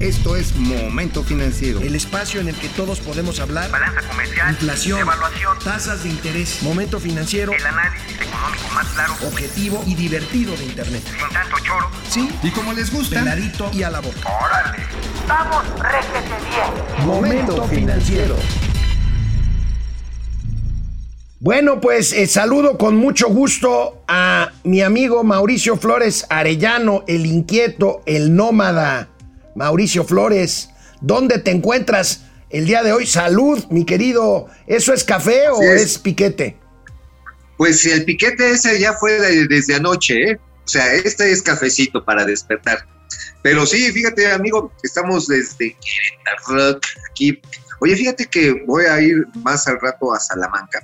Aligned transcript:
Esto 0.00 0.34
es 0.34 0.56
Momento 0.56 1.22
Financiero. 1.22 1.78
El 1.80 1.94
espacio 1.94 2.40
en 2.40 2.48
el 2.48 2.56
que 2.56 2.70
todos 2.70 3.00
podemos 3.00 3.38
hablar. 3.38 3.70
Balanza 3.70 4.00
comercial. 4.08 4.48
Inflación. 4.52 5.00
Evaluación. 5.00 5.58
Tasas 5.62 6.04
de 6.04 6.08
interés. 6.08 6.62
Momento 6.62 6.98
Financiero. 6.98 7.52
El 7.52 7.66
análisis 7.66 8.18
económico 8.18 8.68
más 8.74 8.86
claro. 8.94 9.12
Objetivo 9.26 9.84
y 9.86 9.94
divertido 9.94 10.56
de 10.56 10.64
Internet. 10.64 11.02
Sin 11.04 11.28
tanto 11.28 11.58
choro. 11.58 11.90
Sí. 12.08 12.30
Y 12.42 12.50
como 12.50 12.72
les 12.72 12.90
gusta. 12.90 13.18
Peladito 13.18 13.70
y 13.74 13.82
a 13.82 13.90
la 13.90 14.00
boca. 14.00 14.20
¡Órale! 14.42 14.78
¡Vamos, 15.28 15.64
réjete 15.78 16.34
bien! 16.48 17.06
Momento 17.06 17.68
Financiero. 17.68 18.36
Bueno, 21.40 21.78
pues 21.82 22.14
eh, 22.14 22.26
saludo 22.26 22.78
con 22.78 22.96
mucho 22.96 23.28
gusto 23.28 24.02
a 24.08 24.52
mi 24.64 24.80
amigo 24.80 25.24
Mauricio 25.24 25.76
Flores 25.76 26.24
Arellano, 26.30 27.04
el 27.06 27.26
inquieto, 27.26 28.02
el 28.06 28.34
nómada. 28.34 29.09
Mauricio 29.54 30.04
Flores, 30.04 30.70
¿dónde 31.00 31.38
te 31.38 31.50
encuentras 31.50 32.22
el 32.50 32.66
día 32.66 32.82
de 32.82 32.92
hoy? 32.92 33.06
Salud, 33.06 33.64
mi 33.70 33.84
querido. 33.84 34.48
¿Eso 34.66 34.92
es 34.92 35.04
café 35.04 35.48
o 35.50 35.60
es. 35.62 35.82
es. 35.82 35.98
piquete? 35.98 36.56
Pues 37.56 37.84
el 37.86 38.04
piquete 38.04 38.50
ese 38.50 38.78
ya 38.78 38.92
fue 38.94 39.20
de- 39.20 39.46
desde 39.46 39.74
anoche, 39.74 40.30
¿eh? 40.30 40.38
O 40.64 40.68
sea, 40.68 40.94
este 40.94 41.30
es 41.30 41.42
cafecito 41.42 42.04
para 42.04 42.24
despertar. 42.24 42.86
Pero 43.42 43.66
sí, 43.66 43.90
fíjate, 43.92 44.30
amigo, 44.30 44.72
estamos 44.82 45.26
desde 45.26 45.76
Querétaro, 45.76 46.80
aquí. 47.10 47.40
Oye, 47.80 47.96
fíjate 47.96 48.26
que 48.26 48.52
voy 48.66 48.84
a 48.84 49.00
ir 49.00 49.26
más 49.42 49.66
al 49.66 49.80
rato 49.80 50.12
a 50.12 50.20
Salamanca, 50.20 50.80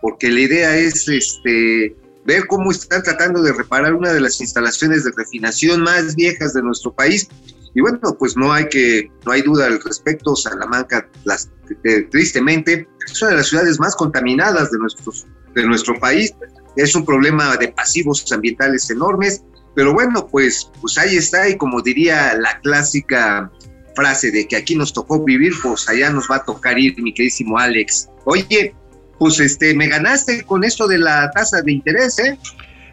porque 0.00 0.28
la 0.30 0.40
idea 0.40 0.76
es 0.76 1.06
este 1.08 1.94
ver 2.24 2.46
cómo 2.48 2.70
están 2.72 3.02
tratando 3.02 3.40
de 3.42 3.52
reparar 3.52 3.94
una 3.94 4.12
de 4.12 4.20
las 4.20 4.40
instalaciones 4.40 5.04
de 5.04 5.12
refinación 5.16 5.82
más 5.82 6.16
viejas 6.16 6.52
de 6.54 6.62
nuestro 6.62 6.92
país. 6.92 7.28
Y 7.76 7.82
bueno, 7.82 8.00
pues 8.18 8.38
no 8.38 8.54
hay 8.54 8.70
que, 8.70 9.10
no 9.26 9.32
hay 9.32 9.42
duda 9.42 9.66
al 9.66 9.78
respecto. 9.82 10.34
Salamanca, 10.34 11.06
las, 11.24 11.50
eh, 11.84 12.08
tristemente, 12.10 12.88
es 13.06 13.20
una 13.20 13.32
de 13.32 13.36
las 13.36 13.48
ciudades 13.48 13.78
más 13.78 13.94
contaminadas 13.94 14.70
de 14.70 14.78
nuestros 14.78 15.26
de 15.54 15.66
nuestro 15.66 15.94
país. 16.00 16.32
Es 16.76 16.94
un 16.94 17.04
problema 17.04 17.54
de 17.58 17.68
pasivos 17.68 18.24
ambientales 18.32 18.88
enormes, 18.88 19.42
pero 19.74 19.92
bueno, 19.92 20.26
pues, 20.26 20.70
pues 20.80 20.96
ahí 20.96 21.16
está 21.16 21.50
y 21.50 21.58
como 21.58 21.82
diría 21.82 22.34
la 22.38 22.58
clásica 22.60 23.52
frase 23.94 24.30
de 24.30 24.48
que 24.48 24.56
aquí 24.56 24.74
nos 24.74 24.94
tocó 24.94 25.22
vivir, 25.22 25.52
pues 25.62 25.86
allá 25.86 26.08
nos 26.08 26.30
va 26.30 26.36
a 26.36 26.44
tocar 26.44 26.78
ir, 26.78 26.98
mi 27.02 27.12
queridísimo 27.12 27.58
Alex. 27.58 28.08
Oye, 28.24 28.74
pues 29.18 29.38
este, 29.38 29.74
me 29.74 29.88
ganaste 29.88 30.44
con 30.44 30.64
esto 30.64 30.88
de 30.88 30.96
la 30.96 31.30
tasa 31.32 31.60
de 31.60 31.72
interés, 31.72 32.18
¿eh? 32.20 32.38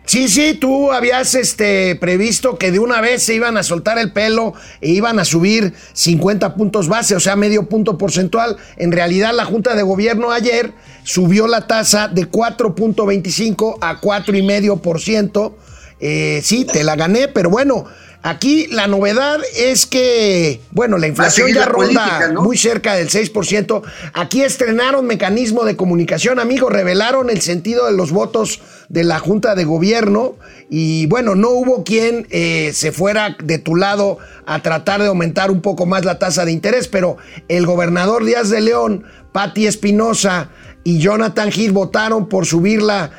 Sí, 0.06 0.28
sí, 0.28 0.56
tú 0.56 0.92
habías 0.92 1.34
este, 1.34 1.96
previsto 1.96 2.58
que 2.58 2.72
de 2.72 2.80
una 2.80 3.00
vez 3.00 3.24
se 3.24 3.36
iban 3.36 3.56
a 3.56 3.64
soltar 3.64 3.98
el 3.98 4.12
pelo 4.12 4.54
e 4.82 4.90
iban 4.90 5.18
a 5.18 5.24
subir 5.26 5.74
50 5.94 6.56
puntos 6.56 6.90
base, 6.90 7.16
o 7.16 7.22
sea, 7.22 7.38
medio 7.38 7.70
punto 7.70 7.98
porcentual. 7.98 8.58
En 8.76 8.92
realidad, 8.92 9.32
la 9.34 9.46
Junta 9.46 9.76
de 9.76 9.84
Gobierno 9.84 10.32
ayer 10.32 10.74
subió 11.04 11.48
la 11.48 11.68
tasa 11.68 12.10
de 12.10 12.30
4.25 12.30 13.78
a 13.80 14.02
4,5%. 14.02 15.54
Eh, 16.02 16.42
sí, 16.44 16.66
te 16.66 16.84
la 16.84 16.98
gané, 16.98 17.30
pero 17.30 17.50
bueno, 17.50 17.86
aquí 18.24 18.68
la 18.68 18.88
novedad 18.88 19.40
es 19.56 19.86
que, 19.86 20.62
bueno, 20.72 20.98
la 20.98 21.08
inflación 21.08 21.54
ya 21.54 21.66
ronda 21.66 22.04
política, 22.04 22.28
¿no? 22.34 22.42
muy 22.42 22.58
cerca 22.58 22.96
del 22.96 23.10
6%. 23.10 23.84
Aquí 24.14 24.42
estrenaron 24.42 25.06
mecanismo 25.06 25.66
de 25.66 25.76
comunicación, 25.76 26.40
amigo, 26.40 26.70
revelaron 26.70 27.30
el 27.30 27.42
sentido 27.42 27.86
de 27.86 27.94
los 27.94 28.12
votos 28.12 28.62
de 28.90 29.04
la 29.04 29.20
Junta 29.20 29.56
de 29.56 29.66
Gobierno 29.66 30.36
y 30.70 31.06
bueno, 31.08 31.36
no 31.36 31.50
hubo 31.50 31.84
quien 31.84 32.28
eh, 32.30 32.72
se 32.74 32.92
fuera 32.92 33.36
de 33.44 33.60
tu 33.60 33.76
lado 33.76 34.18
a 34.46 34.62
tratar 34.62 35.02
de 35.02 35.08
aumentar 35.08 35.52
un 35.52 35.62
poco 35.62 35.86
más 35.86 36.06
la 36.06 36.20
tasa 36.20 36.46
de 36.46 36.52
interés, 36.52 36.88
pero 36.88 37.18
el 37.48 37.66
gobernador 37.66 38.26
Díaz 38.26 38.50
de 38.50 38.62
León, 38.62 39.04
Patti 39.32 39.68
Espinosa 39.68 40.50
y 40.84 41.00
Jonathan 41.00 41.50
Hill 41.54 41.72
votaron 41.72 42.28
por 42.28 42.46
subirla 42.46 43.12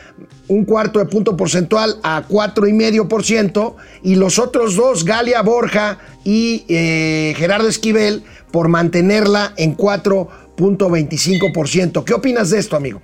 un 0.48 0.64
cuarto 0.64 0.98
de 0.98 1.04
punto 1.06 1.36
porcentual 1.36 2.00
a 2.02 2.26
4,5% 2.28 3.76
y 4.02 4.16
los 4.16 4.38
otros 4.38 4.76
dos, 4.76 5.04
Galia 5.04 5.41
Borja 5.42 5.98
y 6.24 6.64
eh, 6.69 7.34
Gerardo 7.36 7.69
Esquivel, 7.69 8.24
por 8.50 8.69
mantenerla 8.69 9.53
en 9.56 9.76
4.25%. 9.76 12.04
¿Qué 12.04 12.14
opinas 12.14 12.50
de 12.50 12.58
esto, 12.58 12.76
amigo? 12.76 13.00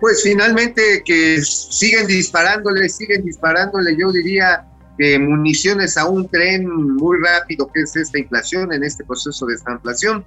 Pues 0.00 0.22
finalmente 0.22 1.02
que 1.04 1.42
siguen 1.42 2.06
disparándole, 2.06 2.88
siguen 2.88 3.24
disparándole, 3.24 3.96
yo 3.98 4.12
diría 4.12 4.64
que 4.98 5.18
municiones 5.18 5.96
a 5.96 6.06
un 6.06 6.28
tren 6.28 6.68
muy 6.68 7.16
rápido 7.24 7.68
que 7.72 7.80
es 7.80 7.96
esta 7.96 8.18
inflación, 8.18 8.70
en 8.72 8.84
este 8.84 9.02
proceso 9.04 9.46
de 9.46 9.54
esta 9.54 9.72
inflación. 9.72 10.24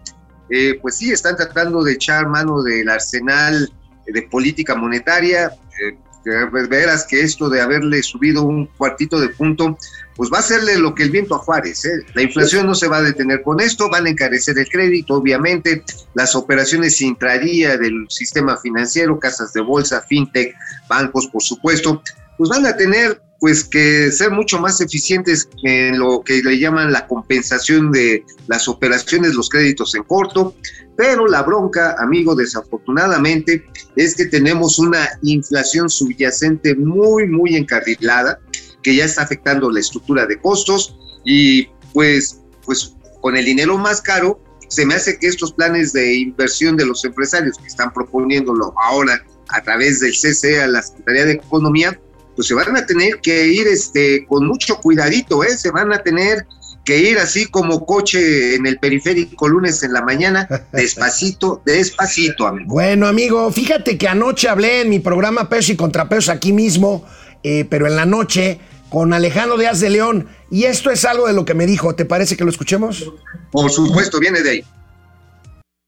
Eh, 0.50 0.80
pues 0.82 0.98
sí, 0.98 1.12
están 1.12 1.36
tratando 1.36 1.84
de 1.84 1.94
echar 1.94 2.28
mano 2.28 2.62
del 2.64 2.90
arsenal 2.90 3.72
de 4.06 4.22
política 4.24 4.76
monetaria. 4.76 5.52
Eh, 5.82 5.98
de 6.28 6.68
veras 6.68 7.06
que 7.08 7.22
esto 7.22 7.50
de 7.50 7.62
haberle 7.62 8.04
subido 8.04 8.44
un 8.44 8.66
cuartito 8.66 9.20
de 9.20 9.30
punto, 9.30 9.78
pues 10.16 10.30
va 10.32 10.38
a 10.38 10.40
hacerle 10.42 10.78
lo 10.78 10.94
que 10.94 11.04
el 11.04 11.12
viento 11.12 11.36
a 11.36 11.40
Juárez. 11.40 11.86
¿eh? 11.86 12.06
La 12.14 12.22
inflación 12.22 12.66
no 12.66 12.76
se 12.76 12.88
va 12.88 12.98
a 12.98 13.02
detener 13.02 13.44
con 13.44 13.62
esto, 13.62 13.90
van 13.90 14.08
a 14.08 14.10
encarecer 14.10 14.58
el 14.58 14.68
crédito, 14.68 15.16
obviamente, 15.16 15.84
las 16.16 16.36
operaciones 16.36 17.02
intradía 17.02 17.78
del 17.78 18.08
sistema 18.10 18.58
financiero, 18.58 19.20
casas 19.20 19.54
de 19.54 19.62
bolsa, 19.62 20.02
fintech, 20.02 20.54
bancos, 20.90 21.28
por 21.28 21.42
supuesto, 21.42 22.02
pues 22.38 22.50
van 22.50 22.66
a 22.66 22.76
tener 22.76 23.22
pues 23.40 23.64
que 23.64 24.12
ser 24.12 24.32
mucho 24.32 24.60
más 24.60 24.82
eficientes 24.82 25.48
en 25.64 26.00
lo 26.00 26.24
que 26.24 26.42
le 26.42 26.58
llaman 26.58 26.92
la 26.92 27.08
compensación 27.08 27.92
de 27.92 28.24
las 28.48 28.68
operaciones, 28.68 29.36
los 29.36 29.50
créditos 29.50 29.94
en 29.96 30.04
corto, 30.04 30.56
pero 30.96 31.28
la 31.28 31.44
bronca, 31.44 31.96
amigo, 32.00 32.36
desafortunadamente, 32.36 33.64
es 33.96 34.16
que 34.16 34.26
tenemos 34.26 34.80
una 34.80 35.08
inflación 35.22 35.90
subyacente 35.90 36.76
muy, 36.76 37.28
muy 37.28 37.56
encarrilada, 37.56 38.40
que 38.82 38.96
ya 38.96 39.06
está 39.06 39.24
afectando 39.24 39.70
la 39.70 39.80
estructura 39.80 40.26
de 40.26 40.40
costos 40.40 40.98
y 41.24 41.68
pues, 41.94 42.42
pues 42.66 42.96
con 43.22 43.38
el 43.38 43.46
dinero 43.46 43.78
más 43.78 44.02
caro, 44.02 44.40
se 44.70 44.86
me 44.86 44.96
hace 44.96 45.18
que 45.20 45.28
estos 45.28 45.54
planes 45.54 45.94
de 45.94 46.16
inversión 46.16 46.76
de 46.76 46.86
los 46.86 47.06
empresarios 47.06 47.58
que 47.58 47.68
están 47.68 47.94
proponiéndolo 47.94 48.74
ahora 48.82 49.24
a 49.50 49.62
través 49.62 50.00
del 50.00 50.12
CCE 50.12 50.62
a 50.62 50.68
la 50.68 50.82
Secretaría 50.82 51.26
de 51.26 51.34
Economía, 51.34 52.00
pues 52.38 52.48
se 52.48 52.54
van 52.54 52.78
a 52.78 52.86
tener 52.86 53.20
que 53.20 53.48
ir 53.48 53.66
este, 53.68 54.24
con 54.28 54.46
mucho 54.46 54.78
cuidadito, 54.78 55.44
¿eh? 55.44 55.58
se 55.58 55.72
van 55.72 55.92
a 55.92 55.98
tener 56.04 56.46
que 56.86 57.00
ir 57.00 57.18
así 57.18 57.48
como 57.48 57.84
coche 57.84 58.54
en 58.54 58.68
el 58.68 58.78
periférico 58.78 59.48
lunes 59.48 59.84
en 59.84 59.92
la 59.92 60.04
mañana, 60.04 60.48
despacito, 60.72 61.64
despacito, 61.66 62.46
amigo. 62.46 62.76
Bueno, 62.76 63.08
amigo, 63.08 63.52
fíjate 63.52 63.98
que 63.98 64.08
anoche 64.08 64.48
hablé 64.50 64.82
en 64.82 64.90
mi 64.90 65.00
programa 65.00 65.50
Pesos 65.50 65.72
y 65.72 65.76
Contrapesos 65.76 66.30
aquí 66.30 66.54
mismo, 66.54 67.04
eh, 67.42 67.66
pero 67.68 67.88
en 67.88 67.96
la 67.96 68.06
noche, 68.06 68.60
con 68.90 69.14
Alejandro 69.14 69.58
Díaz 69.58 69.80
de 69.80 69.90
León. 69.90 70.28
Y 70.52 70.66
esto 70.66 70.92
es 70.92 71.06
algo 71.06 71.28
de 71.28 71.34
lo 71.34 71.44
que 71.44 71.56
me 71.56 71.66
dijo. 71.66 71.96
¿Te 71.96 72.06
parece 72.06 72.38
que 72.38 72.44
lo 72.44 72.52
escuchemos? 72.52 73.12
Por 73.52 73.72
supuesto, 73.72 74.20
viene 74.20 74.42
de 74.42 74.50
ahí. 74.50 74.64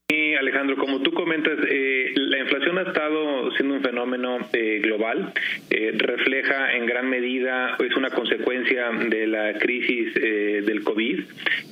Sí, 0.09 0.33
Alejandro, 0.33 0.75
como 0.77 0.99
tú 1.01 1.13
comentas, 1.13 1.53
eh, 1.69 2.11
la 2.15 2.28
inflación 2.49 2.79
ha 2.79 2.81
estado 2.81 3.51
siendo 3.51 3.75
un 3.75 3.81
fenómeno 3.81 4.39
eh, 4.53 4.79
global, 4.81 5.33
eh, 5.69 5.93
refleja 5.95 6.73
en 6.73 6.87
gran 6.87 7.07
medida, 7.07 7.77
es 7.77 7.95
una 7.95 8.09
consecuencia 8.09 8.89
de 9.07 9.27
la 9.27 9.53
crisis 9.59 10.15
eh, 10.15 10.63
del 10.65 10.83
COVID. 10.83 11.19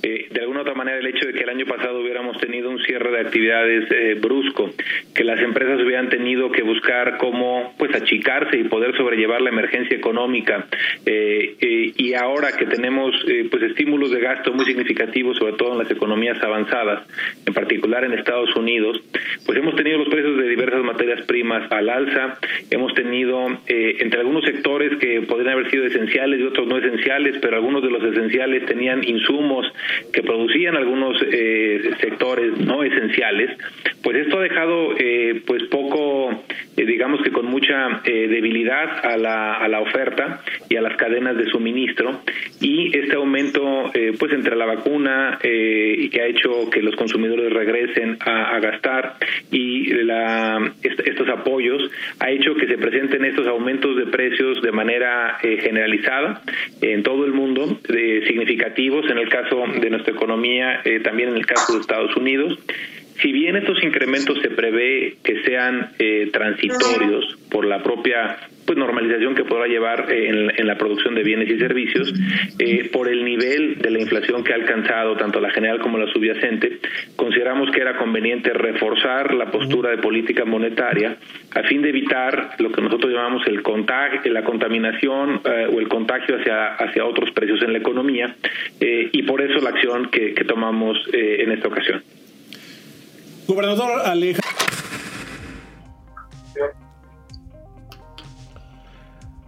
Eh, 0.03 0.27
de 0.31 0.41
alguna 0.41 0.61
otra 0.61 0.75
manera, 0.75 0.99
el 0.99 1.07
hecho 1.07 1.25
de 1.25 1.33
que 1.33 1.43
el 1.43 1.49
año 1.49 1.65
pasado 1.65 1.99
hubiéramos 1.99 2.39
tenido 2.39 2.69
un 2.69 2.79
cierre 2.83 3.11
de 3.11 3.19
actividades 3.19 3.91
eh, 3.91 4.15
brusco, 4.21 4.69
que 5.15 5.23
las 5.23 5.39
empresas 5.41 5.81
hubieran 5.81 6.09
tenido 6.09 6.51
que 6.51 6.61
buscar 6.61 7.17
cómo 7.17 7.73
pues 7.77 7.95
achicarse 7.95 8.57
y 8.57 8.65
poder 8.65 8.95
sobrellevar 8.95 9.41
la 9.41 9.49
emergencia 9.49 9.97
económica, 9.97 10.67
eh, 11.05 11.55
y 11.95 12.13
ahora 12.13 12.55
que 12.55 12.65
tenemos 12.65 13.15
pues 13.49 13.63
estímulos 13.63 14.11
de 14.11 14.19
gasto 14.19 14.53
muy 14.53 14.65
significativos, 14.65 15.37
sobre 15.37 15.53
todo 15.53 15.73
en 15.73 15.79
las 15.79 15.91
economías 15.91 16.41
avanzadas, 16.43 17.07
en 17.45 17.53
particular 17.53 18.03
en 18.03 18.13
Estados 18.13 18.55
Unidos, 18.55 19.01
pues 19.45 19.57
hemos 19.57 19.75
tenido 19.75 19.97
los 19.97 20.09
precios 20.09 20.37
de 20.37 20.47
diversas 20.67 20.85
materias 20.85 21.25
primas 21.25 21.71
al 21.71 21.89
alza, 21.89 22.37
hemos 22.69 22.93
tenido 22.93 23.47
eh, 23.67 23.97
entre 23.99 24.19
algunos 24.19 24.43
sectores 24.43 24.97
que 24.97 25.21
podrían 25.21 25.53
haber 25.53 25.71
sido 25.71 25.85
esenciales 25.85 26.39
y 26.39 26.43
otros 26.43 26.67
no 26.67 26.77
esenciales, 26.77 27.37
pero 27.41 27.55
algunos 27.55 27.81
de 27.81 27.89
los 27.89 28.03
esenciales 28.03 28.65
tenían 28.65 29.03
insumos 29.03 29.65
que 30.11 30.21
producían 30.23 30.75
algunos 30.75 31.17
eh, 31.21 31.91
sectores 32.01 32.57
no 32.57 32.83
esenciales, 32.83 33.57
pues 34.03 34.17
esto 34.17 34.39
ha 34.39 34.41
dejado 34.41 34.93
eh, 34.97 35.41
pues 35.45 35.63
poco, 35.63 36.43
digamos 36.87 37.21
que 37.21 37.31
con 37.31 37.45
mucha 37.45 38.01
eh, 38.03 38.27
debilidad 38.27 39.05
a 39.05 39.17
la, 39.17 39.53
a 39.55 39.67
la 39.67 39.79
oferta 39.81 40.41
y 40.69 40.75
a 40.77 40.81
las 40.81 40.95
cadenas 40.97 41.37
de 41.37 41.45
suministro 41.47 42.21
y 42.61 42.97
este 42.97 43.15
aumento 43.15 43.91
eh, 43.93 44.13
pues 44.17 44.33
entre 44.33 44.55
la 44.55 44.65
vacuna 44.65 45.37
eh, 45.43 45.95
y 45.99 46.09
que 46.09 46.21
ha 46.21 46.25
hecho 46.25 46.69
que 46.71 46.81
los 46.81 46.95
consumidores 46.95 47.51
regresen 47.53 48.17
a, 48.21 48.57
gastar 48.59 49.17
y 49.51 49.93
la, 50.03 50.73
est- 50.81 51.07
estos 51.07 51.27
apoyos 51.29 51.91
ha 52.19 52.31
hecho 52.31 52.55
que 52.55 52.67
se 52.67 52.77
presenten 52.77 53.25
estos 53.25 53.45
aumentos 53.47 53.95
de 53.97 54.07
precios 54.07 54.61
de 54.61 54.71
manera 54.71 55.37
eh, 55.43 55.57
generalizada 55.61 56.41
en 56.81 57.03
todo 57.03 57.25
el 57.25 57.33
mundo, 57.33 57.79
significativos 58.27 59.09
en 59.11 59.17
el 59.17 59.29
caso 59.29 59.63
de 59.79 59.89
nuestra 59.89 60.13
economía, 60.13 60.81
eh, 60.85 60.99
también 61.01 61.29
en 61.29 61.35
el 61.37 61.45
caso 61.45 61.73
de 61.73 61.79
Estados 61.81 62.15
Unidos. 62.15 62.57
Si 63.21 63.31
bien 63.31 63.55
estos 63.55 63.83
incrementos 63.83 64.39
se 64.41 64.49
prevé 64.49 65.17
que 65.23 65.41
sean 65.43 65.91
eh, 65.99 66.29
transitorios 66.31 67.37
por 67.49 67.65
la 67.65 67.81
propia 67.81 68.37
pues 68.67 68.77
normalización 68.77 69.33
que 69.33 69.45
podrá 69.45 69.65
llevar 69.65 70.11
eh, 70.11 70.51
en, 70.57 70.67
la 70.67 70.77
producción 70.77 71.15
de 71.15 71.23
bienes 71.23 71.49
y 71.49 71.57
servicios, 71.57 72.13
eh, 72.59 72.89
por 72.91 73.07
el 73.07 73.23
nivel 73.23 73.77
de 73.79 73.89
la 73.89 73.99
inflación 73.99 74.43
que 74.43 74.51
ha 74.51 74.55
alcanzado 74.55 75.15
tanto 75.15 75.39
la 75.39 75.49
general 75.51 75.79
como 75.79 75.97
la 75.97 76.11
subyacente, 76.11 76.79
consideramos 77.15 77.71
que 77.71 77.79
era 77.79 77.95
conveniente 77.95 78.51
reforzar 78.51 79.33
la 79.33 79.49
postura 79.49 79.91
de 79.91 79.99
política 79.99 80.43
monetaria 80.43 81.15
a 81.55 81.63
fin 81.63 81.81
de 81.81 81.89
evitar 81.89 82.55
lo 82.59 82.71
que 82.71 82.81
nosotros 82.81 83.11
llamamos 83.13 83.47
el 83.47 83.63
contagio, 83.63 84.31
la 84.33 84.43
contaminación 84.43 85.41
eh, 85.45 85.67
o 85.73 85.79
el 85.79 85.87
contagio 85.87 86.35
hacia, 86.35 86.75
hacia 86.75 87.05
otros 87.05 87.31
precios 87.31 87.61
en 87.63 87.71
la 87.71 87.79
economía, 87.79 88.35
eh, 88.81 89.09
y 89.13 89.23
por 89.23 89.41
eso 89.41 89.61
la 89.61 89.69
acción 89.69 90.09
que, 90.11 90.35
tomamos 90.47 90.97
en 91.11 91.51
esta 91.51 91.67
ocasión. 91.67 92.01
Gobernador 93.47 94.01
Alejandro. 94.01 94.49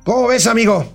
¿Cómo 0.06 0.28
ves, 0.28 0.48
amigo? 0.48 0.92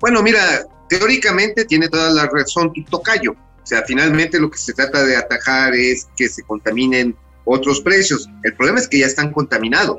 Bueno, 0.00 0.22
mira, 0.22 0.66
teóricamente 0.88 1.64
tiene 1.64 1.88
toda 1.88 2.10
la 2.10 2.26
razón 2.26 2.72
tu 2.72 2.84
tocayo. 2.84 3.32
O 3.32 3.66
sea, 3.66 3.82
finalmente 3.86 4.38
lo 4.38 4.50
que 4.50 4.58
se 4.58 4.74
trata 4.74 5.02
de 5.04 5.16
atajar 5.16 5.74
es 5.74 6.08
que 6.16 6.28
se 6.28 6.42
contaminen 6.42 7.16
otros 7.46 7.80
precios. 7.80 8.28
El 8.42 8.54
problema 8.54 8.80
es 8.80 8.88
que 8.88 8.98
ya 8.98 9.06
están 9.06 9.32
contaminados. 9.32 9.96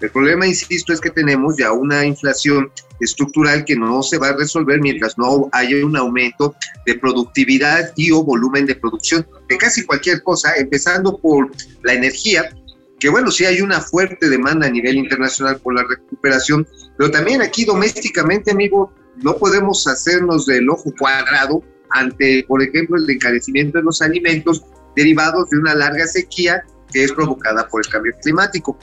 El 0.00 0.10
problema, 0.10 0.46
insisto, 0.46 0.92
es 0.92 1.00
que 1.00 1.10
tenemos 1.10 1.56
ya 1.58 1.72
una 1.72 2.04
inflación 2.04 2.70
estructural 3.00 3.64
que 3.64 3.76
no 3.76 4.02
se 4.02 4.18
va 4.18 4.28
a 4.28 4.36
resolver 4.36 4.80
mientras 4.80 5.16
no 5.18 5.48
haya 5.52 5.84
un 5.84 5.96
aumento 5.96 6.54
de 6.86 6.94
productividad 6.94 7.92
y 7.96 8.10
o 8.10 8.22
volumen 8.22 8.66
de 8.66 8.76
producción 8.76 9.26
de 9.48 9.58
casi 9.58 9.84
cualquier 9.84 10.22
cosa, 10.22 10.54
empezando 10.56 11.18
por 11.18 11.50
la 11.82 11.94
energía, 11.94 12.50
que 12.98 13.08
bueno, 13.08 13.30
sí 13.30 13.44
hay 13.44 13.60
una 13.60 13.80
fuerte 13.80 14.28
demanda 14.28 14.66
a 14.66 14.70
nivel 14.70 14.96
internacional 14.96 15.58
por 15.60 15.74
la 15.74 15.84
recuperación, 15.84 16.66
pero 16.96 17.10
también 17.10 17.42
aquí 17.42 17.64
domésticamente, 17.64 18.50
amigo, 18.50 18.92
no 19.16 19.36
podemos 19.36 19.86
hacernos 19.86 20.46
del 20.46 20.68
ojo 20.70 20.92
cuadrado 20.98 21.62
ante, 21.90 22.44
por 22.46 22.62
ejemplo, 22.62 22.96
el 22.96 23.08
encarecimiento 23.08 23.78
de 23.78 23.84
los 23.84 24.00
alimentos 24.00 24.62
derivados 24.96 25.50
de 25.50 25.58
una 25.58 25.74
larga 25.74 26.06
sequía 26.06 26.62
que 26.92 27.04
es 27.04 27.12
provocada 27.12 27.66
por 27.68 27.84
el 27.84 27.90
cambio 27.90 28.12
climático. 28.22 28.78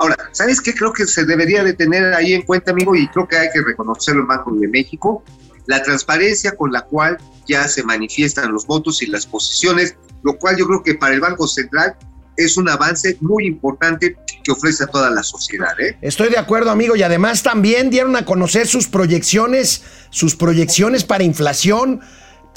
Ahora, 0.00 0.16
¿sabes 0.32 0.62
qué? 0.62 0.74
Creo 0.74 0.94
que 0.94 1.06
se 1.06 1.26
debería 1.26 1.62
de 1.62 1.74
tener 1.74 2.14
ahí 2.14 2.32
en 2.32 2.40
cuenta, 2.40 2.70
amigo, 2.70 2.96
y 2.96 3.06
creo 3.08 3.28
que 3.28 3.36
hay 3.36 3.48
que 3.52 3.60
reconocerlo 3.60 4.22
en 4.22 4.28
Banco 4.28 4.50
de 4.52 4.66
México, 4.66 5.22
la 5.66 5.82
transparencia 5.82 6.52
con 6.52 6.72
la 6.72 6.80
cual 6.86 7.18
ya 7.46 7.68
se 7.68 7.82
manifiestan 7.82 8.50
los 8.50 8.66
votos 8.66 9.02
y 9.02 9.06
las 9.06 9.26
posiciones, 9.26 9.96
lo 10.22 10.38
cual 10.38 10.56
yo 10.56 10.66
creo 10.66 10.82
que 10.82 10.94
para 10.94 11.14
el 11.14 11.20
Banco 11.20 11.46
Central 11.46 11.96
es 12.38 12.56
un 12.56 12.70
avance 12.70 13.18
muy 13.20 13.46
importante 13.46 14.16
que 14.42 14.50
ofrece 14.50 14.84
a 14.84 14.86
toda 14.86 15.10
la 15.10 15.22
sociedad. 15.22 15.78
¿eh? 15.78 15.98
Estoy 16.00 16.30
de 16.30 16.38
acuerdo, 16.38 16.70
amigo, 16.70 16.96
y 16.96 17.02
además 17.02 17.42
también 17.42 17.90
dieron 17.90 18.16
a 18.16 18.24
conocer 18.24 18.66
sus 18.66 18.88
proyecciones, 18.88 19.82
sus 20.08 20.34
proyecciones 20.34 21.04
para 21.04 21.24
inflación 21.24 22.00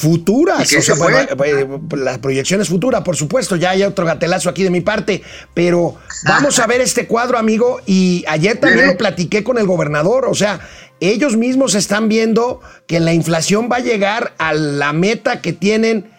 futuras. 0.03 0.71
¿Y 0.71 0.75
qué 0.75 0.81
se 0.81 0.94
bueno, 0.94 1.17
eh, 1.45 1.67
las 1.97 2.19
proyecciones 2.19 2.67
futuras, 2.67 3.01
por 3.01 3.15
supuesto, 3.15 3.55
ya 3.55 3.71
hay 3.71 3.83
otro 3.83 4.05
gatelazo 4.05 4.50
aquí 4.50 4.63
de 4.63 4.69
mi 4.69 4.81
parte, 4.81 5.23
pero 5.53 5.95
vamos 6.25 6.59
a 6.59 6.67
ver 6.67 6.81
este 6.81 7.07
cuadro, 7.07 7.38
amigo, 7.38 7.79
y 7.85 8.25
ayer 8.27 8.57
también 8.57 8.88
lo 8.88 8.97
platiqué 8.97 9.44
con 9.44 9.57
el 9.57 9.65
gobernador, 9.65 10.25
o 10.25 10.35
sea, 10.35 10.59
ellos 11.00 11.38
mismos 11.38 11.73
están 11.75 12.09
viendo 12.09 12.61
que 12.85 13.00
la 13.00 13.13
inflación 13.13 13.69
va 13.71 13.77
a 13.77 13.79
llegar 13.79 14.33
a 14.38 14.53
la 14.53 14.94
meta 14.94 15.41
que 15.41 15.53
tienen 15.53 16.11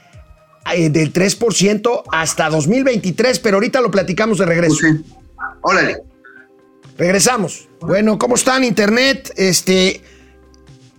eh, 0.75 0.89
del 0.89 1.13
3% 1.13 2.03
hasta 2.11 2.49
2023, 2.49 3.39
pero 3.39 3.57
ahorita 3.57 3.81
lo 3.81 3.91
platicamos 3.91 4.39
de 4.39 4.47
regreso. 4.47 4.77
Pues 4.81 4.97
sí. 4.97 5.15
Órale. 5.63 5.99
Regresamos. 6.97 7.69
Bueno, 7.81 8.19
¿cómo 8.19 8.35
están 8.35 8.65
internet? 8.65 9.33
Este, 9.37 10.01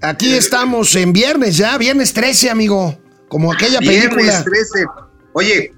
aquí 0.10 0.34
estamos 0.34 0.96
en 0.96 1.14
viernes 1.14 1.58
ya, 1.58 1.78
viernes 1.78 2.14
13, 2.14 2.50
amigo, 2.50 2.98
como 3.28 3.52
aquella 3.52 3.80
Viernes 3.80 4.10
película. 4.10 4.44
13. 4.44 4.86
Oye, 5.34 5.74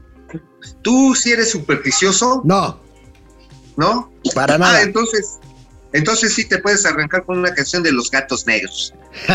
¿tú 0.81 1.15
sí 1.15 1.31
eres 1.31 1.51
supersticioso? 1.51 2.41
No, 2.43 2.79
¿No? 3.75 4.11
para 4.35 4.57
nada. 4.57 4.79
Ah, 4.79 4.81
entonces, 4.81 5.39
entonces 5.93 6.33
sí 6.33 6.45
te 6.45 6.57
puedes 6.59 6.85
arrancar 6.85 7.25
con 7.25 7.39
una 7.39 7.53
canción 7.53 7.83
de 7.83 7.91
los 7.91 8.11
gatos 8.11 8.45
negros. 8.45 8.93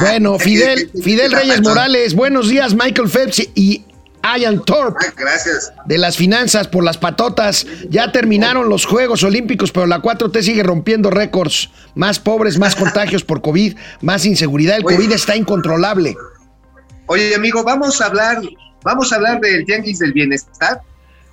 Bueno, 0.00 0.38
Fidel, 0.38 0.90
Fidel 1.02 1.32
Reyes 1.32 1.62
Morales, 1.62 2.14
buenos 2.14 2.48
días, 2.48 2.74
Michael 2.74 3.08
Phelps 3.08 3.48
y 3.54 3.84
Ian 4.38 4.64
Thorpe 4.64 5.04
Ah, 5.08 5.12
gracias. 5.16 5.72
de 5.86 5.98
las 5.98 6.16
finanzas 6.16 6.68
por 6.68 6.82
las 6.84 6.96
patotas. 6.98 7.66
Ya 7.90 8.10
terminaron 8.12 8.68
los 8.68 8.86
Juegos 8.86 9.22
Olímpicos, 9.22 9.70
pero 9.72 9.86
la 9.86 10.00
4T 10.00 10.42
sigue 10.42 10.62
rompiendo 10.62 11.10
récords. 11.10 11.70
Más 11.94 12.18
pobres, 12.18 12.58
más 12.58 12.74
contagios 12.76 13.22
por 13.24 13.42
COVID, 13.42 13.76
más 14.00 14.24
inseguridad. 14.24 14.76
El 14.78 14.86
Oye. 14.86 14.96
COVID 14.96 15.12
está 15.12 15.36
incontrolable. 15.36 16.16
Oye, 17.06 17.34
amigo, 17.34 17.62
vamos 17.62 18.00
a 18.00 18.06
hablar, 18.06 18.40
vamos 18.82 19.12
a 19.12 19.16
hablar 19.16 19.40
del 19.40 19.64
tianguis 19.66 19.98
del 19.98 20.12
bienestar. 20.14 20.80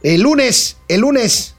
El 0.03 0.21
lunes, 0.21 0.77
el 0.89 1.01
lunes. 1.01 1.55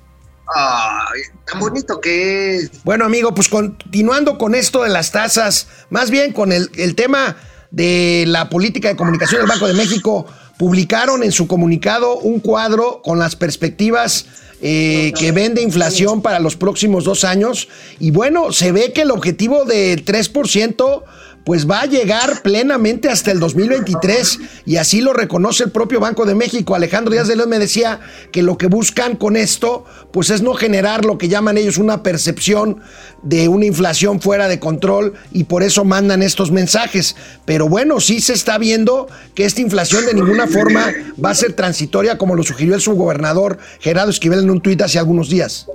Ay, 0.55 1.23
tan 1.47 1.61
bonito 1.61 1.99
que 2.01 2.57
es. 2.57 2.85
Bueno, 2.85 3.07
amigo, 3.07 3.35
pues 3.35 3.49
continuando 3.49 4.37
con 4.37 4.55
esto 4.55 4.83
de 4.83 4.91
las 4.91 5.13
tasas, 5.13 5.69
más 5.89 6.11
bien 6.11 6.33
con 6.33 6.53
el, 6.53 6.71
el 6.75 6.95
tema 6.95 7.37
de 7.71 8.25
la 8.27 8.51
política 8.51 8.89
de 8.89 8.97
comunicación 8.97 9.41
del 9.41 9.49
Banco 9.49 9.67
de 9.67 9.73
México, 9.75 10.27
publicaron 10.63 11.25
en 11.25 11.33
su 11.33 11.49
comunicado 11.49 12.19
un 12.19 12.39
cuadro 12.39 13.03
con 13.03 13.19
las 13.19 13.35
perspectivas 13.35 14.27
eh, 14.61 15.13
que 15.19 15.33
ven 15.33 15.55
de 15.55 15.63
inflación 15.63 16.23
para 16.23 16.39
los 16.39 16.55
próximos 16.55 17.03
dos 17.03 17.25
años. 17.25 17.67
Y 17.99 18.13
bueno, 18.13 18.53
se 18.53 18.71
ve 18.71 18.93
que 18.93 19.03
el 19.03 19.11
objetivo 19.11 19.65
del 19.65 20.05
3% 20.05 21.03
pues 21.45 21.69
va 21.69 21.81
a 21.81 21.87
llegar 21.87 22.43
plenamente 22.43 23.09
hasta 23.09 23.33
el 23.33 23.41
2023 23.41 24.39
y 24.65 24.77
así 24.77 25.01
lo 25.01 25.13
reconoce 25.13 25.65
el 25.65 25.71
propio 25.71 26.01
Banco 26.01 26.25
de 26.25 26.35
México. 26.35 26.75
Alejandro 26.75 27.13
Díaz 27.13 27.29
de 27.29 27.37
León 27.37 27.49
me 27.49 27.59
decía 27.59 28.01
que 28.31 28.43
lo 28.43 28.57
que 28.57 28.67
buscan 28.67 29.17
con 29.17 29.37
esto 29.37 29.85
pues 30.13 30.31
es 30.31 30.43
no 30.43 30.55
generar 30.55 31.05
lo 31.05 31.19
que 31.19 31.29
llaman 31.29 31.59
ellos 31.59 31.79
una 31.79 32.03
percepción 32.03 32.81
de 33.23 33.49
una 33.49 33.67
inflación 33.67 34.21
fuera 34.21 34.49
de 34.49 34.61
control 34.61 35.15
y 35.33 35.45
por 35.45 35.63
eso 35.63 35.85
mandan 35.85 36.23
estos 36.23 36.51
mensajes. 36.51 37.17
Pero 37.45 37.69
bueno, 37.69 38.01
sí 38.01 38.21
se 38.21 38.35
está 38.35 38.59
viendo 38.59 39.09
que 39.35 39.45
esta 39.45 39.61
inflación 39.61 40.07
de 40.07 40.15
ninguna 40.15 40.47
forma 40.47 40.93
va 41.23 41.31
a 41.31 41.35
ser 41.35 41.55
transitoria 41.55 42.19
como 42.19 42.35
lo 42.35 42.43
sugirió 42.43 42.75
el 42.75 42.81
subgobernador 42.81 43.59
Gerardo 43.81 44.11
Esquivel 44.11 44.41
en 44.41 44.51
un 44.51 44.61
tuit 44.61 44.81
hace 44.83 44.99
algunos 44.99 45.29
días. 45.29 45.67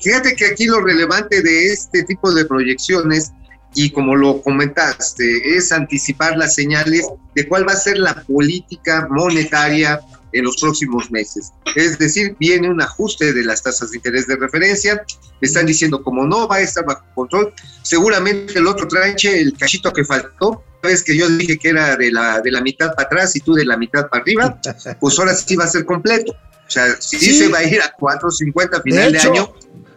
Fíjate 0.00 0.34
que 0.34 0.46
aquí 0.46 0.64
lo 0.64 0.80
relevante 0.80 1.42
de 1.42 1.72
este 1.72 2.04
tipo 2.04 2.32
de 2.32 2.46
proyecciones, 2.46 3.32
y 3.74 3.90
como 3.90 4.16
lo 4.16 4.42
comentaste, 4.42 5.56
es 5.56 5.72
anticipar 5.72 6.36
las 6.36 6.54
señales 6.54 7.06
de 7.34 7.46
cuál 7.46 7.68
va 7.68 7.72
a 7.72 7.76
ser 7.76 7.98
la 7.98 8.14
política 8.24 9.06
monetaria 9.10 10.00
en 10.32 10.44
los 10.44 10.56
próximos 10.60 11.10
meses. 11.10 11.52
Es 11.76 11.98
decir, 11.98 12.36
viene 12.38 12.68
un 12.68 12.80
ajuste 12.80 13.32
de 13.32 13.44
las 13.44 13.62
tasas 13.62 13.90
de 13.90 13.96
interés 13.96 14.26
de 14.26 14.36
referencia, 14.36 15.04
están 15.40 15.66
diciendo 15.66 16.02
como 16.02 16.26
no 16.26 16.46
va 16.48 16.56
a 16.56 16.60
estar 16.60 16.84
bajo 16.84 17.04
control, 17.14 17.52
seguramente 17.82 18.58
el 18.58 18.66
otro 18.66 18.86
tranche, 18.86 19.40
el 19.40 19.56
cachito 19.56 19.92
que 19.92 20.04
faltó, 20.04 20.64
es 20.82 21.02
que 21.02 21.16
yo 21.16 21.28
dije 21.28 21.58
que 21.58 21.68
era 21.70 21.96
de 21.96 22.10
la, 22.10 22.40
de 22.40 22.50
la 22.50 22.60
mitad 22.60 22.94
para 22.94 23.06
atrás 23.06 23.36
y 23.36 23.40
tú 23.40 23.54
de 23.54 23.64
la 23.64 23.76
mitad 23.76 24.08
para 24.08 24.22
arriba, 24.22 24.60
pues 24.98 25.18
ahora 25.18 25.34
sí 25.34 25.56
va 25.56 25.64
a 25.64 25.68
ser 25.68 25.84
completo. 25.84 26.32
O 26.32 26.72
sea, 26.72 26.86
sí, 27.00 27.18
Sí. 27.18 27.36
se 27.36 27.48
va 27.48 27.58
a 27.58 27.64
ir 27.64 27.82
a 27.82 27.92
4.50 27.96 28.78
a 28.78 28.82
final 28.82 29.12
de, 29.12 29.18
hecho, 29.18 29.32
año. 29.32 29.52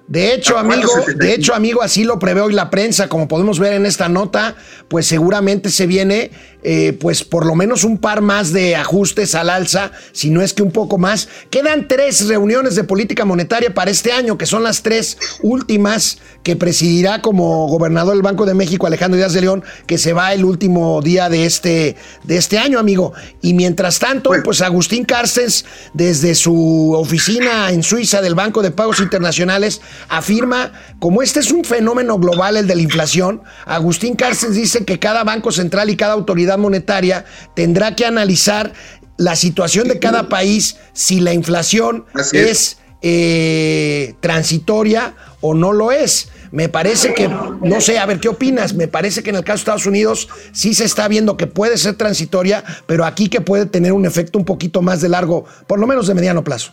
De 0.07 0.33
hecho, 0.33 0.57
¿A 0.57 0.61
amigo, 0.61 0.91
de 1.17 1.33
hecho, 1.33 1.55
amigo, 1.55 1.81
así 1.81 2.03
lo 2.03 2.19
prevé 2.19 2.41
hoy 2.41 2.53
la 2.53 2.69
prensa, 2.69 3.07
como 3.07 3.27
podemos 3.27 3.59
ver 3.59 3.73
en 3.73 3.85
esta 3.85 4.09
nota, 4.09 4.55
pues 4.89 5.07
seguramente 5.07 5.69
se 5.69 5.87
viene 5.87 6.31
eh, 6.65 6.97
pues 6.99 7.25
por 7.25 7.45
lo 7.45 7.55
menos 7.55 7.83
un 7.83 7.97
par 7.97 8.21
más 8.21 8.53
de 8.53 8.77
ajustes 8.77 9.35
al 9.35 9.49
alza, 9.49 9.91
si 10.13 10.29
no 10.29 10.41
es 10.41 10.53
que 10.53 10.63
un 10.63 10.71
poco 10.71 10.97
más. 10.97 11.27
Quedan 11.49 11.89
tres 11.89 12.25
reuniones 12.27 12.75
de 12.75 12.85
política 12.85 13.25
monetaria 13.25 13.73
para 13.73 13.91
este 13.91 14.13
año, 14.13 14.37
que 14.37 14.45
son 14.45 14.63
las 14.63 14.81
tres 14.81 15.17
últimas 15.41 16.19
que 16.41 16.55
presidirá 16.55 17.21
como 17.21 17.67
gobernador 17.67 18.13
del 18.13 18.21
Banco 18.21 18.45
de 18.45 18.53
México 18.53 18.87
Alejandro 18.87 19.17
Díaz 19.17 19.33
de 19.33 19.41
León, 19.41 19.63
que 19.87 19.97
se 19.97 20.13
va 20.13 20.33
el 20.33 20.45
último 20.45 21.01
día 21.01 21.27
de 21.27 21.45
este, 21.45 21.97
de 22.23 22.37
este 22.37 22.57
año, 22.57 22.79
amigo. 22.79 23.11
Y 23.41 23.53
mientras 23.53 23.99
tanto, 23.99 24.31
pues 24.43 24.61
Agustín 24.61 25.03
Carstens, 25.03 25.65
desde 25.93 26.33
su 26.33 26.93
oficina 26.93 27.71
en 27.71 27.83
Suiza 27.83 28.21
del 28.21 28.35
Banco 28.35 28.61
de 28.61 28.71
Pagos 28.71 28.99
Internacionales, 28.99 29.81
afirma, 30.09 30.71
como 30.99 31.21
este 31.21 31.39
es 31.39 31.51
un 31.51 31.63
fenómeno 31.63 32.17
global, 32.17 32.57
el 32.57 32.67
de 32.67 32.75
la 32.75 32.81
inflación, 32.81 33.41
Agustín 33.65 34.15
Carstens 34.15 34.55
dice 34.55 34.85
que 34.85 34.99
cada 34.99 35.23
banco 35.23 35.51
central 35.51 35.89
y 35.89 35.97
cada 35.97 36.13
autoridad 36.13 36.57
monetaria 36.57 37.25
tendrá 37.55 37.95
que 37.95 38.05
analizar 38.05 38.73
la 39.17 39.35
situación 39.35 39.87
de 39.87 39.99
cada 39.99 40.29
país, 40.29 40.77
si 40.93 41.19
la 41.19 41.33
inflación 41.33 42.05
Así 42.13 42.37
es. 42.37 42.47
es 42.47 42.77
eh, 43.01 44.15
transitoria 44.21 45.13
o 45.41 45.53
no 45.53 45.73
lo 45.73 45.91
es. 45.91 46.29
Me 46.51 46.69
parece 46.69 47.13
que, 47.15 47.27
no 47.27 47.81
sé, 47.81 47.97
a 47.97 48.05
ver, 48.05 48.19
¿qué 48.19 48.29
opinas? 48.29 48.75
Me 48.75 48.87
parece 48.87 49.23
que 49.23 49.31
en 49.31 49.37
el 49.37 49.43
caso 49.43 49.55
de 49.55 49.61
Estados 49.61 49.85
Unidos 49.87 50.29
sí 50.51 50.75
se 50.75 50.85
está 50.85 51.07
viendo 51.07 51.35
que 51.35 51.47
puede 51.47 51.77
ser 51.77 51.95
transitoria, 51.95 52.63
pero 52.85 53.05
aquí 53.05 53.27
que 53.27 53.41
puede 53.41 53.65
tener 53.65 53.91
un 53.91 54.05
efecto 54.05 54.37
un 54.37 54.45
poquito 54.45 54.83
más 54.83 55.01
de 55.01 55.09
largo, 55.09 55.45
por 55.65 55.79
lo 55.79 55.87
menos 55.87 56.05
de 56.07 56.13
mediano 56.13 56.43
plazo. 56.43 56.71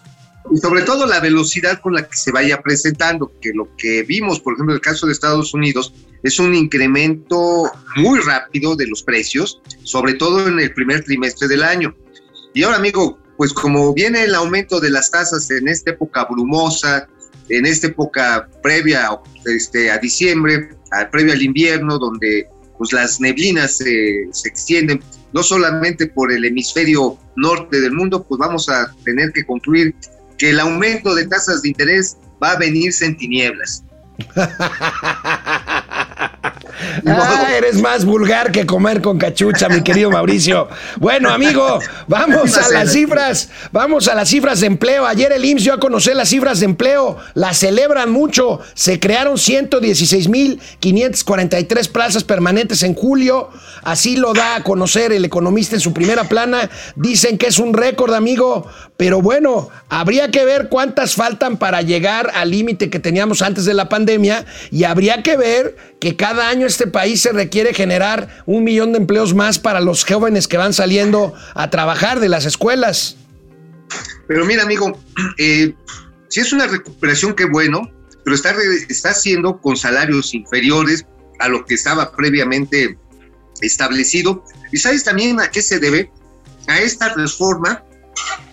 Y 0.52 0.56
sobre 0.58 0.82
todo 0.82 1.06
la 1.06 1.20
velocidad 1.20 1.80
con 1.80 1.94
la 1.94 2.08
que 2.08 2.16
se 2.16 2.32
vaya 2.32 2.60
presentando, 2.62 3.32
que 3.40 3.52
lo 3.52 3.68
que 3.76 4.02
vimos, 4.02 4.40
por 4.40 4.54
ejemplo, 4.54 4.74
en 4.74 4.76
el 4.78 4.82
caso 4.82 5.06
de 5.06 5.12
Estados 5.12 5.54
Unidos, 5.54 5.92
es 6.22 6.38
un 6.38 6.54
incremento 6.54 7.70
muy 7.96 8.20
rápido 8.20 8.76
de 8.76 8.86
los 8.86 9.02
precios, 9.02 9.60
sobre 9.82 10.14
todo 10.14 10.46
en 10.48 10.58
el 10.60 10.72
primer 10.74 11.04
trimestre 11.04 11.48
del 11.48 11.62
año. 11.62 11.94
Y 12.54 12.62
ahora, 12.62 12.78
amigo, 12.78 13.18
pues 13.36 13.52
como 13.52 13.94
viene 13.94 14.24
el 14.24 14.34
aumento 14.34 14.80
de 14.80 14.90
las 14.90 15.10
tasas 15.10 15.50
en 15.50 15.68
esta 15.68 15.92
época 15.92 16.26
brumosa, 16.30 17.08
en 17.48 17.64
esta 17.66 17.86
época 17.86 18.48
previa 18.62 19.08
este, 19.46 19.90
a 19.90 19.98
diciembre, 19.98 20.70
a- 20.90 21.08
previa 21.10 21.34
al 21.34 21.42
invierno, 21.42 21.98
donde 21.98 22.46
pues 22.76 22.92
las 22.92 23.20
neblinas 23.20 23.76
se, 23.76 24.28
se 24.32 24.48
extienden 24.48 25.02
no 25.32 25.42
solamente 25.42 26.06
por 26.06 26.32
el 26.32 26.44
hemisferio 26.44 27.18
norte 27.36 27.80
del 27.80 27.92
mundo, 27.92 28.24
pues 28.24 28.38
vamos 28.38 28.68
a 28.68 28.92
tener 29.04 29.32
que 29.32 29.44
concluir 29.44 29.94
que 30.40 30.48
el 30.48 30.58
aumento 30.58 31.14
de 31.14 31.26
tasas 31.26 31.60
de 31.60 31.68
interés 31.68 32.16
va 32.42 32.52
a 32.52 32.56
venirse 32.56 33.04
en 33.04 33.14
tinieblas. 33.14 33.84
Ah, 37.06 37.48
eres 37.56 37.80
más 37.80 38.04
vulgar 38.04 38.50
que 38.52 38.66
comer 38.66 39.00
con 39.00 39.16
cachucha, 39.18 39.68
mi 39.68 39.82
querido 39.82 40.10
Mauricio. 40.10 40.68
Bueno, 40.96 41.30
amigo, 41.30 41.78
vamos 42.06 42.56
a 42.56 42.68
las 42.70 42.92
cifras. 42.92 43.48
Vamos 43.72 44.06
a 44.08 44.14
las 44.14 44.28
cifras 44.28 44.60
de 44.60 44.66
empleo. 44.66 45.06
Ayer 45.06 45.32
el 45.32 45.44
IMSS 45.44 45.64
dio 45.64 45.74
a 45.74 45.80
conocer 45.80 46.16
las 46.16 46.30
cifras 46.30 46.60
de 46.60 46.66
empleo. 46.66 47.16
Las 47.34 47.58
celebran 47.58 48.10
mucho. 48.10 48.60
Se 48.74 49.00
crearon 49.00 49.36
116.543 49.36 51.88
plazas 51.90 52.24
permanentes 52.24 52.82
en 52.82 52.94
julio. 52.94 53.50
Así 53.82 54.16
lo 54.16 54.34
da 54.34 54.56
a 54.56 54.62
conocer 54.62 55.12
el 55.12 55.24
economista 55.24 55.76
en 55.76 55.80
su 55.80 55.92
primera 55.92 56.24
plana. 56.24 56.68
Dicen 56.96 57.38
que 57.38 57.46
es 57.46 57.58
un 57.58 57.72
récord, 57.74 58.14
amigo. 58.14 58.66
Pero 58.96 59.22
bueno, 59.22 59.68
habría 59.88 60.30
que 60.30 60.44
ver 60.44 60.68
cuántas 60.68 61.14
faltan 61.14 61.56
para 61.56 61.82
llegar 61.82 62.30
al 62.34 62.50
límite 62.50 62.90
que 62.90 63.00
teníamos 63.00 63.42
antes 63.42 63.64
de 63.64 63.74
la 63.74 63.88
pandemia. 63.88 64.44
Y 64.70 64.84
habría 64.84 65.22
que 65.22 65.36
ver 65.36 65.76
que 66.00 66.16
cada 66.16 66.48
año 66.48 66.66
este 66.66 66.86
país 66.86 67.20
se 67.20 67.32
requiere 67.32 67.74
generar 67.74 68.42
un 68.46 68.64
millón 68.64 68.92
de 68.92 68.98
empleos 68.98 69.34
más 69.34 69.58
para 69.58 69.80
los 69.80 70.04
jóvenes 70.04 70.48
que 70.48 70.56
van 70.56 70.72
saliendo 70.72 71.34
a 71.54 71.70
trabajar 71.70 72.20
de 72.20 72.28
las 72.28 72.46
escuelas. 72.46 73.16
Pero 74.26 74.44
mira, 74.46 74.62
amigo, 74.62 74.98
eh, 75.38 75.74
si 76.28 76.40
es 76.40 76.52
una 76.52 76.66
recuperación, 76.66 77.34
qué 77.34 77.44
bueno, 77.44 77.82
pero 78.24 78.36
está, 78.36 79.10
haciendo 79.10 79.60
con 79.60 79.76
salarios 79.76 80.32
inferiores 80.34 81.04
a 81.38 81.48
lo 81.48 81.64
que 81.64 81.74
estaba 81.74 82.12
previamente 82.12 82.96
establecido. 83.60 84.44
¿Y 84.72 84.78
sabes 84.78 85.04
también 85.04 85.40
a 85.40 85.50
qué 85.50 85.62
se 85.62 85.78
debe? 85.78 86.10
A 86.68 86.78
esta 86.78 87.12
reforma 87.14 87.82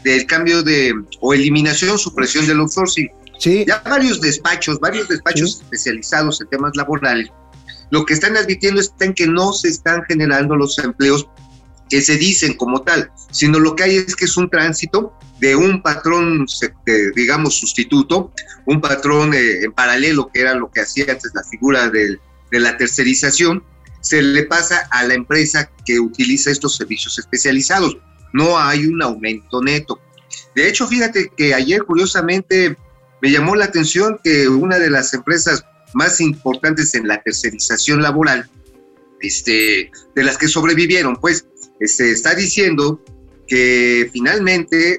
del 0.03 0.25
cambio 0.25 0.63
de, 0.63 0.93
o 1.21 1.33
eliminación, 1.33 1.97
supresión 1.97 2.47
del 2.47 2.59
outsourcing. 2.59 3.09
Sí, 3.39 3.65
Ya 3.67 3.81
varios 3.85 4.19
despachos, 4.21 4.79
varios 4.79 5.07
despachos 5.07 5.55
Sí. 5.57 5.61
especializados 5.63 6.41
en 6.41 6.47
temas 6.47 6.71
laborales, 6.75 7.29
lo 7.91 8.05
que 8.05 8.13
están 8.13 8.35
advirtiendo 8.37 8.81
está 8.81 9.05
en 9.05 9.13
que 9.13 9.27
no 9.27 9.53
se 9.53 9.69
están 9.69 10.03
generando 10.03 10.55
los 10.55 10.77
empleos 10.79 11.27
que 11.89 12.01
se 12.01 12.17
dicen 12.17 12.53
como 12.55 12.81
tal, 12.81 13.11
sino 13.31 13.59
lo 13.59 13.75
que 13.75 13.83
hay 13.83 13.95
es 13.97 14.15
que 14.15 14.25
es 14.25 14.35
un 14.35 14.49
tránsito 14.49 15.13
de 15.39 15.55
un 15.55 15.81
patrón, 15.81 16.45
digamos, 17.15 17.55
sustituto, 17.57 18.33
un 18.65 18.81
patrón 18.81 19.33
eh, 19.33 19.63
en 19.63 19.71
paralelo, 19.71 20.29
que 20.33 20.41
era 20.41 20.53
lo 20.55 20.69
que 20.69 20.81
hacía 20.81 21.05
antes 21.09 21.31
la 21.33 21.43
figura 21.43 21.89
del- 21.89 22.19
de 22.51 22.59
la 22.59 22.75
tercerización, 22.75 23.63
se 24.01 24.21
le 24.21 24.43
pasa 24.43 24.87
a 24.91 25.03
la 25.03 25.13
empresa 25.13 25.69
que 25.85 25.99
utiliza 25.99 26.49
estos 26.51 26.75
servicios 26.75 27.17
especializados. 27.19 27.97
No 28.33 28.57
hay 28.59 28.85
un 28.85 29.01
aumento 29.01 29.61
neto. 29.61 29.99
De 30.55 30.67
hecho, 30.67 30.87
fíjate 30.87 31.31
que 31.37 31.53
ayer, 31.53 31.83
curiosamente, 31.83 32.75
me 33.21 33.31
llamó 33.31 33.55
la 33.55 33.65
atención 33.65 34.19
que 34.23 34.47
una 34.47 34.79
de 34.79 34.89
las 34.89 35.13
empresas 35.13 35.65
más 35.93 36.21
importantes 36.21 36.93
en 36.95 37.07
la 37.07 37.21
tercerización 37.21 38.01
laboral, 38.01 38.49
este, 39.21 39.91
de 40.15 40.23
las 40.23 40.37
que 40.37 40.47
sobrevivieron, 40.47 41.15
pues, 41.15 41.45
este, 41.79 42.11
está 42.11 42.35
diciendo 42.35 43.01
que 43.47 44.09
finalmente 44.11 44.97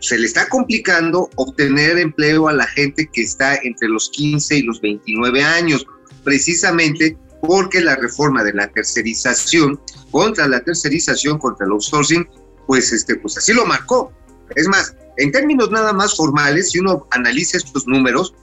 se 0.00 0.18
le 0.18 0.26
está 0.26 0.48
complicando 0.48 1.28
obtener 1.36 1.98
empleo 1.98 2.48
a 2.48 2.52
la 2.52 2.66
gente 2.66 3.08
que 3.12 3.22
está 3.22 3.56
entre 3.56 3.88
los 3.88 4.10
15 4.10 4.58
y 4.58 4.62
los 4.62 4.80
29 4.80 5.42
años, 5.42 5.86
precisamente 6.22 7.16
porque 7.40 7.80
la 7.80 7.96
reforma 7.96 8.44
de 8.44 8.52
la 8.52 8.68
tercerización, 8.68 9.80
contra 10.10 10.46
la 10.48 10.60
tercerización, 10.60 11.38
contra 11.38 11.66
el 11.66 11.72
outsourcing, 11.72 12.28
pues, 12.66 12.92
este, 12.92 13.16
pues 13.16 13.36
así 13.38 13.52
lo 13.52 13.66
marcó. 13.66 14.12
Es 14.54 14.68
más, 14.68 14.94
en 15.18 15.32
términos 15.32 15.70
nada 15.70 15.92
más 15.92 16.16
formales, 16.16 16.70
si 16.70 16.78
uno 16.78 17.06
analiza 17.10 17.58
estos 17.58 17.86
números, 17.86 18.34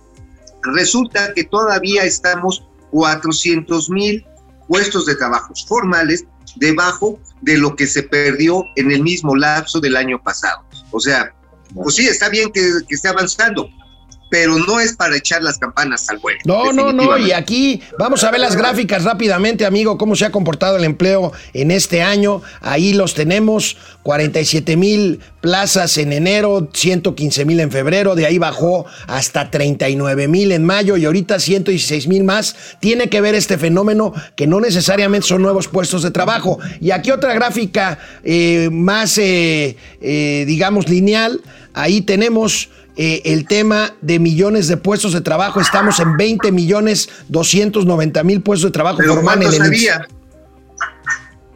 resulta 0.73 1.33
que 1.33 1.45
todavía 1.45 2.03
estamos 2.03 2.67
400 2.91 3.89
mil 3.89 4.25
puestos 4.67 5.05
de 5.05 5.15
trabajos 5.15 5.65
formales 5.67 6.25
debajo 6.57 7.19
de 7.41 7.57
lo 7.57 7.75
que 7.75 7.87
se 7.87 8.03
perdió 8.03 8.63
en 8.75 8.91
el 8.91 9.03
mismo 9.03 9.35
lapso 9.35 9.79
del 9.79 9.95
año 9.95 10.21
pasado. 10.21 10.63
O 10.91 10.99
sea, 10.99 11.33
pues 11.73 11.95
sí, 11.95 12.07
está 12.07 12.29
bien 12.29 12.51
que, 12.51 12.61
que 12.87 12.95
esté 12.95 13.07
avanzando, 13.07 13.69
pero 14.29 14.57
no 14.57 14.79
es 14.79 14.95
para 14.95 15.15
echar 15.15 15.43
las 15.43 15.57
campanas 15.57 16.09
al 16.09 16.17
vuelo. 16.17 16.39
No, 16.45 16.73
no, 16.73 16.91
no, 16.91 17.17
y 17.17 17.31
aquí 17.31 17.81
vamos 17.99 18.23
a 18.23 18.31
ver 18.31 18.39
las 18.39 18.55
gráficas 18.55 19.03
rápidamente, 19.03 19.65
amigo, 19.65 19.97
cómo 19.97 20.15
se 20.15 20.25
ha 20.25 20.31
comportado 20.31 20.77
el 20.77 20.83
empleo 20.83 21.31
en 21.53 21.71
este 21.71 22.01
año. 22.01 22.41
Ahí 22.61 22.93
los 22.93 23.13
tenemos, 23.13 23.77
47 24.03 24.77
mil 24.77 25.19
plazas 25.41 25.97
en 25.97 26.11
enero, 26.11 26.69
115 26.73 27.45
mil 27.45 27.59
en 27.59 27.71
febrero, 27.71 28.15
de 28.15 28.25
ahí 28.25 28.39
bajó 28.39 28.85
hasta 29.07 29.51
39 29.51 30.27
mil 30.27 30.51
en 30.51 30.65
mayo 30.65 30.97
y 30.97 31.05
ahorita 31.05 31.39
116 31.39 32.07
mil 32.07 32.23
más. 32.23 32.55
Tiene 32.79 33.09
que 33.09 33.21
ver 33.21 33.35
este 33.35 33.57
fenómeno 33.57 34.13
que 34.35 34.47
no 34.47 34.59
necesariamente 34.59 35.27
son 35.27 35.43
nuevos 35.43 35.67
puestos 35.67 36.01
de 36.01 36.11
trabajo. 36.11 36.59
Y 36.81 36.91
aquí 36.91 37.11
otra 37.11 37.33
gráfica 37.33 37.99
eh, 38.23 38.69
más, 38.71 39.17
eh, 39.17 39.77
eh, 40.01 40.45
digamos, 40.47 40.89
lineal. 40.89 41.41
Ahí 41.73 42.01
tenemos 42.01 42.69
eh, 42.97 43.21
el 43.25 43.45
tema 43.47 43.93
de 44.01 44.19
millones 44.19 44.67
de 44.67 44.77
puestos 44.77 45.13
de 45.13 45.21
trabajo. 45.21 45.59
Estamos 45.59 45.99
en 45.99 46.15
20 46.17 46.51
millones 46.51 47.09
290 47.29 48.23
mil 48.23 48.41
puestos 48.41 48.69
de 48.69 48.73
trabajo 48.73 48.97
Pero 48.99 49.21
¿cuántos 49.21 49.59
había? 49.59 50.07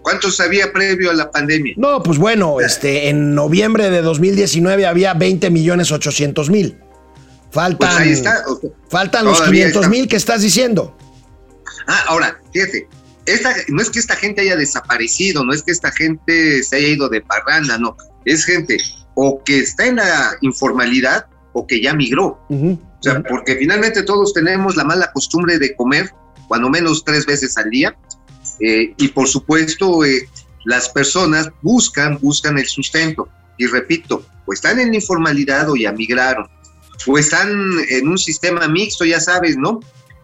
¿Cuántos 0.02 0.40
había 0.40 0.72
previo 0.72 1.12
a 1.12 1.14
la 1.14 1.30
pandemia? 1.30 1.74
No, 1.78 2.02
pues 2.02 2.18
bueno, 2.18 2.62
este, 2.62 3.10
en 3.10 3.36
noviembre 3.36 3.90
de 3.90 4.02
2019 4.02 4.86
había 4.86 5.14
20 5.14 5.50
millones 5.50 5.92
800 5.92 6.50
mil. 6.50 6.78
Faltan, 7.52 7.78
Pues 7.78 8.00
ahí 8.00 8.12
está. 8.12 8.44
faltan 8.90 9.26
los 9.26 9.38
todavía 9.38 9.66
500 9.66 9.82
está. 9.82 9.90
mil 9.90 10.08
que 10.08 10.16
estás 10.16 10.42
diciendo. 10.42 10.98
Ah, 11.88 12.04
ahora, 12.08 12.40
fíjate, 12.54 12.88
esta, 13.26 13.54
no 13.68 13.82
es 13.82 13.90
que 13.90 14.00
esta 14.00 14.16
gente 14.16 14.42
haya 14.42 14.56
desaparecido, 14.56 15.44
no 15.44 15.54
es 15.54 15.64
que 15.64 15.72
esta 15.72 15.92
gente 15.92 16.64
se 16.64 16.76
haya 16.78 16.88
ido 16.88 17.10
de 17.10 17.22
parranda, 17.22 17.78
no. 17.78 17.96
Es 18.26 18.46
gente 18.46 18.78
o 19.22 19.44
que 19.44 19.60
está 19.60 19.86
en 19.86 19.98
la 19.98 20.38
informalidad 20.40 21.26
o 21.52 21.68
que 21.68 21.82
ya 21.82 21.94
migró. 21.94 22.40
O 22.50 22.78
sea, 23.02 23.22
porque 23.22 23.58
finalmente 23.58 24.04
todos 24.04 24.34
tenemos 24.34 24.78
la 24.78 24.86
mala 24.86 25.12
costumbre 25.12 25.60
de 25.60 25.76
comer 25.76 26.10
cuando 26.48 26.70
menos 26.70 27.04
tres 27.04 27.26
veces 27.26 27.58
al 27.58 27.70
día. 27.70 27.98
eh, 28.62 28.94
y 28.98 29.10
por 29.10 29.28
supuesto, 29.28 30.06
eh, 30.06 30.28
las 30.64 30.88
personas 30.88 31.50
buscan, 31.62 32.18
buscan 32.22 32.58
el 32.58 32.66
sustento. 32.68 33.28
Y 33.58 33.68
repito, 33.68 34.24
o 34.46 34.54
están 34.54 34.80
en 34.80 34.90
la 34.90 34.96
informalidad 34.96 35.70
o 35.70 35.76
ya 35.76 35.92
migraron. 35.92 36.48
O 37.06 37.18
están 37.18 37.50
en 37.90 38.08
un 38.08 38.18
sistema 38.18 38.70
mixto, 38.70 39.04
ya 39.04 39.20
sabes, 39.20 39.58
¿no? 39.58 39.82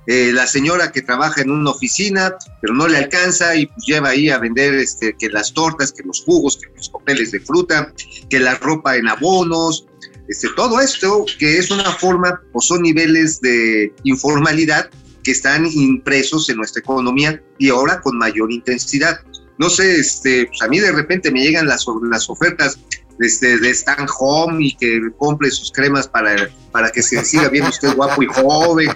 Eh, 0.07 0.31
la 0.33 0.45
señora 0.45 0.91
que 0.91 1.01
trabaja 1.01 1.41
en 1.41 1.49
una 1.49 1.71
oficina, 1.71 2.35
pero 2.61 2.73
no 2.73 2.87
le 2.87 2.97
alcanza 2.97 3.55
y 3.55 3.65
pues 3.65 3.85
lleva 3.85 4.09
ahí 4.09 4.29
a 4.29 4.37
vender 4.37 4.75
este, 4.75 5.15
que 5.17 5.29
las 5.29 5.53
tortas, 5.53 5.91
que 5.91 6.03
los 6.03 6.23
jugos, 6.23 6.57
que 6.57 6.67
los 6.75 6.89
papeles 6.89 7.31
de 7.31 7.39
fruta, 7.39 7.91
que 8.29 8.39
la 8.39 8.55
ropa 8.55 8.95
en 8.95 9.07
abonos, 9.07 9.87
este, 10.27 10.47
todo 10.55 10.79
esto 10.79 11.25
que 11.39 11.57
es 11.57 11.71
una 11.71 11.91
forma 11.91 12.41
o 12.53 12.61
son 12.61 12.81
niveles 12.81 13.41
de 13.41 13.93
informalidad 14.03 14.89
que 15.23 15.31
están 15.31 15.65
impresos 15.65 16.49
en 16.49 16.57
nuestra 16.57 16.81
economía 16.81 17.41
y 17.57 17.69
ahora 17.69 17.99
con 18.01 18.17
mayor 18.17 18.51
intensidad. 18.51 19.19
No 19.57 19.69
sé, 19.69 19.99
este, 19.99 20.45
pues 20.47 20.61
a 20.61 20.67
mí 20.67 20.79
de 20.79 20.91
repente 20.91 21.31
me 21.31 21.41
llegan 21.41 21.67
las, 21.67 21.85
las 22.09 22.29
ofertas 22.29 22.77
este, 23.19 23.57
de 23.57 23.69
Stan 23.71 24.05
Home 24.19 24.65
y 24.65 24.75
que 24.75 24.99
compre 25.17 25.49
sus 25.49 25.71
cremas 25.71 26.07
para, 26.07 26.49
para 26.75 26.91
que 26.91 27.01
se 27.01 27.23
siga 27.23 27.47
viendo 27.47 27.69
usted 27.69 27.95
guapo 27.95 28.21
y 28.21 28.25
joven. 28.25 28.89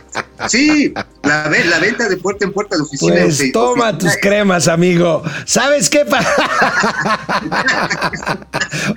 Sí, 0.49 0.93
la, 1.23 1.49
la 1.49 1.79
venta 1.79 2.09
de 2.09 2.17
puerta 2.17 2.43
en 2.43 2.51
puerta 2.51 2.75
de 2.75 2.81
oficina. 2.81 3.15
Pues 3.21 3.37
de- 3.37 3.51
toma 3.53 3.97
tus 3.97 4.17
cremas, 4.17 4.67
amigo. 4.67 5.23
¿Sabes 5.45 5.89
qué? 5.89 6.03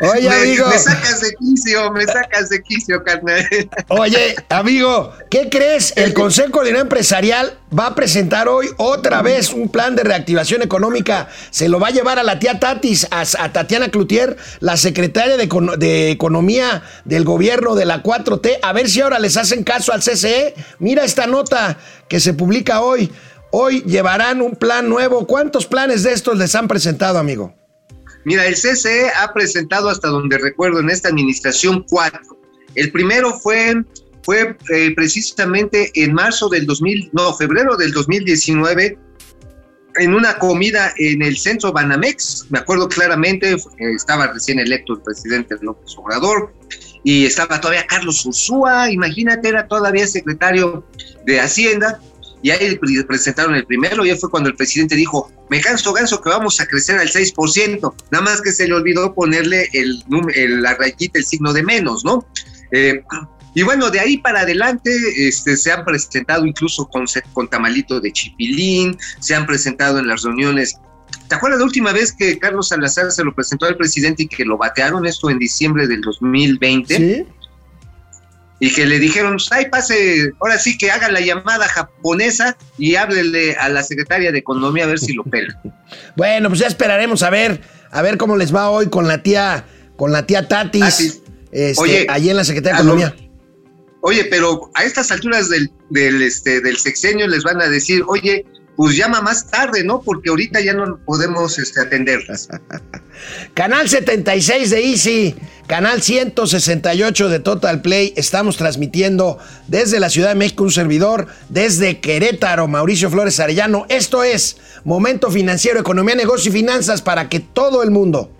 Oye, 0.00 0.28
me, 0.28 0.34
amigo. 0.34 0.66
me 0.68 0.78
sacas 0.78 1.20
de 1.20 1.32
quicio, 1.34 1.92
me 1.92 2.04
sacas 2.06 2.48
de 2.48 2.60
quicio, 2.62 3.02
carnal. 3.04 3.46
Oye, 3.88 4.34
amigo, 4.48 5.12
¿qué 5.30 5.48
crees? 5.48 5.92
El 5.96 6.12
Consejo 6.12 6.50
Coordinador 6.50 6.86
Empresarial 6.86 7.58
va 7.76 7.86
a 7.86 7.94
presentar 7.94 8.48
hoy 8.48 8.66
otra 8.78 9.22
vez 9.22 9.52
un 9.52 9.68
plan 9.68 9.94
de 9.96 10.02
reactivación 10.02 10.62
económica. 10.62 11.28
Se 11.50 11.68
lo 11.68 11.78
va 11.78 11.88
a 11.88 11.90
llevar 11.92 12.18
a 12.18 12.22
la 12.24 12.38
tía 12.40 12.58
Tatis, 12.58 13.06
a, 13.10 13.20
a 13.38 13.52
Tatiana 13.52 13.90
Cloutier, 13.90 14.36
la 14.60 14.76
secretaria 14.76 15.36
de, 15.36 15.48
Econo- 15.48 15.76
de 15.76 16.10
Economía 16.10 16.82
del 17.04 17.24
gobierno 17.24 17.74
de 17.74 17.84
la 17.86 18.02
4T, 18.02 18.58
a 18.62 18.71
ver 18.72 18.88
si 18.88 19.00
ahora 19.00 19.18
les 19.18 19.36
hacen 19.36 19.64
caso 19.64 19.92
al 19.92 20.00
CCE. 20.00 20.54
Mira 20.78 21.04
esta 21.04 21.26
nota 21.26 21.78
que 22.08 22.20
se 22.20 22.34
publica 22.34 22.80
hoy. 22.80 23.10
Hoy 23.50 23.82
llevarán 23.82 24.40
un 24.40 24.56
plan 24.56 24.88
nuevo. 24.88 25.26
¿Cuántos 25.26 25.66
planes 25.66 26.02
de 26.02 26.12
estos 26.12 26.38
les 26.38 26.54
han 26.54 26.68
presentado, 26.68 27.18
amigo? 27.18 27.54
Mira, 28.24 28.46
el 28.46 28.54
CCE 28.54 29.10
ha 29.20 29.32
presentado 29.32 29.88
hasta 29.88 30.08
donde 30.08 30.38
recuerdo 30.38 30.80
en 30.80 30.90
esta 30.90 31.08
administración 31.08 31.84
cuatro. 31.88 32.38
El 32.74 32.90
primero 32.92 33.38
fue, 33.38 33.84
fue 34.22 34.56
eh, 34.70 34.94
precisamente 34.94 35.90
en 35.94 36.14
marzo 36.14 36.48
del 36.48 36.66
2000, 36.66 37.10
no, 37.12 37.34
febrero 37.34 37.76
del 37.76 37.92
2019, 37.92 38.98
en 39.96 40.14
una 40.14 40.38
comida 40.38 40.92
en 40.96 41.20
el 41.22 41.36
centro 41.36 41.72
Banamex. 41.72 42.46
Me 42.48 42.60
acuerdo 42.60 42.88
claramente, 42.88 43.52
eh, 43.52 43.58
estaba 43.94 44.28
recién 44.28 44.58
electo 44.60 44.94
el 44.94 45.02
presidente 45.02 45.56
López 45.60 45.94
Obrador 45.98 46.54
y 47.04 47.26
estaba 47.26 47.60
todavía 47.60 47.86
Carlos 47.86 48.24
Ursúa, 48.26 48.90
imagínate, 48.90 49.48
era 49.48 49.66
todavía 49.66 50.06
secretario 50.06 50.84
de 51.26 51.40
Hacienda. 51.40 52.00
Y 52.44 52.50
ahí 52.50 52.74
pre- 52.76 53.04
presentaron 53.04 53.54
el 53.54 53.64
primero, 53.64 54.04
y 54.04 54.12
fue 54.16 54.28
cuando 54.28 54.48
el 54.48 54.56
presidente 54.56 54.96
dijo, 54.96 55.30
me 55.48 55.60
canso 55.60 55.92
ganso 55.92 56.20
que 56.20 56.28
vamos 56.30 56.60
a 56.60 56.66
crecer 56.66 56.98
al 56.98 57.08
6%, 57.08 57.94
nada 58.10 58.24
más 58.24 58.40
que 58.42 58.50
se 58.50 58.66
le 58.66 58.74
olvidó 58.74 59.14
ponerle 59.14 59.68
el, 59.72 60.02
el- 60.34 60.60
la 60.60 60.74
rayita, 60.74 61.20
el 61.20 61.24
signo 61.24 61.52
de 61.52 61.62
menos, 61.62 62.04
¿no? 62.04 62.26
Eh, 62.72 63.04
y 63.54 63.62
bueno, 63.62 63.90
de 63.90 64.00
ahí 64.00 64.16
para 64.16 64.40
adelante 64.40 64.90
este, 65.28 65.56
se 65.56 65.70
han 65.70 65.84
presentado 65.84 66.44
incluso 66.44 66.88
con, 66.88 67.04
con 67.32 67.48
tamalito 67.48 68.00
de 68.00 68.10
chipilín, 68.12 68.98
se 69.20 69.36
han 69.36 69.46
presentado 69.46 69.98
en 70.00 70.08
las 70.08 70.22
reuniones. 70.22 70.78
¿Te 71.28 71.34
acuerdas 71.34 71.58
la 71.60 71.64
última 71.66 71.92
vez 71.92 72.12
que 72.12 72.38
Carlos 72.38 72.68
Salazar 72.68 73.10
se 73.10 73.24
lo 73.24 73.34
presentó 73.34 73.66
al 73.66 73.76
presidente 73.76 74.24
y 74.24 74.28
que 74.28 74.44
lo 74.44 74.56
batearon 74.58 75.06
esto 75.06 75.30
en 75.30 75.38
diciembre 75.38 75.86
del 75.86 76.00
2020? 76.02 76.96
Sí. 76.96 77.26
y 78.60 78.72
que 78.72 78.86
le 78.86 79.00
dijeron, 79.00 79.38
ay, 79.50 79.66
pase, 79.70 80.30
ahora 80.40 80.56
sí 80.58 80.78
que 80.78 80.90
haga 80.92 81.10
la 81.10 81.20
llamada 81.20 81.66
japonesa 81.66 82.56
y 82.78 82.94
háblele 82.94 83.56
a 83.56 83.68
la 83.68 83.82
secretaria 83.82 84.30
de 84.30 84.38
Economía 84.38 84.84
a 84.84 84.86
ver 84.86 84.98
si 85.00 85.12
lo 85.14 85.24
pela. 85.24 85.60
Bueno, 86.16 86.48
pues 86.48 86.60
ya 86.60 86.68
esperaremos 86.68 87.22
a 87.24 87.30
ver, 87.30 87.60
a 87.90 88.02
ver 88.02 88.16
cómo 88.18 88.36
les 88.36 88.54
va 88.54 88.70
hoy 88.70 88.88
con 88.88 89.08
la 89.08 89.22
tía, 89.22 89.64
con 89.96 90.12
la 90.12 90.26
tía 90.26 90.46
Tatis, 90.48 90.80
Tatis. 90.80 91.22
este, 91.50 91.82
Oye, 91.82 92.06
allí 92.08 92.30
en 92.30 92.36
la 92.36 92.44
Secretaría 92.44 92.78
de 92.78 92.84
lo- 92.84 92.94
Economía. 92.98 93.28
Oye, 94.02 94.24
pero 94.26 94.70
a 94.74 94.84
estas 94.84 95.10
alturas 95.10 95.48
del, 95.48 95.70
del, 95.90 96.22
este, 96.22 96.60
del 96.60 96.76
sexenio 96.76 97.26
les 97.28 97.42
van 97.44 97.60
a 97.60 97.68
decir, 97.68 98.02
oye, 98.06 98.44
pues 98.82 98.96
llama 98.96 99.20
más 99.20 99.46
tarde, 99.46 99.84
¿no? 99.84 100.02
Porque 100.02 100.30
ahorita 100.30 100.60
ya 100.60 100.72
no 100.72 100.98
podemos 101.04 101.56
este, 101.56 101.80
atenderlas. 101.80 102.48
Canal 103.54 103.88
76 103.88 104.70
de 104.70 104.90
Easy, 104.90 105.36
canal 105.68 106.02
168 106.02 107.28
de 107.28 107.38
Total 107.38 107.80
Play. 107.80 108.12
Estamos 108.16 108.56
transmitiendo 108.56 109.38
desde 109.68 110.00
la 110.00 110.10
Ciudad 110.10 110.30
de 110.30 110.34
México 110.34 110.64
un 110.64 110.72
servidor, 110.72 111.28
desde 111.48 112.00
Querétaro, 112.00 112.66
Mauricio 112.66 113.08
Flores 113.08 113.38
Arellano. 113.38 113.86
Esto 113.88 114.24
es 114.24 114.56
Momento 114.82 115.30
Financiero, 115.30 115.78
Economía, 115.78 116.16
Negocio 116.16 116.50
y 116.50 116.52
Finanzas 116.52 117.02
para 117.02 117.28
que 117.28 117.38
todo 117.38 117.84
el 117.84 117.92
mundo 117.92 118.32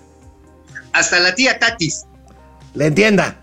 Hasta 0.93 1.21
la 1.21 1.37
tía 1.37 1.61
Tatis. 1.61 2.03
le 2.75 2.87
entienda. 2.87 3.42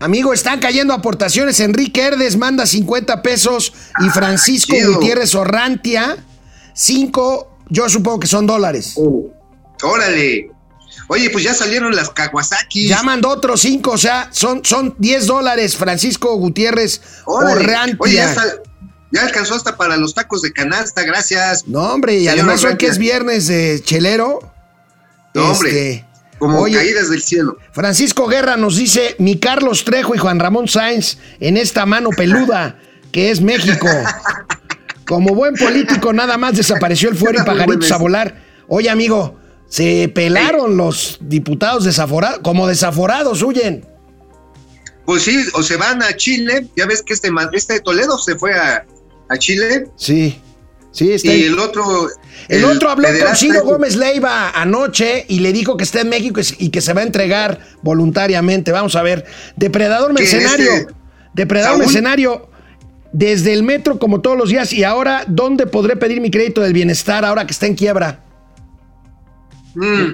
Amigo, 0.00 0.32
están 0.32 0.60
cayendo 0.60 0.94
aportaciones. 0.94 1.58
Enrique 1.60 2.02
Herdes 2.02 2.36
manda 2.36 2.66
50 2.66 3.22
pesos 3.22 3.72
y 4.04 4.08
Francisco 4.10 4.76
chido. 4.76 4.94
Gutiérrez 4.94 5.34
Orrantia 5.34 6.16
5, 6.74 7.58
yo 7.70 7.88
supongo 7.88 8.20
que 8.20 8.28
son 8.28 8.46
dólares. 8.46 8.94
Órale. 9.82 10.50
Oye, 11.08 11.30
pues 11.30 11.42
ya 11.42 11.54
salieron 11.54 11.96
las 11.96 12.10
Kawasaki. 12.10 12.86
Ya 12.86 13.02
mandó 13.02 13.30
otros 13.30 13.60
5, 13.62 13.90
o 13.90 13.98
sea, 13.98 14.28
son, 14.30 14.64
son 14.64 14.94
10 14.98 15.26
dólares. 15.26 15.76
Francisco 15.76 16.34
Gutiérrez 16.36 17.00
Órale. 17.24 17.64
Orrantia. 17.64 17.96
Oye, 17.98 18.14
ya, 19.10 19.22
alcanzó 19.22 19.54
hasta 19.54 19.76
para 19.76 19.96
los 19.96 20.14
tacos 20.14 20.42
de 20.42 20.52
canasta, 20.52 21.02
gracias. 21.02 21.66
No, 21.66 21.80
hombre, 21.80 22.18
y 22.18 22.28
además 22.28 22.62
hoy 22.62 22.76
que 22.76 22.86
es 22.86 22.98
viernes 22.98 23.46
de 23.46 23.80
chelero. 23.82 24.40
No, 25.34 25.50
hombre. 25.50 26.04
Como 26.38 26.60
oye, 26.60 26.76
caídas 26.76 27.10
del 27.10 27.22
cielo. 27.22 27.58
Francisco 27.72 28.26
Guerra 28.26 28.56
nos 28.56 28.76
dice, 28.76 29.16
mi 29.18 29.38
Carlos 29.38 29.84
Trejo 29.84 30.14
y 30.14 30.18
Juan 30.18 30.38
Ramón 30.38 30.68
Sáenz 30.68 31.18
en 31.40 31.56
esta 31.56 31.86
mano 31.86 32.10
peluda 32.10 32.78
que 33.12 33.30
es 33.30 33.40
México. 33.40 33.88
Como 35.06 35.34
buen 35.34 35.54
político 35.54 36.12
nada 36.12 36.36
más 36.36 36.56
desapareció 36.56 37.08
el 37.08 37.16
fuero 37.16 37.40
y 37.40 37.44
pajaritos 37.44 37.90
a 37.92 37.96
volar. 37.96 38.44
Oye 38.68 38.90
amigo, 38.90 39.38
se 39.68 40.10
pelaron 40.14 40.76
los 40.76 41.18
diputados 41.20 41.84
desaforados, 41.84 42.40
como 42.42 42.66
desaforados 42.66 43.42
huyen. 43.42 43.86
Pues 45.06 45.22
sí, 45.22 45.42
o 45.54 45.62
se 45.62 45.76
van 45.76 46.02
a 46.02 46.14
Chile, 46.14 46.68
ya 46.76 46.84
ves 46.86 47.02
que 47.02 47.14
este, 47.14 47.30
este 47.54 47.74
de 47.74 47.80
Toledo 47.80 48.18
se 48.18 48.36
fue 48.36 48.52
a, 48.52 48.84
a 49.30 49.38
Chile 49.38 49.90
Sí, 49.96 50.38
sí, 50.92 51.12
está 51.12 51.32
y 51.32 51.44
el 51.44 51.58
otro... 51.58 52.08
El, 52.48 52.64
otro 52.64 52.88
habló 52.88 53.08
con 53.08 53.36
Ciro 53.36 53.62
Gómez 53.62 53.96
Leiva 53.96 54.50
anoche 54.50 55.26
y 55.28 55.40
le 55.40 55.52
dijo 55.52 55.76
que 55.76 55.84
está 55.84 56.00
en 56.00 56.08
México 56.08 56.40
y 56.58 56.70
que 56.70 56.80
se 56.80 56.94
va 56.94 57.02
a 57.02 57.04
entregar 57.04 57.60
voluntariamente. 57.82 58.72
Vamos 58.72 58.96
a 58.96 59.02
ver. 59.02 59.26
Depredador 59.56 60.14
¿Qué, 60.14 60.22
mercenario. 60.22 60.72
este, 60.72 60.92
Depredador 61.34 61.72
Saúl? 61.72 61.84
mercenario. 61.84 62.48
Desde 63.12 63.52
el 63.52 63.64
metro 63.64 63.98
como 63.98 64.22
todos 64.22 64.38
los 64.38 64.48
días. 64.48 64.72
Y 64.72 64.84
ahora, 64.84 65.24
¿dónde 65.26 65.66
podré 65.66 65.96
pedir 65.96 66.20
mi 66.22 66.30
crédito 66.30 66.62
del 66.62 66.72
bienestar 66.72 67.24
ahora 67.24 67.46
que 67.46 67.52
está 67.52 67.66
en 67.66 67.74
quiebra? 67.74 68.24
Mm, 69.74 70.12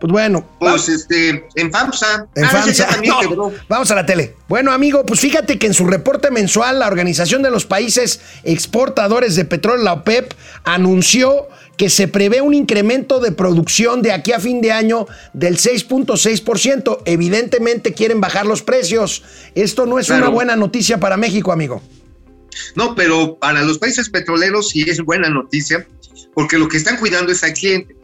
Pues 0.00 0.10
bueno. 0.12 0.48
pues 0.58 0.88
este, 0.88 1.46
en 1.56 1.70
FAMSA. 1.70 2.26
En 2.34 2.44
Ah, 2.44 2.48
FAMSA. 2.48 2.88
No, 3.36 3.52
vamos 3.68 3.90
a 3.90 3.94
la 3.94 4.06
tele. 4.06 4.34
Bueno, 4.48 4.72
amigo, 4.72 5.04
pues 5.04 5.20
fíjate 5.20 5.58
que 5.58 5.66
en 5.66 5.74
su 5.74 5.86
reporte 5.86 6.30
mensual, 6.30 6.78
la 6.78 6.86
Organización 6.86 7.42
de 7.42 7.50
los 7.50 7.66
Países 7.66 8.20
Exportadores 8.44 9.36
de 9.36 9.44
Petróleo, 9.44 9.84
la 9.84 9.92
OPEP, 9.92 10.32
anunció 10.64 11.48
que 11.76 11.88
se 11.90 12.08
prevé 12.08 12.40
un 12.40 12.52
incremento 12.54 13.20
de 13.20 13.32
producción 13.32 14.02
de 14.02 14.12
aquí 14.12 14.32
a 14.32 14.40
fin 14.40 14.60
de 14.60 14.72
año 14.72 15.06
del 15.32 15.56
6.6%. 15.58 17.02
Evidentemente 17.04 17.94
quieren 17.94 18.20
bajar 18.20 18.46
los 18.46 18.62
precios. 18.62 19.22
Esto 19.54 19.86
no 19.86 19.98
es 19.98 20.06
Claro. 20.06 20.22
una 20.24 20.30
buena 20.30 20.56
noticia 20.56 20.98
para 21.00 21.16
México, 21.16 21.52
amigo. 21.52 21.82
No, 22.74 22.94
pero 22.94 23.36
para 23.38 23.62
los 23.62 23.78
países 23.78 24.10
petroleros 24.10 24.70
sí 24.70 24.84
es 24.88 25.00
buena 25.02 25.28
noticia, 25.30 25.86
porque 26.34 26.58
lo 26.58 26.68
que 26.68 26.76
están 26.76 26.96
cuidando 26.98 27.32
es 27.32 27.42
al 27.44 27.52
cliente. 27.54 27.96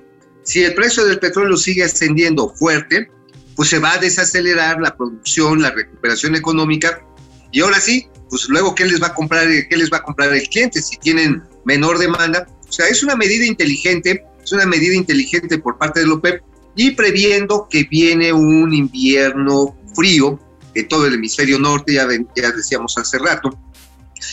Si 0.46 0.62
el 0.62 0.74
precio 0.74 1.04
del 1.04 1.18
petróleo 1.18 1.56
sigue 1.56 1.82
ascendiendo 1.82 2.48
fuerte, 2.54 3.11
pues 3.56 3.68
se 3.68 3.80
va 3.80 3.94
a 3.94 3.98
desacelerar 3.98 4.80
la 4.80 4.96
producción, 4.96 5.61
la 5.61 5.72
recuperación 5.72 6.37
económica, 6.37 7.04
y 7.50 7.61
ahora 7.61 7.80
sí, 7.80 8.06
pues 8.30 8.48
luego 8.48 8.74
qué 8.74 8.85
les 8.85 9.02
va 9.02 9.09
a 9.09 9.14
comprar, 9.14 9.48
qué 9.68 9.76
les 9.76 9.92
va 9.92 9.98
a 9.98 10.02
comprar 10.02 10.32
el 10.32 10.48
cliente 10.48 10.80
si 10.80 10.96
tienen 10.98 11.42
menor 11.64 11.98
demanda. 11.98 12.46
O 12.68 12.72
sea, 12.72 12.87
es 12.87 13.02
una 13.02 13.16
medida 13.16 13.44
inteligente, 13.44 14.24
es 14.42 14.52
una 14.52 14.66
medida 14.66 14.94
inteligente 14.94 15.59
por 15.59 15.78
parte 15.78 16.00
del 16.00 16.12
OPEP 16.12 16.42
y 16.76 16.92
previendo 16.92 17.66
que 17.68 17.85
viene 17.85 18.32
un 18.32 18.72
invierno 18.72 19.76
frío 19.96 20.38
en 20.74 20.87
todo 20.87 21.06
el 21.06 21.14
hemisferio 21.14 21.59
norte, 21.59 21.94
ya, 21.94 22.06
ya 22.37 22.52
decíamos 22.52 22.96
hace 22.98 23.18
rato, 23.18 23.59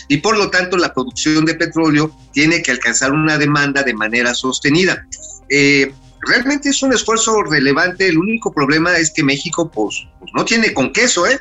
y 0.09 0.17
por 0.17 0.37
lo 0.37 0.51
tanto 0.51 0.77
la 0.77 0.93
producción 0.93 1.45
de 1.45 1.55
petróleo 1.55 2.15
tiene 2.33 2.61
que 2.61 2.71
alcanzar 2.71 3.13
una 3.13 3.39
demanda 3.39 3.81
de 3.81 3.95
manera 3.95 4.35
sostenida. 4.35 5.07
Eh, 5.49 5.93
realmente 6.27 6.69
es 6.69 6.81
un 6.83 6.93
esfuerzo 6.93 7.41
relevante, 7.43 8.07
el 8.07 8.17
único 8.17 8.51
problema 8.53 8.97
es 8.97 9.11
que 9.11 9.23
México 9.23 9.69
pues, 9.71 10.07
pues 10.19 10.31
no 10.35 10.45
tiene 10.45 10.73
con 10.73 10.91
queso, 10.93 11.25
¿eh? 11.27 11.39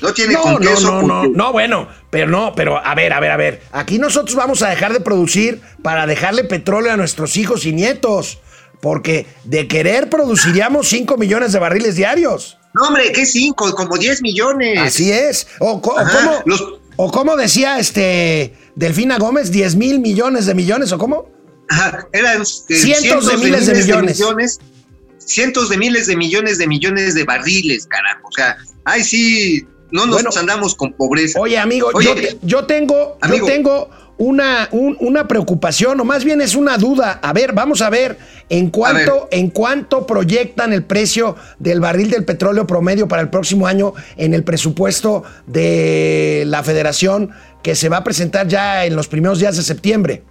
No 0.00 0.12
tiene 0.12 0.34
No, 0.34 0.42
con 0.42 0.52
no, 0.54 0.58
queso. 0.58 0.90
no, 0.90 1.02
no, 1.02 1.24
no, 1.28 1.52
bueno, 1.52 1.88
pero 2.10 2.26
no, 2.26 2.54
pero 2.56 2.76
a 2.84 2.94
ver, 2.94 3.12
a 3.12 3.20
ver, 3.20 3.30
a 3.30 3.36
ver. 3.36 3.62
Aquí 3.72 3.98
nosotros 3.98 4.34
vamos 4.34 4.62
a 4.62 4.68
dejar 4.70 4.92
de 4.92 5.00
producir 5.00 5.60
para 5.82 6.06
dejarle 6.06 6.42
petróleo 6.44 6.92
a 6.92 6.96
nuestros 6.96 7.36
hijos 7.36 7.64
y 7.66 7.72
nietos. 7.72 8.38
Porque 8.80 9.26
de 9.44 9.68
querer 9.68 10.10
produciríamos 10.10 10.88
5 10.88 11.16
millones 11.16 11.52
de 11.52 11.60
barriles 11.60 11.94
diarios. 11.94 12.58
No, 12.74 12.88
hombre, 12.88 13.12
¿qué 13.12 13.24
cinco? 13.26 13.72
Como 13.76 13.96
10 13.96 14.22
millones. 14.22 14.76
Así 14.80 15.12
es. 15.12 15.46
O, 15.60 15.80
co- 15.80 15.92
o 15.94 15.98
Ajá, 16.00 16.10
cómo, 16.18 16.42
los- 16.46 16.64
o 16.96 17.12
cómo 17.12 17.36
decía 17.36 17.78
este 17.78 18.54
Delfina 18.74 19.18
Gómez, 19.18 19.52
10 19.52 19.76
mil 19.76 20.00
millones 20.00 20.46
de 20.46 20.54
millones, 20.54 20.90
¿o 20.90 20.98
cómo? 20.98 21.28
Ajá, 21.72 22.06
eran 22.12 22.42
eh, 22.42 22.74
Cientos 22.74 23.26
de 23.28 23.36
miles 23.38 23.66
de 23.66 23.74
millones. 23.74 24.58
cientos 25.18 25.68
de 25.70 25.76
miles 25.78 26.06
de 26.06 26.16
millones 26.16 26.58
de 26.58 26.66
millones 26.66 27.14
de 27.14 27.24
barriles, 27.24 27.86
carajo. 27.86 28.28
O 28.28 28.32
sea, 28.32 28.56
ay, 28.84 29.02
sí, 29.04 29.66
no 29.90 30.04
nos 30.06 30.16
Bueno. 30.22 30.30
andamos 30.38 30.74
con 30.74 30.92
pobreza. 30.92 31.40
Oye, 31.40 31.56
amigo, 31.58 31.90
Oye, 31.94 32.06
yo, 32.08 32.14
te- 32.14 32.38
yo 32.42 32.64
tengo, 32.66 33.16
amigo. 33.20 33.46
yo 33.46 33.52
tengo 33.52 33.90
una, 34.18 34.68
un- 34.72 34.96
una 35.00 35.26
preocupación, 35.26 35.98
o 36.00 36.04
más 36.04 36.24
bien 36.24 36.40
es 36.42 36.54
una 36.54 36.76
duda. 36.76 37.18
A 37.22 37.32
ver, 37.32 37.52
vamos 37.54 37.80
a 37.80 37.88
ver 37.90 38.18
en 38.50 38.68
cuánto, 38.70 39.28
en 39.30 39.48
cuánto 39.50 40.06
proyectan 40.06 40.72
el 40.72 40.84
precio 40.84 41.36
del 41.58 41.80
barril 41.80 42.10
del 42.10 42.24
petróleo 42.24 42.66
promedio 42.66 43.08
para 43.08 43.22
el 43.22 43.30
próximo 43.30 43.66
año 43.66 43.94
en 44.16 44.34
el 44.34 44.44
presupuesto 44.44 45.22
de 45.46 46.44
la 46.46 46.62
federación 46.62 47.30
que 47.62 47.74
se 47.74 47.88
va 47.88 47.98
a 47.98 48.04
presentar 48.04 48.46
ya 48.48 48.84
en 48.84 48.94
los 48.96 49.08
primeros 49.08 49.38
días 49.38 49.56
de 49.56 49.62
septiembre. 49.62 50.24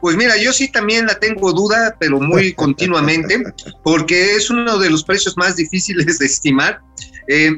Pues 0.00 0.16
mira, 0.16 0.36
yo 0.36 0.52
sí 0.52 0.70
también 0.70 1.06
la 1.06 1.18
tengo 1.18 1.52
duda, 1.52 1.96
pero 1.98 2.20
muy 2.20 2.52
continuamente, 2.54 3.42
porque 3.82 4.36
es 4.36 4.50
uno 4.50 4.78
de 4.78 4.90
los 4.90 5.04
precios 5.04 5.36
más 5.36 5.56
difíciles 5.56 6.18
de 6.18 6.26
estimar. 6.26 6.80
Eh, 7.26 7.56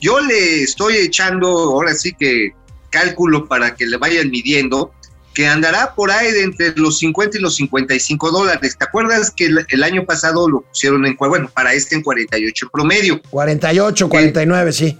yo 0.00 0.20
le 0.20 0.62
estoy 0.62 0.96
echando, 0.96 1.48
ahora 1.48 1.94
sí 1.94 2.12
que 2.18 2.52
cálculo 2.90 3.46
para 3.48 3.74
que 3.74 3.86
le 3.86 3.96
vayan 3.96 4.30
midiendo, 4.30 4.92
que 5.34 5.46
andará 5.46 5.94
por 5.94 6.10
ahí 6.10 6.30
de 6.30 6.44
entre 6.44 6.72
los 6.76 6.98
50 6.98 7.38
y 7.38 7.40
los 7.40 7.56
55 7.56 8.30
dólares. 8.30 8.76
¿Te 8.78 8.84
acuerdas 8.84 9.32
que 9.32 9.46
el, 9.46 9.66
el 9.68 9.82
año 9.82 10.04
pasado 10.04 10.48
lo 10.48 10.60
pusieron 10.60 11.04
en, 11.04 11.16
bueno, 11.16 11.50
para 11.52 11.74
este 11.74 11.96
en 11.96 12.02
48 12.02 12.68
promedio? 12.72 13.20
48, 13.30 14.08
49, 14.08 14.72
sí. 14.72 14.98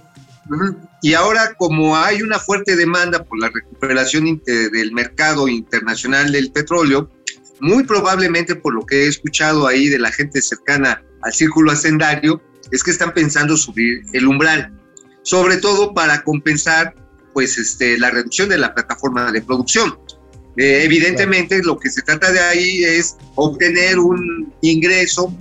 Y 1.01 1.13
ahora, 1.13 1.53
como 1.57 1.97
hay 1.97 2.21
una 2.21 2.39
fuerte 2.39 2.75
demanda 2.75 3.23
por 3.23 3.39
la 3.39 3.49
recuperación 3.49 4.41
del 4.45 4.91
mercado 4.91 5.47
internacional 5.47 6.31
del 6.31 6.51
petróleo, 6.51 7.09
muy 7.59 7.83
probablemente 7.83 8.55
por 8.55 8.73
lo 8.73 8.85
que 8.85 9.03
he 9.03 9.07
escuchado 9.07 9.67
ahí 9.67 9.87
de 9.87 9.99
la 9.99 10.11
gente 10.11 10.41
cercana 10.41 11.03
al 11.21 11.33
círculo 11.33 11.71
hacendario, 11.71 12.41
es 12.71 12.83
que 12.83 12.91
están 12.91 13.13
pensando 13.13 13.57
subir 13.57 14.03
el 14.13 14.27
umbral, 14.27 14.71
sobre 15.23 15.57
todo 15.57 15.93
para 15.93 16.23
compensar 16.23 16.93
pues 17.33 17.57
este, 17.57 17.97
la 17.97 18.11
reducción 18.11 18.49
de 18.49 18.57
la 18.57 18.73
plataforma 18.73 19.31
de 19.31 19.41
producción. 19.41 19.97
Eh, 20.57 20.81
evidentemente, 20.83 21.61
lo 21.63 21.77
que 21.77 21.89
se 21.89 22.01
trata 22.01 22.31
de 22.31 22.39
ahí 22.39 22.83
es 22.83 23.17
obtener 23.35 23.99
un 23.99 24.53
ingreso, 24.61 25.35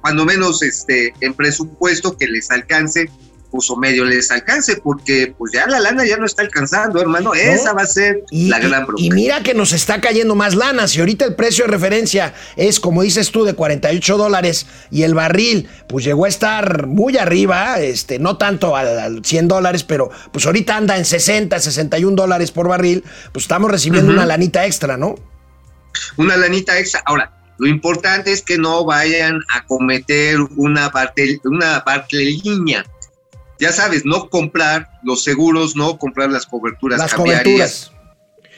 cuando 0.00 0.24
menos 0.24 0.62
este, 0.62 1.12
en 1.20 1.34
presupuesto 1.34 2.16
que 2.16 2.26
les 2.26 2.50
alcance 2.50 3.08
pues 3.50 3.70
o 3.70 3.76
medio 3.76 4.04
les 4.04 4.30
alcance, 4.30 4.76
porque 4.76 5.34
pues 5.38 5.52
ya 5.52 5.66
la 5.66 5.80
lana 5.80 6.04
ya 6.04 6.16
no 6.16 6.26
está 6.26 6.42
alcanzando, 6.42 7.00
hermano. 7.00 7.34
Esa 7.34 7.72
va 7.72 7.82
a 7.82 7.86
ser 7.86 8.22
Y, 8.30 8.48
la 8.48 8.58
y- 8.58 8.68
gran 8.68 8.82
y 8.82 8.86
bronca. 8.86 9.14
mira 9.14 9.42
que 9.42 9.54
nos 9.54 9.72
está 9.72 10.00
cayendo 10.00 10.34
más 10.34 10.54
lana. 10.54 10.88
Si 10.88 11.00
ahorita 11.00 11.24
el 11.24 11.34
precio 11.34 11.64
de 11.64 11.70
referencia 11.70 12.34
es, 12.56 12.80
como 12.80 13.02
dices 13.02 13.30
tú, 13.30 13.44
de 13.44 13.54
48 13.54 14.16
dólares 14.16 14.66
y 14.90 15.02
el 15.02 15.14
barril, 15.14 15.68
pues 15.88 16.04
llegó 16.04 16.24
a 16.24 16.28
estar 16.28 16.86
muy 16.86 17.16
arriba, 17.16 17.80
este, 17.80 18.18
no 18.18 18.36
tanto 18.36 18.76
al, 18.76 18.98
al 18.98 19.24
100 19.24 19.48
dólares, 19.48 19.84
pero 19.84 20.10
pues 20.32 20.46
ahorita 20.46 20.76
anda 20.76 20.96
en 20.96 21.04
60, 21.04 21.58
61 21.58 22.16
dólares 22.16 22.50
por 22.50 22.68
barril, 22.68 23.04
pues 23.32 23.44
estamos 23.44 23.70
recibiendo 23.70 24.12
una 24.12 24.26
lanita 24.26 24.66
extra, 24.66 24.96
¿no? 24.96 25.14
Una 26.16 26.36
lanita 26.36 26.78
extra. 26.78 27.02
Ahora, 27.06 27.32
lo 27.58 27.66
importante 27.66 28.32
es 28.32 28.42
que 28.42 28.58
no 28.58 28.84
vayan 28.84 29.40
a 29.54 29.64
cometer 29.66 30.38
una 30.56 30.90
parte, 30.90 31.40
una 31.44 31.80
barteliña. 31.80 32.84
Ya 33.58 33.72
sabes, 33.72 34.04
no 34.04 34.28
comprar 34.28 34.88
los 35.02 35.22
seguros, 35.24 35.76
no 35.76 35.98
comprar 35.98 36.30
las 36.30 36.46
coberturas 36.46 36.98
Las 36.98 37.14
cambiarias. 37.14 37.44
coberturas. 37.44 37.92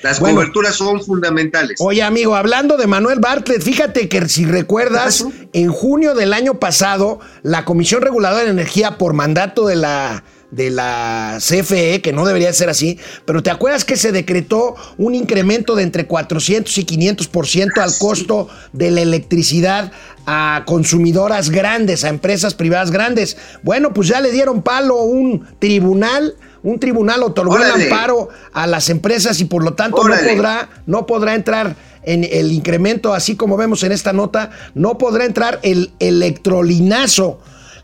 Las 0.03 0.21
Bueno. 0.21 0.37
coberturas 0.37 0.77
son 0.77 1.03
fundamentales. 1.03 1.79
Oye, 1.81 2.03
amigo, 2.03 2.37
hablando 2.37 2.77
de 2.77 2.87
Manuel 2.87 3.19
Bartlett, 3.19 3.63
fíjate 3.63 4.09
que 4.09 4.29
si 4.29 4.45
recuerdas, 4.45 5.25
en 5.53 5.73
junio 5.73 6.15
del 6.15 6.33
año 6.33 6.55
pasado, 6.61 7.19
la 7.43 7.65
Comisión 7.65 8.03
Reguladora 8.03 8.45
de 8.45 8.51
Energía, 8.51 8.97
por 8.97 9.13
mandato 9.13 9.67
de 9.67 9.75
la, 9.77 10.23
de 10.51 10.71
la 10.71 11.39
CFE, 11.41 12.01
que 12.01 12.13
no 12.13 12.25
debería 12.25 12.53
ser 12.53 12.71
así, 12.71 12.99
pero 13.25 13.43
¿te 13.43 13.51
acuerdas 13.51 13.85
que 13.85 13.97
se 13.97 14.13
decretó 14.13 14.77
un 14.97 15.15
incremento 15.15 15.75
de 15.75 15.83
entre 15.83 16.07
400 16.07 16.77
y 16.79 16.87
500% 16.87 17.83
al 17.83 17.99
costo 17.99 18.49
de 18.73 18.91
la 18.91 19.03
electricidad 19.03 19.93
a 20.27 20.63
consumidoras 20.67 21.51
grandes, 21.51 22.05
a 22.05 22.09
empresas 22.09 22.55
privadas 22.55 22.91
grandes? 22.91 23.37
Bueno, 23.63 23.93
pues 23.93 24.09
ya 24.09 24.21
le 24.21 24.31
dieron 24.31 24.63
palo 24.63 25.03
un 25.03 25.47
tribunal. 25.59 26.35
Un 26.61 26.81
tribunal 26.81 27.23
otorgó 27.23 27.57
el 27.57 27.71
amparo 27.71 28.31
a 28.53 28.67
las 28.67 28.91
empresas 28.91 29.41
y 29.41 29.45
por 29.45 29.63
lo 29.63 29.75
tanto 29.75 30.03
no 30.03 30.15
podrá, 30.17 30.69
no 30.87 31.07
podrá 31.07 31.35
entrar 31.37 31.77
en 32.03 32.25
el 32.25 32.51
incremento, 32.53 33.15
así 33.15 33.37
como 33.37 33.57
vemos 33.57 33.83
en 33.85 33.93
esta 33.93 34.13
nota, 34.13 34.51
no 34.75 34.99
podrá 34.99 35.25
entrar 35.25 35.61
el 35.63 35.93
electrolinazo. 36.01 37.39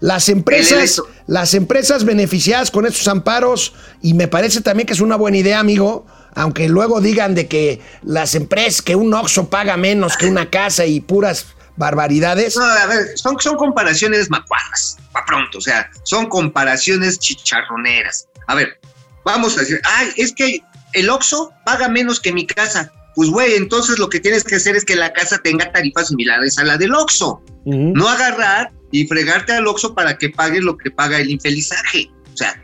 Las 0.04 0.28
empresas, 0.28 1.00
las 1.26 1.54
empresas 1.54 2.04
beneficiadas 2.04 2.70
con 2.70 2.84
estos 2.84 3.08
amparos, 3.08 3.72
y 4.02 4.12
me 4.12 4.28
parece 4.28 4.60
también 4.60 4.86
que 4.86 4.92
es 4.92 5.00
una 5.00 5.16
buena 5.16 5.38
idea, 5.38 5.58
amigo, 5.58 6.04
aunque 6.34 6.68
luego 6.68 7.00
digan 7.00 7.34
de 7.34 7.48
que 7.48 7.80
las 8.02 8.34
empresas, 8.34 8.82
que 8.82 8.96
un 8.96 9.14
Oxxo 9.14 9.48
paga 9.48 9.78
menos 9.78 10.18
que 10.18 10.26
una 10.26 10.50
casa 10.50 10.84
y 10.84 11.00
puras 11.00 11.46
barbaridades. 11.76 12.54
No, 12.54 12.64
a 12.64 12.84
ver, 12.84 13.16
son, 13.16 13.40
son 13.40 13.56
comparaciones 13.56 14.28
macuarras, 14.28 14.98
pa' 15.10 15.24
pronto, 15.24 15.56
o 15.56 15.62
sea, 15.62 15.90
son 16.02 16.26
comparaciones 16.26 17.18
chicharroneras. 17.18 18.28
A 18.46 18.56
ver, 18.56 18.78
vamos 19.24 19.56
a 19.56 19.60
decir, 19.60 19.80
ay, 19.84 20.12
es 20.18 20.34
que 20.34 20.62
el 20.92 21.08
Oxxo 21.08 21.50
paga 21.64 21.88
menos 21.88 22.20
que 22.20 22.30
mi 22.30 22.46
casa. 22.46 22.92
Pues, 23.14 23.30
güey, 23.30 23.54
entonces 23.54 23.98
lo 23.98 24.10
que 24.10 24.20
tienes 24.20 24.44
que 24.44 24.56
hacer 24.56 24.76
es 24.76 24.84
que 24.84 24.96
la 24.96 25.14
casa 25.14 25.38
tenga 25.38 25.72
tarifas 25.72 26.08
similares 26.08 26.58
a 26.58 26.64
la 26.64 26.76
del 26.76 26.94
Oxxo. 26.94 27.42
No 27.64 28.06
agarrar 28.06 28.70
y 28.94 29.08
fregarte 29.08 29.52
al 29.52 29.66
Oxxo 29.66 29.92
para 29.92 30.16
que 30.16 30.30
pague 30.30 30.60
lo 30.60 30.76
que 30.78 30.88
paga 30.88 31.18
el 31.18 31.28
infelizaje. 31.28 32.08
O 32.32 32.36
sea, 32.36 32.62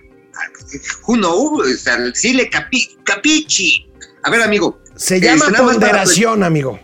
uno, 1.09 1.35
o 1.35 1.65
sea, 1.77 1.99
sí 2.15 2.35
le 2.35 2.49
capi, 2.49 2.89
capichi. 3.03 3.85
A 4.23 4.31
ver, 4.31 4.41
amigo. 4.43 4.81
Se 4.95 5.21
llama 5.21 5.47
este, 5.47 5.59
ponderación, 5.59 6.45
amigo. 6.45 6.79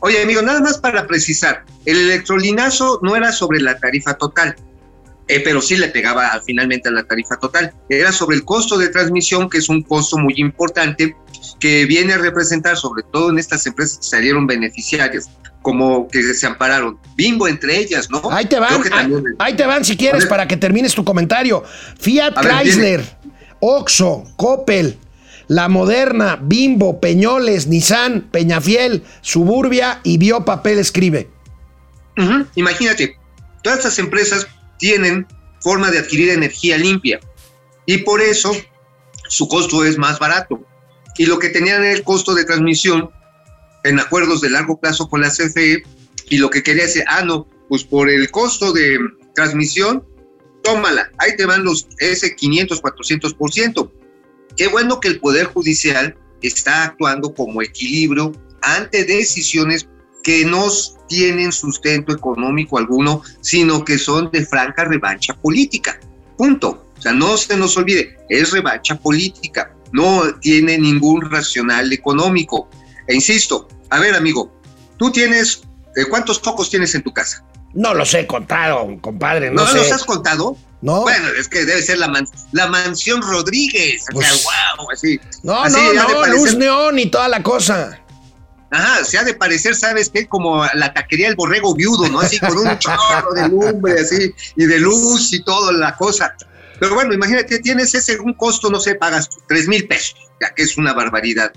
Oye, 0.00 0.22
amigo, 0.22 0.42
nada 0.42 0.60
más 0.60 0.76
para 0.76 1.06
precisar, 1.06 1.64
el 1.86 1.96
electrolinazo 1.96 3.00
no 3.02 3.16
era 3.16 3.32
sobre 3.32 3.60
la 3.60 3.78
tarifa 3.78 4.12
total, 4.12 4.54
eh, 5.28 5.40
pero 5.42 5.62
sí 5.62 5.78
le 5.78 5.88
pegaba 5.88 6.38
finalmente 6.44 6.90
a 6.90 6.92
la 6.92 7.04
tarifa 7.04 7.36
total. 7.36 7.72
Era 7.88 8.12
sobre 8.12 8.36
el 8.36 8.44
costo 8.44 8.76
de 8.76 8.90
transmisión, 8.90 9.48
que 9.48 9.56
es 9.56 9.70
un 9.70 9.80
costo 9.84 10.18
muy 10.18 10.34
importante, 10.36 11.16
que 11.60 11.86
viene 11.86 12.12
a 12.12 12.18
representar, 12.18 12.76
sobre 12.76 13.04
todo 13.10 13.30
en 13.30 13.38
estas 13.38 13.66
empresas 13.66 13.96
que 13.96 14.04
salieron 14.04 14.46
beneficiarias, 14.46 15.30
como 15.66 16.06
que 16.06 16.22
se 16.32 16.46
ampararon. 16.46 16.96
Bimbo 17.16 17.48
entre 17.48 17.76
ellas, 17.76 18.08
¿no? 18.08 18.22
Ahí 18.30 18.44
te 18.44 18.60
van, 18.60 18.74
ahí, 18.74 18.88
también- 18.88 19.24
ahí 19.40 19.56
te 19.56 19.66
van 19.66 19.84
si 19.84 19.96
quieres 19.96 20.24
para 20.26 20.46
que 20.46 20.56
termines 20.56 20.94
tu 20.94 21.02
comentario. 21.04 21.64
Fiat 21.98 22.36
ver, 22.40 22.52
Chrysler, 22.60 23.16
Oxo, 23.58 24.22
Coppel, 24.36 24.96
La 25.48 25.68
Moderna, 25.68 26.38
Bimbo, 26.40 27.00
Peñoles, 27.00 27.66
Nissan, 27.66 28.28
Peñafiel, 28.30 29.02
Suburbia 29.22 29.98
y 30.04 30.18
Biopapel 30.18 30.78
escribe. 30.78 31.30
Imagínate, 32.54 33.16
todas 33.64 33.80
estas 33.80 33.98
empresas 33.98 34.46
tienen 34.78 35.26
forma 35.60 35.90
de 35.90 35.98
adquirir 35.98 36.28
energía 36.30 36.78
limpia 36.78 37.18
y 37.86 37.98
por 37.98 38.20
eso 38.20 38.52
su 39.28 39.48
costo 39.48 39.84
es 39.84 39.98
más 39.98 40.20
barato. 40.20 40.60
Y 41.18 41.26
lo 41.26 41.40
que 41.40 41.48
tenían 41.48 41.82
era 41.82 41.92
el 41.92 42.04
costo 42.04 42.36
de 42.36 42.44
transmisión 42.44 43.10
en 43.86 44.00
acuerdos 44.00 44.40
de 44.40 44.50
largo 44.50 44.78
plazo 44.78 45.08
con 45.08 45.20
la 45.20 45.30
CFE 45.30 45.82
y 46.28 46.38
lo 46.38 46.50
que 46.50 46.62
quería 46.62 46.84
decir, 46.84 47.04
ah, 47.08 47.22
no, 47.22 47.46
pues 47.68 47.84
por 47.84 48.10
el 48.10 48.30
costo 48.30 48.72
de 48.72 48.98
transmisión, 49.34 50.04
tómala, 50.62 51.10
ahí 51.18 51.36
te 51.36 51.46
van 51.46 51.64
los 51.64 51.86
ese 51.98 52.34
500, 52.34 52.82
400%. 52.82 53.90
Qué 54.56 54.68
bueno 54.68 55.00
que 55.00 55.08
el 55.08 55.20
Poder 55.20 55.46
Judicial 55.46 56.16
está 56.42 56.84
actuando 56.84 57.34
como 57.34 57.62
equilibrio 57.62 58.32
ante 58.62 59.04
decisiones 59.04 59.88
que 60.22 60.44
no 60.44 60.66
tienen 61.08 61.52
sustento 61.52 62.12
económico 62.12 62.78
alguno, 62.78 63.22
sino 63.40 63.84
que 63.84 63.96
son 63.98 64.30
de 64.32 64.44
franca 64.44 64.84
revancha 64.84 65.34
política. 65.34 66.00
Punto. 66.36 66.82
O 66.98 67.02
sea, 67.02 67.12
no 67.12 67.36
se 67.36 67.56
nos 67.56 67.76
olvide, 67.76 68.16
es 68.30 68.52
revancha 68.52 68.98
política, 68.98 69.76
no 69.92 70.34
tiene 70.40 70.78
ningún 70.78 71.20
racional 71.30 71.92
económico. 71.92 72.68
E 73.06 73.14
insisto, 73.14 73.68
a 73.90 73.98
ver, 74.00 74.14
amigo, 74.14 74.52
tú 74.98 75.10
tienes, 75.10 75.62
eh, 75.96 76.04
¿cuántos 76.08 76.40
focos 76.40 76.70
tienes 76.70 76.94
en 76.94 77.02
tu 77.02 77.12
casa? 77.12 77.44
No 77.74 77.92
los 77.94 78.12
he 78.14 78.26
contado, 78.26 78.86
compadre, 79.00 79.50
no, 79.50 79.62
¿No, 79.62 79.68
sé. 79.68 79.76
los 79.78 79.92
has 79.92 80.04
contado? 80.04 80.56
¿no? 80.82 81.02
Bueno, 81.02 81.28
es 81.38 81.48
que 81.48 81.64
debe 81.64 81.82
ser 81.82 81.98
la, 81.98 82.06
man- 82.08 82.28
la 82.52 82.68
mansión 82.68 83.20
Rodríguez. 83.22 84.02
O 84.14 84.20
sea, 84.20 84.30
Pues- 84.30 84.44
wow, 84.78 84.90
así. 84.92 85.20
no, 85.42 85.62
así 85.62 85.74
no, 85.94 86.02
no, 86.02 86.20
parecer- 86.20 86.34
luz 86.34 86.54
neón 86.56 86.98
y 86.98 87.06
toda 87.10 87.28
la 87.28 87.42
cosa. 87.42 87.98
Ajá, 88.70 89.04
se 89.04 89.16
ha 89.18 89.24
de 89.24 89.32
parecer, 89.34 89.74
¿sabes 89.74 90.10
qué? 90.10 90.26
Como 90.26 90.64
la 90.74 90.92
taquería 90.92 91.28
del 91.28 91.36
borrego 91.36 91.74
viudo, 91.74 92.08
¿no? 92.08 92.20
Así 92.20 92.38
con 92.38 92.56
un 92.58 92.78
chorro 92.78 93.32
de 93.34 93.48
lumbre, 93.48 94.00
así, 94.00 94.34
y 94.56 94.66
de 94.66 94.78
luz 94.80 95.32
y 95.32 95.42
todo, 95.42 95.72
la 95.72 95.96
cosa. 95.96 96.34
Pero 96.78 96.94
bueno, 96.94 97.14
imagínate, 97.14 97.58
tienes 97.60 97.94
ese 97.94 98.18
un 98.18 98.34
costo, 98.34 98.68
no 98.70 98.78
sé, 98.80 98.96
pagas 98.96 99.30
tres 99.48 99.66
mil 99.68 99.86
pesos, 99.88 100.16
ya 100.40 100.52
que 100.54 100.62
es 100.64 100.76
una 100.76 100.92
barbaridad. 100.92 101.52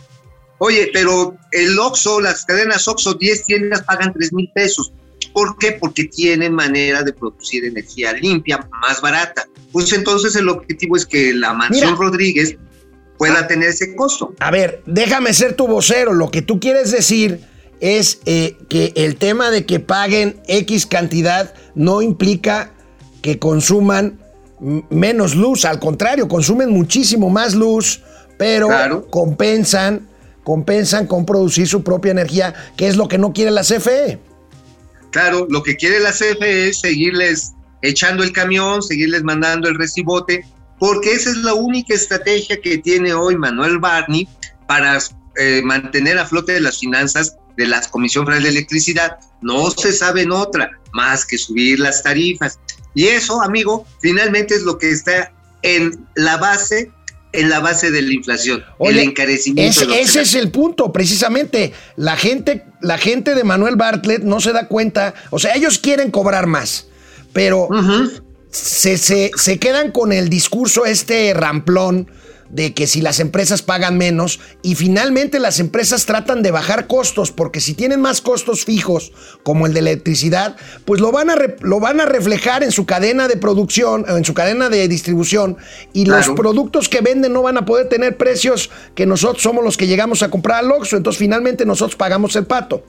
Oye, 0.60 0.90
pero 0.94 1.36
el 1.52 1.78
Oxxo, 1.80 2.20
las 2.22 2.46
cadenas 2.46 2.88
Oxxo, 2.88 3.14
10 3.16 3.46
tiendas 3.46 3.82
pagan 3.84 4.14
tres 4.14 4.32
mil 4.34 4.50
pesos. 4.54 4.92
¿Por 5.34 5.58
qué? 5.58 5.74
Porque 5.74 6.06
tienen 6.06 6.54
manera 6.54 7.04
de 7.04 7.14
producir 7.14 7.64
energía 7.66 8.14
limpia, 8.14 8.68
más 8.82 9.00
barata. 9.02 9.48
Pues 9.72 9.92
entonces 9.94 10.36
el 10.36 10.50
objetivo 10.50 10.96
es 10.96 11.06
que 11.06 11.34
la 11.34 11.54
mansión 11.54 11.92
Mira. 11.94 11.98
Rodríguez 12.04 12.56
pueda 13.18 13.48
tener 13.48 13.70
ese 13.70 13.96
costo. 13.96 14.34
A 14.40 14.50
ver, 14.52 14.82
déjame 14.86 15.34
ser 15.34 15.54
tu 15.56 15.68
vocero. 15.68 16.14
Lo 16.14 16.32
que 16.32 16.42
tú 16.42 16.60
quieres 16.60 16.92
decir 16.92 17.42
es 17.80 18.20
eh, 18.26 18.58
que 18.70 18.92
el 18.96 19.16
tema 19.18 19.52
de 19.52 19.66
que 19.66 19.80
paguen 19.80 20.42
X 20.48 20.86
cantidad 20.86 21.54
no 21.76 22.02
implica 22.02 22.72
que 23.22 23.40
consuman 23.40 24.20
menos 24.90 25.36
luz. 25.36 25.64
Al 25.66 25.80
contrario, 25.80 26.28
consumen 26.28 26.70
muchísimo 26.72 27.30
más 27.30 27.54
luz, 27.56 28.02
pero 28.38 28.68
Claro. 28.68 29.08
compensan, 29.10 30.09
compensan 30.50 31.06
con 31.06 31.28
producir 31.28 31.68
su 31.68 31.84
propia 31.84 32.10
energía, 32.10 32.56
que 32.76 32.88
es 32.88 32.96
lo 32.98 33.08
que 33.08 33.20
no 33.20 33.34
quiere 33.34 33.52
la. 33.52 33.62
CFE. 33.62 34.20
Claro, 35.12 35.46
lo 35.48 35.62
que 35.62 35.76
quiere 35.76 36.00
la 36.00 36.12
CFE 36.12 36.70
es 36.70 36.80
seguirles 36.80 37.54
echando 37.84 38.24
el 38.24 38.32
camión, 38.32 38.82
seguirles 38.82 39.22
mandando 39.22 39.70
el 39.70 39.76
recibote, 39.76 40.44
porque 40.80 41.12
esa 41.12 41.30
es 41.30 41.38
la 41.38 41.54
única 41.54 41.94
estrategia 41.94 42.60
que 42.60 42.80
tiene 42.80 43.14
hoy 43.14 43.38
Manuel 43.38 43.78
Barney 43.78 44.28
para 44.68 44.98
eh, 45.38 45.62
mantener 45.64 46.18
a 46.18 46.26
flote 46.26 46.60
las 46.60 46.80
finanzas 46.80 47.36
de 47.56 47.68
la 47.68 47.80
Comisión 47.82 48.26
Federal 48.26 48.42
de 48.42 48.50
Electricidad. 48.50 49.20
No 49.44 49.70
se 49.70 49.94
sabe 49.94 50.24
en 50.24 50.32
otra 50.32 50.72
más 50.94 51.28
que 51.28 51.38
subir 51.38 51.80
las 51.80 52.02
tarifas. 52.02 52.58
Y 52.96 53.06
eso, 53.06 53.40
amigo, 53.44 53.86
finalmente 54.02 54.56
es 54.56 54.64
lo 54.64 54.80
que 54.80 54.90
está 54.90 55.32
en 55.62 56.08
la 56.16 56.38
base, 56.38 56.92
en 57.32 57.50
la 57.50 57.60
base 57.60 57.92
de 57.92 58.02
la 58.02 58.14
inflación, 58.14 58.64
Oye, 58.80 59.02
el 59.02 59.10
encarecimiento. 59.10 59.70
Ese, 59.72 59.82
de 59.82 59.88
los 59.88 59.98
ese 59.98 60.22
es 60.22 60.34
el 60.36 60.50
punto, 60.50 60.92
precisamente. 60.92 61.74
La 61.96 62.18
gente, 62.18 62.66
la 62.82 62.98
gente 62.98 63.36
de 63.36 63.44
Manuel 63.44 63.76
Bartlett 63.76 64.24
no 64.24 64.40
se 64.40 64.52
da 64.52 64.68
cuenta. 64.68 65.14
O 65.30 65.38
sea, 65.40 65.54
ellos 65.56 65.78
quieren 65.80 66.10
cobrar 66.12 66.48
más, 66.48 66.88
pero 67.34 67.68
se, 68.50 68.98
se- 68.98 69.32
se 69.36 69.60
quedan 69.60 69.92
con 69.92 70.12
el 70.12 70.30
discurso 70.30 70.86
este 70.86 71.34
ramplón 71.36 72.10
de 72.50 72.74
que 72.74 72.88
si 72.88 73.02
las 73.02 73.20
empresas 73.20 73.62
pagan 73.62 73.98
menos 73.98 74.40
y 74.62 74.76
finalmente 74.76 75.40
las 75.40 75.60
empresas 75.60 76.06
tratan 76.06 76.42
de 76.42 76.52
bajar 76.52 76.88
costos 76.88 77.32
porque 77.32 77.62
si 77.62 77.74
tienen 77.74 78.02
más 78.02 78.22
costos 78.22 78.66
fijos 78.66 79.12
como 79.44 79.68
el 79.68 79.74
de 79.74 79.80
electricidad, 79.80 80.56
pues 80.86 81.00
lo 81.00 81.12
van 81.12 81.30
a, 81.30 81.38
lo 81.62 81.80
van 81.80 82.02
a 82.02 82.06
reflejar 82.06 82.64
en 82.64 82.72
su 82.72 82.86
cadena 82.86 83.28
de 83.28 83.38
producción, 83.38 84.06
en 84.08 84.26
su 84.26 84.34
cadena 84.34 84.70
de 84.70 84.88
distribución 84.88 85.58
y 85.94 86.06
los 86.06 86.30
productos 86.30 86.90
que 86.90 87.02
venden 87.02 87.34
no 87.34 87.42
van 87.42 87.58
a 87.58 87.66
poder 87.66 87.88
tener 87.90 88.18
precios 88.18 88.70
que 88.96 89.06
nosotros 89.06 89.44
somos 89.44 89.64
los 89.64 89.78
que 89.78 89.88
llegamos 89.88 90.24
a 90.24 90.30
comprar 90.30 90.60
al 90.60 90.72
Oxxo, 90.72 90.98
entonces 90.98 91.20
finalmente 91.20 91.66
nosotros 91.66 91.96
pagamos 91.96 92.36
el 92.36 92.46
pato. 92.46 92.84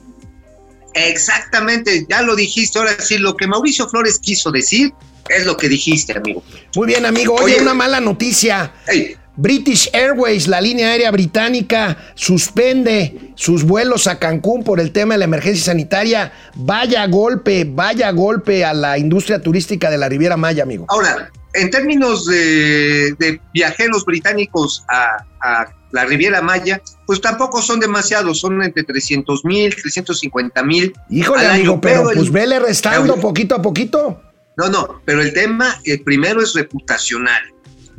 Exactamente, 0.93 2.05
ya 2.09 2.21
lo 2.21 2.35
dijiste. 2.35 2.79
Ahora 2.79 2.99
sí, 2.99 3.17
lo 3.17 3.35
que 3.35 3.47
Mauricio 3.47 3.87
Flores 3.87 4.19
quiso 4.19 4.51
decir 4.51 4.93
es 5.29 5.45
lo 5.45 5.55
que 5.55 5.69
dijiste, 5.69 6.13
amigo. 6.17 6.43
Muy 6.75 6.87
bien, 6.87 7.05
amigo. 7.05 7.35
Oye, 7.35 7.55
Oye. 7.55 7.61
una 7.61 7.73
mala 7.73 8.01
noticia. 8.01 8.73
Ey, 8.87 9.15
British 9.37 9.89
Airways, 9.93 10.47
la 10.47 10.59
línea 10.61 10.89
aérea 10.89 11.09
británica, 11.11 11.97
suspende 12.15 13.31
sus 13.35 13.63
vuelos 13.63 14.07
a 14.07 14.19
Cancún 14.19 14.63
por 14.63 14.79
el 14.79 14.91
tema 14.91 15.13
de 15.13 15.19
la 15.19 15.25
emergencia 15.25 15.65
sanitaria. 15.65 16.31
Vaya 16.55 17.05
golpe, 17.07 17.65
vaya 17.69 18.11
golpe 18.11 18.65
a 18.65 18.73
la 18.73 18.97
industria 18.97 19.41
turística 19.41 19.89
de 19.89 19.97
la 19.97 20.09
Riviera 20.09 20.37
Maya, 20.37 20.63
amigo. 20.63 20.85
ahora, 20.89 21.29
en 21.53 21.69
términos 21.69 22.25
de, 22.25 23.13
de 23.19 23.41
viajeros 23.53 24.05
británicos 24.05 24.83
a, 24.89 25.25
a 25.41 25.73
la 25.91 26.05
Riviera 26.05 26.41
Maya, 26.41 26.81
pues 27.05 27.19
tampoco 27.19 27.61
son 27.61 27.79
demasiados, 27.79 28.39
son 28.39 28.61
entre 28.63 28.83
300 28.83 29.43
mil, 29.43 29.73
350 29.75 30.63
mil. 30.63 30.93
Híjole, 31.09 31.45
amigo, 31.47 31.81
pero 31.81 32.09
el- 32.11 32.17
pues 32.17 32.31
vele 32.31 32.59
restando 32.59 33.15
pero- 33.15 33.21
poquito 33.27 33.55
a 33.55 33.61
poquito. 33.61 34.21
No, 34.57 34.69
no, 34.69 35.01
pero 35.05 35.21
el 35.21 35.33
tema, 35.33 35.79
el 35.85 36.01
primero 36.01 36.41
es 36.41 36.53
reputacional. 36.53 37.41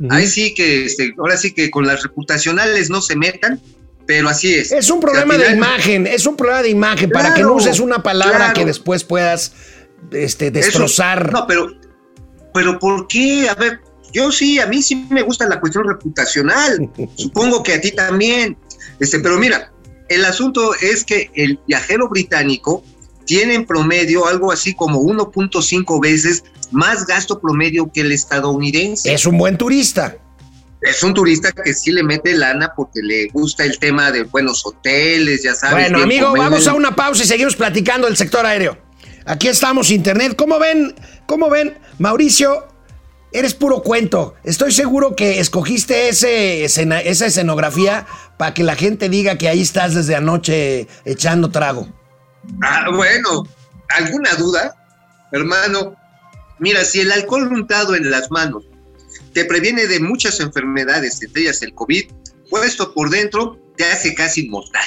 Ahí 0.09 0.27
sí 0.27 0.53
que, 0.53 0.85
este, 0.85 1.13
ahora 1.17 1.37
sí 1.37 1.53
que 1.53 1.69
con 1.71 1.85
las 1.85 2.03
reputacionales 2.03 2.89
no 2.89 3.01
se 3.01 3.15
metan, 3.15 3.61
pero 4.05 4.29
así 4.29 4.53
es. 4.53 4.71
Es 4.71 4.89
un 4.89 4.99
problema 4.99 5.37
de 5.37 5.51
imagen, 5.51 6.07
es 6.07 6.25
un 6.25 6.35
problema 6.35 6.61
de 6.61 6.69
imagen 6.69 7.09
para 7.09 7.33
que 7.33 7.41
no 7.41 7.53
uses 7.53 7.79
una 7.79 8.03
palabra 8.03 8.37
claro. 8.37 8.53
que 8.53 8.65
después 8.65 9.03
puedas 9.03 9.53
este, 10.11 10.47
Eso- 10.47 10.53
destrozar. 10.53 11.31
no, 11.31 11.47
pero, 11.47 11.71
pero 12.53 12.79
¿por 12.79 13.07
qué? 13.07 13.47
A 13.49 13.55
ver, 13.55 13.79
yo 14.13 14.31
sí, 14.31 14.59
a 14.59 14.67
mí 14.67 14.81
sí 14.81 15.07
me 15.09 15.21
gusta 15.21 15.47
la 15.47 15.59
cuestión 15.59 15.87
reputacional. 15.87 16.89
Supongo 17.15 17.63
que 17.63 17.73
a 17.73 17.81
ti 17.81 17.91
también. 17.91 18.57
Este, 18.99 19.19
pero 19.19 19.37
mira, 19.37 19.71
el 20.09 20.25
asunto 20.25 20.73
es 20.81 21.03
que 21.03 21.31
el 21.33 21.59
viajero 21.67 22.09
británico 22.09 22.83
tiene 23.25 23.55
en 23.55 23.65
promedio 23.65 24.27
algo 24.27 24.51
así 24.51 24.75
como 24.75 25.01
1.5 25.01 26.01
veces 26.01 26.43
más 26.73 27.05
gasto 27.05 27.39
promedio 27.39 27.89
que 27.93 28.01
el 28.01 28.11
estadounidense. 28.11 29.13
Es 29.13 29.25
un 29.25 29.37
buen 29.37 29.57
turista. 29.57 30.15
Es 30.81 31.01
un 31.01 31.13
turista 31.13 31.51
que 31.53 31.73
sí 31.73 31.91
le 31.91 32.03
mete 32.03 32.33
lana 32.33 32.73
porque 32.75 32.99
le 33.01 33.27
gusta 33.29 33.63
el 33.63 33.79
tema 33.79 34.11
de 34.11 34.23
buenos 34.23 34.65
hoteles, 34.65 35.41
ya 35.43 35.55
sabes. 35.55 35.89
Bueno, 35.89 36.03
amigo, 36.03 36.27
comer. 36.27 36.41
vamos 36.43 36.67
a 36.67 36.73
una 36.73 36.93
pausa 36.93 37.23
y 37.23 37.27
seguimos 37.27 37.55
platicando 37.55 38.07
del 38.07 38.17
sector 38.17 38.45
aéreo. 38.45 38.77
Aquí 39.25 39.47
estamos, 39.47 39.89
Internet. 39.91 40.35
¿Cómo 40.35 40.59
ven? 40.59 40.93
¿Cómo 41.25 41.49
ven? 41.49 41.77
Mauricio, 41.99 42.67
eres 43.31 43.53
puro 43.53 43.81
cuento. 43.81 44.35
Estoy 44.43 44.73
seguro 44.73 45.15
que 45.15 45.39
escogiste 45.39 46.09
ese 46.09 46.65
escena- 46.65 46.99
esa 46.99 47.27
escenografía 47.27 48.05
para 48.37 48.53
que 48.53 48.63
la 48.63 48.75
gente 48.75 49.07
diga 49.07 49.37
que 49.37 49.47
ahí 49.47 49.61
estás 49.61 49.93
desde 49.95 50.15
anoche 50.17 50.87
echando 51.05 51.49
trago. 51.49 51.87
Ah, 52.61 52.87
bueno, 52.93 53.47
¿alguna 53.87 54.33
duda? 54.35 54.75
Hermano, 55.31 55.95
mira, 56.63 56.85
si 56.85 57.01
el 57.01 57.11
alcohol 57.11 57.51
untado 57.51 57.93
en 57.93 58.09
las 58.09 58.31
manos 58.31 58.63
te 59.33 59.43
previene 59.43 59.85
de 59.85 59.99
muchas 59.99 60.39
enfermedades, 60.39 61.21
entre 61.21 61.43
ellas 61.43 61.61
el 61.61 61.73
COVID, 61.73 62.05
puesto 62.49 62.93
por 62.93 63.09
dentro 63.09 63.59
te 63.75 63.83
hace 63.83 64.15
casi 64.15 64.45
inmortal. 64.45 64.85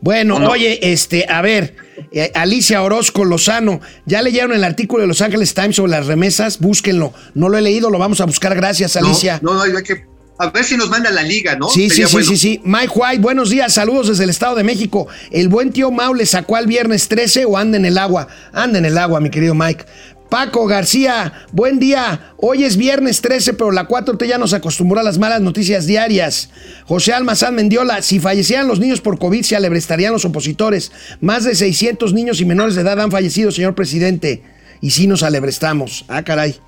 Bueno, 0.00 0.36
oye, 0.50 0.92
este, 0.92 1.26
a 1.28 1.42
ver, 1.42 1.76
eh, 2.10 2.32
Alicia 2.34 2.82
Orozco 2.82 3.24
Lozano, 3.24 3.80
¿ya 4.04 4.20
leyeron 4.20 4.52
el 4.52 4.64
artículo 4.64 5.02
de 5.02 5.06
Los 5.06 5.22
Ángeles 5.22 5.54
Times 5.54 5.76
sobre 5.76 5.92
las 5.92 6.06
remesas? 6.06 6.58
Búsquenlo. 6.58 7.14
No 7.34 7.48
lo 7.48 7.56
he 7.56 7.62
leído, 7.62 7.88
lo 7.88 7.98
vamos 7.98 8.20
a 8.20 8.24
buscar. 8.24 8.54
Gracias, 8.54 8.96
Alicia. 8.96 9.38
No, 9.42 9.54
no, 9.54 9.62
hay 9.62 9.82
que. 9.82 10.04
A 10.38 10.50
ver 10.50 10.64
si 10.64 10.76
nos 10.76 10.90
manda 10.90 11.10
la 11.10 11.22
liga, 11.22 11.56
¿no? 11.56 11.68
Sí, 11.70 11.84
sí, 11.84 11.90
Sería 11.90 12.08
sí, 12.08 12.12
bueno. 12.12 12.28
sí, 12.28 12.36
sí. 12.36 12.60
Mike 12.62 12.92
White, 12.94 13.22
buenos 13.22 13.48
días, 13.48 13.72
saludos 13.72 14.08
desde 14.08 14.24
el 14.24 14.30
Estado 14.30 14.54
de 14.54 14.64
México. 14.64 15.08
¿El 15.30 15.48
buen 15.48 15.72
tío 15.72 15.90
Mau 15.90 16.12
le 16.12 16.26
sacó 16.26 16.56
al 16.56 16.66
viernes 16.66 17.08
13 17.08 17.46
o 17.46 17.56
anda 17.56 17.78
en 17.78 17.86
el 17.86 17.96
agua? 17.96 18.28
Anda 18.52 18.78
en 18.78 18.84
el 18.84 18.98
agua, 18.98 19.20
mi 19.20 19.30
querido 19.30 19.54
Mike. 19.54 19.86
Paco 20.28 20.66
García, 20.66 21.46
buen 21.52 21.78
día. 21.78 22.34
Hoy 22.36 22.64
es 22.64 22.76
viernes 22.76 23.20
13, 23.20 23.54
pero 23.54 23.70
la 23.70 23.86
4T 23.86 24.26
ya 24.26 24.38
nos 24.38 24.52
acostumbró 24.52 25.00
a 25.00 25.02
las 25.02 25.18
malas 25.18 25.40
noticias 25.40 25.86
diarias. 25.86 26.50
José 26.86 27.12
Almazán 27.12 27.54
Mendiola, 27.54 28.02
si 28.02 28.18
fallecieran 28.18 28.66
los 28.66 28.80
niños 28.80 29.00
por 29.00 29.18
COVID, 29.18 29.42
se 29.42 29.56
alebrestarían 29.56 30.12
los 30.12 30.24
opositores. 30.24 30.92
Más 31.20 31.44
de 31.44 31.54
600 31.54 32.12
niños 32.12 32.40
y 32.40 32.44
menores 32.44 32.74
de 32.74 32.82
edad 32.82 33.00
han 33.00 33.10
fallecido, 33.10 33.52
señor 33.52 33.74
presidente. 33.74 34.42
Y 34.80 34.90
sí 34.90 35.06
nos 35.06 35.22
alebrestamos. 35.22 36.04
Ah, 36.08 36.22
caray. 36.22 36.60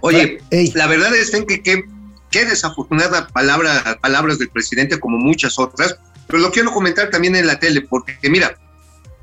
Oye, 0.00 0.38
Ey. 0.50 0.72
la 0.74 0.86
verdad 0.86 1.14
es 1.14 1.30
que 1.30 1.62
qué 1.62 1.84
qué 2.30 2.44
desafortunada 2.44 3.28
palabra, 3.28 3.98
palabras 4.00 4.38
del 4.38 4.50
presidente, 4.50 5.00
como 5.00 5.16
muchas 5.18 5.58
otras, 5.58 5.96
pero 6.26 6.38
lo 6.38 6.50
quiero 6.50 6.72
comentar 6.72 7.10
también 7.10 7.36
en 7.36 7.46
la 7.46 7.58
tele, 7.58 7.82
porque 7.82 8.16
mira, 8.28 8.58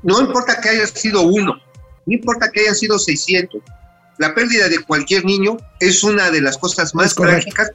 no 0.02 0.20
importa 0.20 0.60
que 0.60 0.70
haya 0.70 0.86
sido 0.86 1.22
uno, 1.22 1.54
no 2.06 2.14
importa 2.14 2.50
que 2.50 2.60
hayan 2.60 2.74
sido 2.74 2.98
600, 2.98 3.62
la 4.18 4.34
pérdida 4.34 4.68
de 4.68 4.78
cualquier 4.80 5.24
niño 5.24 5.56
es 5.80 6.04
una 6.04 6.30
de 6.30 6.40
las 6.40 6.56
cosas 6.58 6.94
más 6.94 7.14
trágicas 7.14 7.72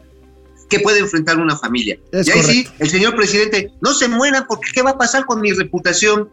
que 0.69 0.79
puede 0.79 0.99
enfrentar 0.99 1.37
una 1.37 1.57
familia. 1.57 1.99
Es 2.11 2.27
y 2.27 2.31
ahí 2.31 2.43
sí, 2.43 2.63
correcto. 2.63 2.83
el 2.83 2.89
señor 2.89 3.15
presidente, 3.15 3.71
no 3.81 3.93
se 3.93 4.07
mueran 4.07 4.45
porque 4.47 4.69
¿qué 4.73 4.81
va 4.81 4.91
a 4.91 4.97
pasar 4.97 5.25
con 5.25 5.41
mi 5.41 5.51
reputación? 5.51 6.29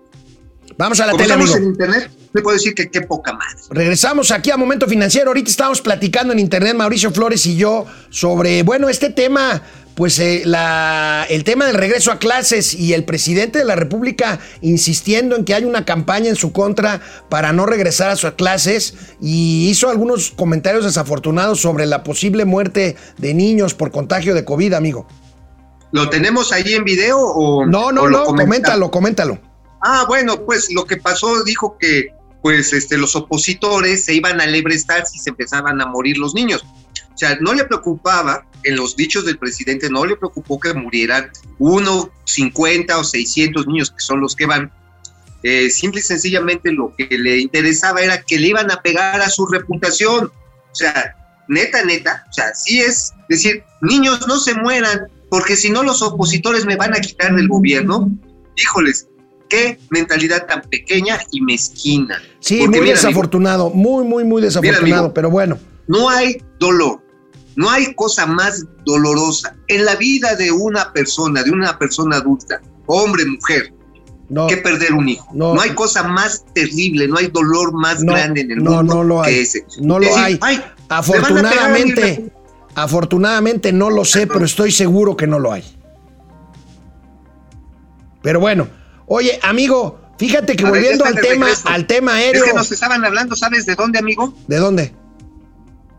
Vamos 0.78 1.00
a 1.00 1.06
la 1.06 1.12
Como 1.12 1.22
tele, 1.22 1.34
estamos 1.34 1.50
amigo. 1.54 1.66
en 1.66 1.72
internet, 1.72 2.10
te 2.34 2.42
puedo 2.42 2.54
decir 2.54 2.74
que 2.74 2.90
qué 2.90 3.00
poca 3.00 3.32
madre. 3.32 3.56
Regresamos 3.70 4.30
aquí 4.30 4.50
a 4.50 4.56
Momento 4.58 4.86
Financiero. 4.86 5.28
Ahorita 5.28 5.50
estábamos 5.50 5.80
platicando 5.80 6.32
en 6.34 6.38
internet, 6.38 6.74
Mauricio 6.74 7.10
Flores 7.10 7.46
y 7.46 7.56
yo, 7.56 7.86
sobre, 8.10 8.62
bueno, 8.62 8.90
este 8.90 9.08
tema, 9.08 9.62
pues 9.94 10.18
eh, 10.18 10.42
la, 10.44 11.26
el 11.30 11.44
tema 11.44 11.64
del 11.64 11.76
regreso 11.76 12.12
a 12.12 12.18
clases 12.18 12.74
y 12.74 12.92
el 12.92 13.04
presidente 13.04 13.58
de 13.58 13.64
la 13.64 13.74
República 13.74 14.38
insistiendo 14.60 15.34
en 15.34 15.46
que 15.46 15.54
hay 15.54 15.64
una 15.64 15.86
campaña 15.86 16.28
en 16.28 16.36
su 16.36 16.52
contra 16.52 17.00
para 17.30 17.54
no 17.54 17.64
regresar 17.64 18.10
a 18.10 18.16
sus 18.16 18.32
clases 18.32 18.94
y 19.18 19.70
hizo 19.70 19.88
algunos 19.88 20.30
comentarios 20.30 20.84
desafortunados 20.84 21.58
sobre 21.62 21.86
la 21.86 22.04
posible 22.04 22.44
muerte 22.44 22.96
de 23.16 23.32
niños 23.32 23.72
por 23.72 23.90
contagio 23.90 24.34
de 24.34 24.44
COVID, 24.44 24.74
amigo. 24.74 25.06
¿Lo 25.92 26.10
tenemos 26.10 26.52
ahí 26.52 26.74
en 26.74 26.84
video 26.84 27.18
o 27.18 27.64
No, 27.64 27.92
no, 27.92 28.02
o 28.02 28.10
no, 28.10 28.24
coméntalo, 28.26 28.90
coméntalo. 28.90 29.38
Ah, 29.82 30.04
bueno, 30.08 30.44
pues 30.44 30.72
lo 30.72 30.84
que 30.84 30.96
pasó 30.96 31.42
dijo 31.44 31.76
que 31.78 32.08
pues 32.42 32.72
este 32.72 32.96
los 32.96 33.16
opositores 33.16 34.04
se 34.04 34.14
iban 34.14 34.40
a 34.40 34.44
alebrestar 34.44 35.04
si 35.06 35.18
se 35.18 35.30
empezaban 35.30 35.80
a 35.80 35.86
morir 35.86 36.16
los 36.18 36.34
niños. 36.34 36.64
O 37.14 37.18
sea, 37.18 37.36
no 37.40 37.54
le 37.54 37.64
preocupaba, 37.64 38.46
en 38.66 38.76
los 38.76 38.96
dichos 38.96 39.24
del 39.24 39.38
presidente, 39.38 39.88
no 39.88 40.04
le 40.04 40.16
preocupó 40.16 40.58
que 40.58 40.74
murieran 40.74 41.30
uno, 41.58 42.10
50 42.24 42.98
o 42.98 43.04
600 43.04 43.66
niños, 43.66 43.90
que 43.90 44.00
son 44.00 44.20
los 44.20 44.34
que 44.34 44.46
van. 44.46 44.72
Eh, 45.42 45.70
simple 45.70 46.00
y 46.00 46.02
sencillamente 46.02 46.72
lo 46.72 46.94
que 46.96 47.06
le 47.16 47.38
interesaba 47.38 48.00
era 48.02 48.22
que 48.22 48.38
le 48.38 48.48
iban 48.48 48.70
a 48.70 48.82
pegar 48.82 49.20
a 49.20 49.30
su 49.30 49.46
reputación. 49.46 50.26
O 50.26 50.74
sea, 50.74 51.14
neta, 51.48 51.84
neta, 51.84 52.26
o 52.28 52.32
sea, 52.32 52.52
sí 52.54 52.80
es 52.80 53.12
decir, 53.28 53.62
niños 53.80 54.26
no 54.26 54.38
se 54.38 54.54
mueran, 54.54 55.06
porque 55.30 55.56
si 55.56 55.70
no 55.70 55.82
los 55.84 56.02
opositores 56.02 56.66
me 56.66 56.76
van 56.76 56.94
a 56.94 57.00
quitar 57.00 57.34
del 57.34 57.48
gobierno. 57.48 58.10
Híjoles, 58.56 59.06
qué 59.48 59.78
mentalidad 59.90 60.46
tan 60.46 60.62
pequeña 60.62 61.18
y 61.32 61.40
mezquina. 61.40 62.20
Sí, 62.40 62.58
Porque 62.60 62.78
muy 62.78 62.86
mira, 62.86 62.94
amigo, 62.94 63.06
desafortunado, 63.08 63.70
muy, 63.70 64.04
muy, 64.04 64.24
muy 64.24 64.42
desafortunado, 64.42 64.94
amigo. 65.04 65.14
pero 65.14 65.30
bueno. 65.30 65.58
no 65.88 66.08
hay 66.08 66.42
dolor, 66.58 67.02
no 67.56 67.70
hay 67.70 67.94
cosa 67.94 68.26
más 68.26 68.64
dolorosa 68.84 69.56
en 69.68 69.84
la 69.84 69.96
vida 69.96 70.34
de 70.36 70.50
una 70.52 70.92
persona, 70.92 71.42
de 71.42 71.50
una 71.50 71.78
persona 71.78 72.16
adulta, 72.16 72.60
hombre, 72.86 73.24
mujer, 73.26 73.72
No, 74.28 74.46
que 74.48 74.56
perder 74.56 74.92
un 74.92 75.08
hijo. 75.08 75.28
No. 75.32 75.54
No, 75.54 75.60
hay 75.60 75.70
cosa 75.70 76.02
más 76.02 76.44
terrible, 76.52 77.06
no 77.08 77.16
hay 77.18 77.28
dolor 77.28 77.72
más 77.72 78.02
No, 78.02 78.12
grande 78.12 78.40
en 78.40 78.50
el 78.50 78.56
mundo 78.60 78.82
no 78.82 79.04
lo 79.04 79.22
hay. 79.22 79.34
que 79.34 79.40
ese. 79.42 79.64
No 79.80 79.98
lo 80.00 80.06
Decir, 80.06 80.18
hay. 80.22 80.38
"Ay, 80.42 80.62
Afortunadamente, 80.88 82.30
afortunadamente 82.74 83.72
no 83.72 83.90
lo 83.90 84.04
sé, 84.04 84.26
pero 84.26 84.44
estoy 84.44 84.70
seguro 84.72 85.16
que 85.16 85.26
no 85.28 85.38
lo 85.38 85.52
hay. 85.52 85.64
Pero 88.22 88.40
bueno, 88.40 88.68
oye, 89.06 89.38
amigo, 89.42 89.98
fíjate 90.18 90.56
que 90.56 90.64
A 90.66 90.70
volviendo 90.70 91.04
al 91.04 91.14
tema, 91.14 91.46
regreso. 91.46 91.68
al 91.68 91.86
tema 91.86 92.12
Es 92.20 92.26
aéreo, 92.26 92.44
que 92.44 92.52
nos 92.52 92.70
estaban 92.72 93.04
hablando, 93.04 93.36
¿sabes 93.36 93.66
de 93.66 93.74
dónde, 93.74 93.98
amigo? 93.98 94.34
¿de 94.46 94.56
dónde? 94.58 94.94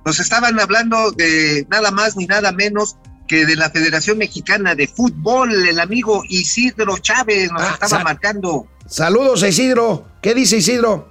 Nos 0.05 0.19
estaban 0.19 0.59
hablando 0.59 1.11
de 1.11 1.65
nada 1.69 1.91
más 1.91 2.15
ni 2.15 2.25
nada 2.25 2.51
menos 2.51 2.95
que 3.27 3.45
de 3.45 3.57
la 3.57 3.69
Federación 3.69 4.17
Mexicana 4.17 4.73
de 4.73 4.87
Fútbol, 4.87 5.51
el 5.67 5.79
amigo 5.81 6.23
Isidro 6.29 6.97
Chávez 6.97 7.51
nos 7.51 7.61
Ah, 7.61 7.77
estaba 7.81 8.03
marcando. 8.03 8.67
Saludos 8.87 9.43
a 9.43 9.49
Isidro. 9.49 10.05
¿Qué 10.21 10.33
dice 10.33 10.55
Isidro? 10.57 11.09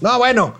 No, 0.00 0.18
bueno, 0.18 0.54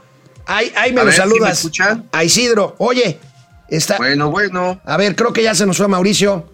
ahí, 0.46 0.72
ahí 0.76 0.92
me 0.92 1.02
A 1.02 1.04
lo 1.04 1.10
ver 1.10 1.14
si 1.14 1.20
me 1.20 1.28
saludas. 1.28 1.58
escuchan. 1.58 2.08
a 2.10 2.24
Isidro. 2.24 2.74
Oye, 2.78 3.20
está. 3.68 3.96
Bueno, 3.98 4.30
bueno, 4.30 4.80
A 4.84 4.96
ver, 4.96 5.14
creo 5.14 5.32
que 5.32 5.42
ya 5.44 5.54
se 5.54 5.66
nos 5.66 5.76
fue 5.76 5.86
Mauricio. 5.88 6.50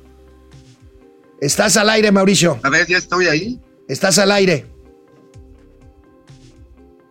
Estás 1.43 1.77
al 1.77 1.91
aire, 1.91 2.13
Mauricio. 2.13 2.61
a 2.63 2.71
ver, 2.71 2.87
ya 2.87 2.99
estoy 2.99 3.27
ahí. 3.27 3.59
Estás 3.89 4.17
al 4.21 4.31
aire. 4.31 4.65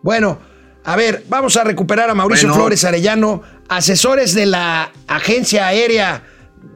Bueno, 0.02 0.38
a 0.84 0.96
ver, 0.96 1.22
vamos 1.28 1.54
a 1.58 1.64
recuperar 1.64 2.08
a 2.08 2.14
Mauricio 2.14 2.48
Bueno. 2.48 2.62
Flores 2.62 2.82
Arellano, 2.84 3.42
asesores 3.68 4.32
de 4.32 4.46
la 4.46 4.90
agencia 5.06 5.66
aérea 5.66 6.24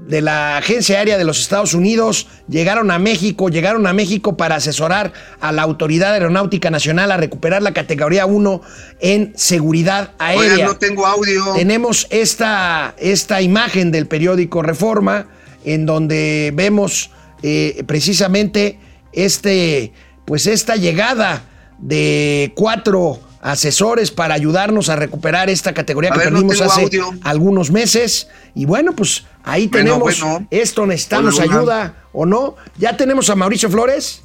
de 0.07 0.21
la 0.21 0.59
agencia 0.59 0.99
aérea 0.99 1.17
de 1.17 1.25
los 1.25 1.41
Estados 1.41 1.73
Unidos 1.73 2.29
llegaron 2.47 2.91
a 2.91 2.99
México, 2.99 3.49
llegaron 3.49 3.87
a 3.87 3.95
México 3.95 4.37
para 4.37 4.57
asesorar 4.57 5.15
a 5.41 5.51
la 5.51 5.63
Autoridad 5.63 6.13
Aeronáutica 6.13 6.71
Nacional 6.71 7.11
a 7.11 7.17
recuperar 7.17 7.63
la 7.63 7.73
categoría 7.73 8.27
1 8.27 8.61
en 9.01 9.33
seguridad 9.35 10.13
aérea. 10.19 10.53
Oigan, 10.53 10.67
no 10.67 10.77
tengo 10.77 11.07
audio. 11.07 11.55
Tenemos 11.55 12.07
esta, 12.11 12.95
esta 12.99 13.41
imagen 13.41 13.91
del 13.91 14.07
periódico 14.07 14.63
Reforma, 14.63 15.29
en 15.65 15.87
donde 15.87 16.53
vemos 16.55 17.11
eh, 17.43 17.83
precisamente 17.87 18.79
este, 19.13 19.93
pues 20.25 20.47
esta 20.47 20.77
llegada 20.77 21.43
de 21.79 22.53
cuatro 22.57 23.21
asesores 23.43 24.11
para 24.11 24.35
ayudarnos 24.35 24.89
a 24.89 24.97
recuperar 24.97 25.49
esta 25.51 25.73
categoría 25.73 26.11
A 26.11 26.15
que 26.15 26.19
ver, 26.19 26.29
perdimos 26.33 26.61
hace 26.61 26.83
audio. 26.83 27.11
algunos 27.23 27.71
meses. 27.71 28.29
Y 28.55 28.65
bueno, 28.65 28.93
pues 28.95 29.25
ahí 29.45 29.69
Bueno, 29.69 29.95
tenemos 29.95 30.21
bueno. 30.21 30.47
esto, 30.51 30.87
necesitamos 30.87 31.39
hola. 31.39 31.45
ayuda 31.55 31.95
o 32.13 32.27
no. 32.27 32.57
Ya 32.79 32.97
tenemos 32.97 33.31
a 33.31 33.37
Mauricio 33.37 33.71
Flores. 33.71 34.23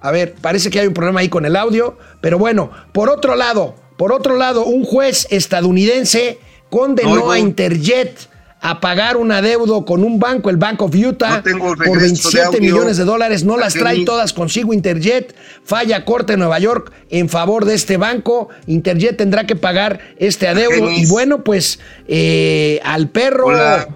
A 0.00 0.10
ver, 0.10 0.34
parece 0.34 0.68
que 0.70 0.80
hay 0.80 0.86
un 0.86 0.92
problema 0.94 1.20
ahí 1.20 1.30
con 1.30 1.46
el 1.46 1.56
audio, 1.56 1.96
pero 2.20 2.38
bueno, 2.38 2.70
por 2.92 3.08
otro 3.08 3.36
lado, 3.36 3.74
por 3.96 4.12
otro 4.12 4.36
lado, 4.36 4.66
un 4.66 4.84
juez 4.84 5.26
estadounidense 5.30 6.38
condenó 6.68 7.14
No, 7.14 7.20
no. 7.26 7.30
a 7.30 7.38
Interjet 7.38 8.14
a 8.66 8.80
pagar 8.80 9.18
un 9.18 9.30
adeudo 9.30 9.84
con 9.84 10.02
un 10.02 10.18
banco, 10.18 10.48
el 10.48 10.56
Bank 10.56 10.80
of 10.80 10.94
Utah, 10.94 11.42
No 11.44 11.58
por 11.58 11.78
regreso 11.78 11.98
de 11.98 12.06
27 12.06 12.46
audio. 12.46 12.60
millones 12.62 12.96
de 12.96 13.04
dólares. 13.04 13.44
No 13.44 13.58
las 13.58 13.74
trae 13.74 14.06
todas 14.06 14.32
consigo 14.32 14.72
Interjet. 14.72 15.34
Falla 15.64 16.06
corte 16.06 16.32
en 16.32 16.38
Nueva 16.38 16.58
York 16.58 16.90
en 17.10 17.28
favor 17.28 17.66
de 17.66 17.74
este 17.74 17.98
banco. 17.98 18.48
Interjet 18.66 19.18
tendrá 19.18 19.44
que 19.46 19.54
pagar 19.54 20.00
este 20.16 20.48
adeudo. 20.48 20.90
Y 20.90 21.04
bueno, 21.04 21.44
pues 21.44 21.78
eh, 22.08 22.80
al 22.84 23.10
perro 23.10 23.48
Hola. 23.48 23.86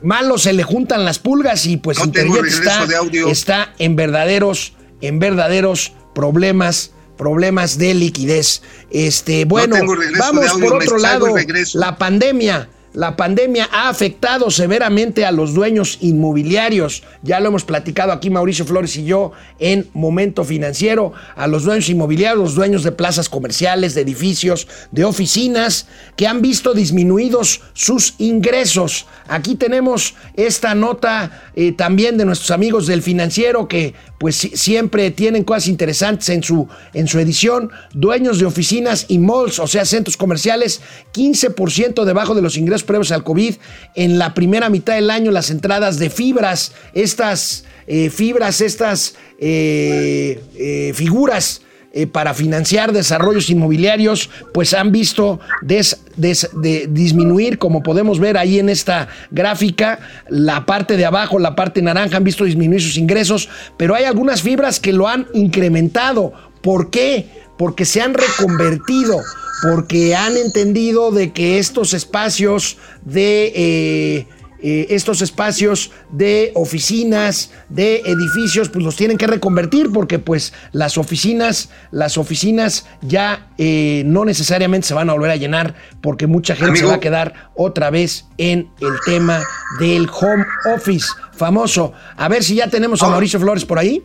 malo 0.00 0.38
se 0.38 0.54
le 0.54 0.62
juntan 0.62 1.04
las 1.04 1.18
pulgas 1.18 1.66
y 1.66 1.76
pues 1.76 1.98
No 1.98 2.10
regreso 2.10 2.62
está, 2.62 2.86
está 3.28 3.74
en 3.78 3.94
verdaderos, 3.94 4.72
en 5.02 5.18
verdaderos 5.18 5.92
problemas, 6.14 6.92
problemas 7.18 7.76
de 7.76 7.92
liquidez. 7.92 8.62
Este, 8.90 9.44
bueno, 9.44 9.76
vamos 10.18 10.46
por 10.52 10.82
otro 10.82 10.96
lado, 10.96 11.26
la 11.74 11.98
pandemia. 11.98 12.70
La 12.96 13.14
pandemia 13.14 13.68
ha 13.70 13.90
afectado 13.90 14.50
severamente 14.50 15.26
a 15.26 15.30
los 15.30 15.52
dueños 15.52 15.98
inmobiliarios. 16.00 17.02
Ya 17.22 17.40
lo 17.40 17.48
hemos 17.48 17.62
platicado 17.62 18.10
aquí 18.10 18.30
Mauricio 18.30 18.64
Flores 18.64 18.96
y 18.96 19.04
yo 19.04 19.32
en 19.58 19.86
Momento 19.92 20.44
Financiero. 20.44 21.12
A 21.36 21.46
los 21.46 21.64
dueños 21.64 21.90
inmobiliarios, 21.90 22.38
los 22.42 22.54
dueños 22.54 22.84
de 22.84 22.92
plazas 22.92 23.28
comerciales, 23.28 23.94
de 23.94 24.00
edificios, 24.00 24.66
de 24.92 25.04
oficinas, 25.04 25.88
que 26.16 26.26
han 26.26 26.40
visto 26.40 26.72
disminuidos 26.72 27.60
sus 27.74 28.14
ingresos. 28.16 29.04
Aquí 29.28 29.56
tenemos 29.56 30.14
esta 30.34 30.74
nota 30.74 31.50
eh, 31.54 31.72
también 31.72 32.16
de 32.16 32.24
nuestros 32.24 32.50
amigos 32.50 32.86
del 32.86 33.02
financiero 33.02 33.68
que 33.68 33.92
pues 34.18 34.36
si- 34.36 34.56
siempre 34.56 35.10
tienen 35.10 35.44
cosas 35.44 35.68
interesantes 35.68 36.30
en 36.30 36.42
su, 36.42 36.66
en 36.94 37.08
su 37.08 37.18
edición. 37.18 37.70
Dueños 37.92 38.38
de 38.38 38.46
oficinas 38.46 39.04
y 39.08 39.18
malls, 39.18 39.58
o 39.58 39.66
sea, 39.66 39.84
centros 39.84 40.16
comerciales, 40.16 40.80
15% 41.12 42.04
debajo 42.04 42.34
de 42.34 42.40
los 42.40 42.56
ingresos 42.56 42.85
previos 42.86 43.12
al 43.12 43.22
COVID. 43.24 43.56
En 43.94 44.18
la 44.18 44.32
primera 44.32 44.70
mitad 44.70 44.94
del 44.94 45.10
año, 45.10 45.30
las 45.30 45.50
entradas 45.50 45.98
de 45.98 46.08
fibras, 46.08 46.72
estas 46.94 47.64
eh, 47.86 48.08
fibras, 48.08 48.60
estas 48.62 49.14
eh, 49.38 50.40
eh, 50.58 50.92
figuras 50.94 51.62
para 52.12 52.34
financiar 52.34 52.92
desarrollos 52.92 53.48
inmobiliarios, 53.48 54.28
pues 54.52 54.74
han 54.74 54.92
visto 54.92 55.40
des- 55.62 55.98
des- 56.16 56.50
de 56.52 56.88
disminuir, 56.90 57.56
como 57.56 57.82
podemos 57.82 58.20
ver 58.20 58.36
ahí 58.36 58.58
en 58.58 58.68
esta 58.68 59.08
gráfica, 59.30 60.00
la 60.28 60.66
parte 60.66 60.98
de 60.98 61.06
abajo, 61.06 61.38
la 61.38 61.54
parte 61.56 61.80
naranja, 61.80 62.18
han 62.18 62.24
visto 62.24 62.44
disminuir 62.44 62.82
sus 62.82 62.98
ingresos, 62.98 63.48
pero 63.78 63.94
hay 63.94 64.04
algunas 64.04 64.42
fibras 64.42 64.78
que 64.78 64.92
lo 64.92 65.08
han 65.08 65.26
incrementado. 65.32 66.34
¿Por 66.60 66.90
qué? 66.90 67.28
Porque 67.58 67.84
se 67.84 68.00
han 68.02 68.14
reconvertido, 68.14 69.20
porque 69.62 70.14
han 70.14 70.36
entendido 70.36 71.10
de 71.10 71.32
que 71.32 71.58
estos 71.58 71.94
espacios 71.94 72.76
de... 73.04 73.52
eh, 73.54 74.26
eh, 74.62 74.86
estos 74.94 75.20
espacios 75.20 75.90
de 76.10 76.50
oficinas, 76.54 77.50
de 77.68 77.96
edificios, 78.06 78.70
pues 78.70 78.82
los 78.84 78.96
tienen 78.96 79.18
que 79.18 79.26
reconvertir 79.26 79.92
porque 79.92 80.18
pues 80.18 80.54
las 80.72 80.96
oficinas, 80.96 81.68
las 81.90 82.16
oficinas 82.16 82.86
ya 83.02 83.50
eh, 83.58 84.02
no 84.06 84.24
necesariamente 84.24 84.88
se 84.88 84.94
van 84.94 85.10
a 85.10 85.12
volver 85.12 85.30
a 85.30 85.36
llenar 85.36 85.74
porque 86.00 86.26
mucha 86.26 86.56
gente 86.56 86.78
se 86.78 86.86
va 86.86 86.94
a 86.94 87.00
quedar 87.00 87.50
otra 87.54 87.90
vez 87.90 88.24
en 88.38 88.70
el 88.80 88.94
tema 89.04 89.42
del 89.78 90.08
home 90.08 90.46
office 90.74 91.06
famoso. 91.32 91.92
A 92.16 92.28
ver 92.28 92.42
si 92.42 92.54
ya 92.54 92.68
tenemos 92.68 93.02
a 93.02 93.06
Ah. 93.06 93.10
Mauricio 93.10 93.38
Flores 93.38 93.66
por 93.66 93.78
ahí. 93.78 94.02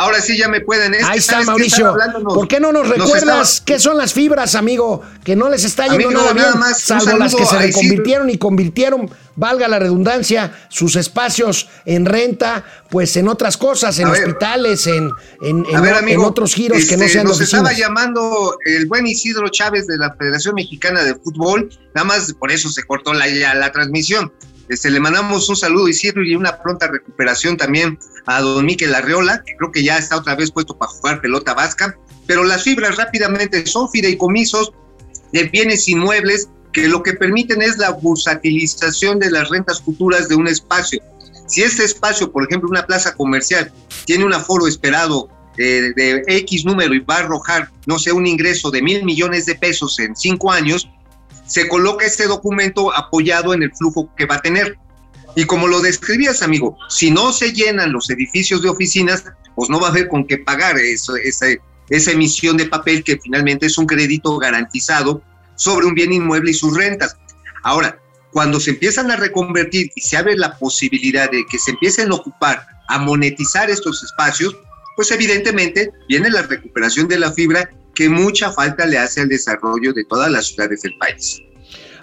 Ahora 0.00 0.20
sí 0.20 0.38
ya 0.38 0.46
me 0.48 0.60
pueden. 0.60 0.94
Es 0.94 1.02
Ahí 1.04 1.18
está. 1.18 1.42
Mauricio. 1.42 1.92
¿Por 2.22 2.46
qué 2.46 2.60
no 2.60 2.70
nos 2.70 2.88
recuerdas 2.88 3.54
estaba- 3.54 3.64
qué 3.66 3.80
son 3.80 3.98
las 3.98 4.12
fibras, 4.12 4.54
amigo? 4.54 5.02
Que 5.24 5.34
no 5.34 5.48
les 5.48 5.64
está 5.64 5.88
yendo 5.88 5.96
Amigo, 6.06 6.12
nada 6.12 6.34
nada 6.34 6.48
bien, 6.50 6.60
más, 6.60 6.78
un 6.90 7.00
salvo 7.00 7.18
las 7.18 7.34
que 7.34 7.44
se 7.44 7.58
reconvirtieron 7.58 8.30
y 8.30 8.38
convirtieron, 8.38 9.10
valga 9.34 9.66
la 9.66 9.80
redundancia, 9.80 10.52
sus 10.68 10.94
espacios 10.94 11.68
en 11.84 12.06
renta, 12.06 12.64
pues 12.90 13.16
en 13.16 13.26
otras 13.26 13.56
cosas, 13.56 13.98
en 13.98 14.06
A 14.06 14.12
ver. 14.12 14.22
hospitales, 14.22 14.86
en, 14.86 15.10
en, 15.42 15.66
en 15.68 15.76
A 15.76 15.80
ver, 15.80 15.94
amigo, 15.94 16.22
en 16.22 16.28
otros 16.28 16.54
giros 16.54 16.84
que 16.84 16.96
no 16.96 17.02
este, 17.02 17.14
sean 17.14 17.26
Nos 17.26 17.40
estaba 17.40 17.72
llamando 17.72 18.56
el 18.66 18.86
buen 18.86 19.04
Isidro 19.04 19.48
Chávez 19.48 19.88
de 19.88 19.98
la 19.98 20.14
Federación 20.14 20.54
Mexicana 20.54 21.02
de 21.02 21.16
Fútbol, 21.16 21.70
nada 21.94 22.04
más 22.06 22.32
por 22.38 22.52
eso 22.52 22.68
se 22.68 22.84
cortó 22.84 23.12
la, 23.14 23.26
ya 23.28 23.52
la 23.56 23.72
transmisión. 23.72 24.32
Este, 24.68 24.90
le 24.90 25.00
mandamos 25.00 25.48
un 25.48 25.56
saludo, 25.56 25.88
Isidro, 25.88 26.22
y 26.22 26.34
una 26.34 26.60
pronta 26.60 26.88
recuperación 26.88 27.56
también 27.56 27.98
a 28.26 28.40
don 28.40 28.66
Miquel 28.66 28.94
Arreola, 28.94 29.42
que 29.44 29.56
creo 29.56 29.72
que 29.72 29.82
ya 29.82 29.98
está 29.98 30.16
otra 30.16 30.34
vez 30.34 30.50
puesto 30.50 30.76
para 30.76 30.90
jugar 30.90 31.20
pelota 31.20 31.54
vasca. 31.54 31.96
Pero 32.26 32.44
las 32.44 32.62
fibras 32.62 32.96
rápidamente 32.96 33.66
son 33.66 33.90
fideicomisos 33.90 34.72
de 35.32 35.44
bienes 35.44 35.88
inmuebles 35.88 36.48
que 36.72 36.88
lo 36.88 37.02
que 37.02 37.14
permiten 37.14 37.62
es 37.62 37.78
la 37.78 37.90
bursatilización 37.90 39.18
de 39.18 39.30
las 39.30 39.48
rentas 39.48 39.80
futuras 39.80 40.28
de 40.28 40.34
un 40.34 40.48
espacio. 40.48 41.00
Si 41.46 41.62
este 41.62 41.84
espacio, 41.84 42.30
por 42.30 42.44
ejemplo, 42.44 42.68
una 42.68 42.86
plaza 42.86 43.14
comercial, 43.14 43.72
tiene 44.04 44.26
un 44.26 44.34
aforo 44.34 44.66
esperado 44.66 45.30
eh, 45.56 45.92
de 45.96 46.22
X 46.26 46.64
número 46.66 46.94
y 46.94 47.00
va 47.00 47.16
a 47.16 47.20
arrojar, 47.20 47.70
no 47.86 47.98
sé, 47.98 48.12
un 48.12 48.26
ingreso 48.26 48.70
de 48.70 48.82
mil 48.82 49.04
millones 49.04 49.46
de 49.46 49.54
pesos 49.54 49.98
en 49.98 50.14
cinco 50.14 50.52
años, 50.52 50.88
se 51.48 51.66
coloca 51.68 52.06
este 52.06 52.26
documento 52.26 52.94
apoyado 52.94 53.54
en 53.54 53.64
el 53.64 53.74
flujo 53.74 54.14
que 54.16 54.26
va 54.26 54.36
a 54.36 54.42
tener. 54.42 54.78
Y 55.34 55.44
como 55.44 55.66
lo 55.66 55.80
describías, 55.80 56.42
amigo, 56.42 56.76
si 56.88 57.10
no 57.10 57.32
se 57.32 57.52
llenan 57.52 57.92
los 57.92 58.10
edificios 58.10 58.62
de 58.62 58.68
oficinas, 58.68 59.24
pues 59.56 59.70
no 59.70 59.80
va 59.80 59.88
a 59.88 59.90
haber 59.90 60.08
con 60.08 60.26
qué 60.26 60.38
pagar 60.38 60.78
esa, 60.78 61.14
esa 61.88 62.10
emisión 62.12 62.56
de 62.56 62.66
papel 62.66 63.02
que 63.02 63.18
finalmente 63.18 63.66
es 63.66 63.78
un 63.78 63.86
crédito 63.86 64.38
garantizado 64.38 65.22
sobre 65.56 65.86
un 65.86 65.94
bien 65.94 66.12
inmueble 66.12 66.52
y 66.52 66.54
sus 66.54 66.76
rentas. 66.76 67.16
Ahora, 67.64 67.98
cuando 68.32 68.60
se 68.60 68.70
empiezan 68.70 69.10
a 69.10 69.16
reconvertir 69.16 69.90
y 69.94 70.00
se 70.00 70.16
abre 70.16 70.36
la 70.36 70.56
posibilidad 70.58 71.30
de 71.30 71.44
que 71.50 71.58
se 71.58 71.72
empiecen 71.72 72.12
a 72.12 72.16
ocupar, 72.16 72.66
a 72.88 72.98
monetizar 72.98 73.70
estos 73.70 74.02
espacios, 74.04 74.56
pues 74.96 75.10
evidentemente 75.10 75.90
viene 76.08 76.30
la 76.30 76.42
recuperación 76.42 77.08
de 77.08 77.18
la 77.18 77.32
fibra 77.32 77.70
que 77.98 78.08
mucha 78.08 78.52
falta 78.52 78.86
le 78.86 78.96
hace 78.96 79.22
al 79.22 79.28
desarrollo 79.28 79.92
de 79.92 80.04
todas 80.04 80.30
las 80.30 80.46
ciudades 80.46 80.82
del 80.82 80.96
país. 80.98 81.42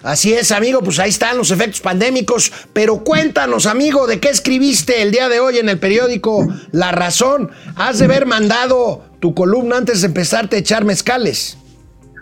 Así 0.02 0.34
es, 0.34 0.52
amigo, 0.52 0.82
pues 0.82 0.98
ahí 0.98 1.08
están 1.08 1.38
los 1.38 1.50
efectos 1.50 1.80
pandémicos. 1.80 2.52
Pero 2.74 3.02
cuéntanos, 3.02 3.64
amigo, 3.64 4.06
de 4.06 4.20
qué 4.20 4.28
escribiste 4.28 5.00
el 5.00 5.10
día 5.10 5.30
de 5.30 5.40
hoy 5.40 5.56
en 5.56 5.70
el 5.70 5.78
periódico 5.78 6.46
La 6.70 6.92
Razón. 6.92 7.50
Has 7.76 7.98
de 7.98 8.04
haber 8.04 8.26
mandado 8.26 9.06
tu 9.20 9.34
columna 9.34 9.78
antes 9.78 10.02
de 10.02 10.08
empezarte 10.08 10.56
a 10.56 10.58
echar 10.58 10.84
mezcales. 10.84 11.56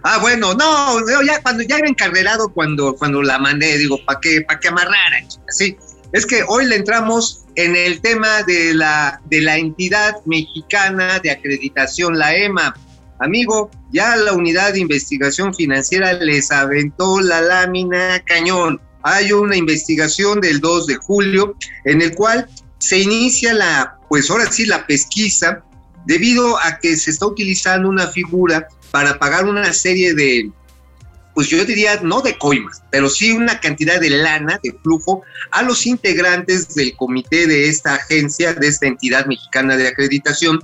Ah, 0.05 0.19
bueno, 0.21 0.55
no, 0.55 1.01
ya 1.27 1.43
cuando 1.43 1.65
ya 1.65 1.79
era 1.79 1.89
encarrerado 1.89 2.51
cuando, 2.51 2.95
cuando 2.95 3.25
la 3.25 3.41
mandé, 3.41 3.77
digo, 3.77 3.99
¿para 4.07 4.21
qué, 4.21 4.43
para 4.43 4.61
amarraran? 4.69 5.27
Sí, 5.49 5.77
es 6.13 6.27
que 6.27 6.45
hoy 6.47 6.67
le 6.67 6.77
entramos 6.77 7.45
en 7.57 7.75
el 7.75 8.01
tema 8.01 8.45
de 8.45 8.73
la, 8.73 9.21
de 9.25 9.41
la 9.41 9.57
entidad 9.57 10.15
mexicana 10.27 11.19
de 11.19 11.33
acreditación, 11.33 12.17
la 12.17 12.37
EMA. 12.37 12.77
Amigo, 13.21 13.71
ya 13.93 14.17
la 14.17 14.33
unidad 14.33 14.73
de 14.73 14.81
investigación 14.81 15.55
financiera 15.55 16.13
les 16.15 16.51
aventó 16.51 17.21
la 17.21 17.41
lámina 17.41 18.23
cañón. 18.25 18.81
Hay 19.03 19.33
una 19.33 19.57
investigación 19.57 20.41
del 20.41 20.61
2 20.61 20.87
de 20.87 20.97
julio 20.97 21.57
en 21.85 22.03
el 22.03 22.15
cual 22.15 22.49
se 22.79 22.99
inicia 22.99 23.55
la, 23.55 23.99
pues 24.09 24.31
ahora 24.31 24.51
sí, 24.51 24.67
la 24.67 24.87
pesquisa 24.87 25.63
debido 26.07 26.59
a 26.59 26.79
que 26.79 26.97
se 26.97 27.11
está 27.11 27.27
utilizando 27.27 27.89
una 27.89 28.09
figura 28.09 28.69
para 28.91 29.19
pagar 29.19 29.47
una 29.47 29.73
serie 29.73 30.15
de, 30.15 30.51
pues 31.35 31.49
yo 31.49 31.65
diría, 31.65 32.01
no 32.03 32.21
de 32.21 32.37
coimas, 32.39 32.83
pero 32.91 33.09
sí 33.09 33.33
una 33.33 33.59
cantidad 33.61 34.01
de 34.01 34.11
lana, 34.11 34.61
de 34.63 34.73
flujo, 34.83 35.23
a 35.51 35.63
los 35.63 35.87
integrantes 35.87 36.75
del 36.75 36.95
comité 36.97 37.47
de 37.47 37.69
esta 37.69 37.95
agencia, 37.95 38.55
de 38.55 38.69
esta 38.69 38.87
entidad 38.87 39.27
mexicana 39.27 39.77
de 39.77 39.89
acreditación, 39.89 40.61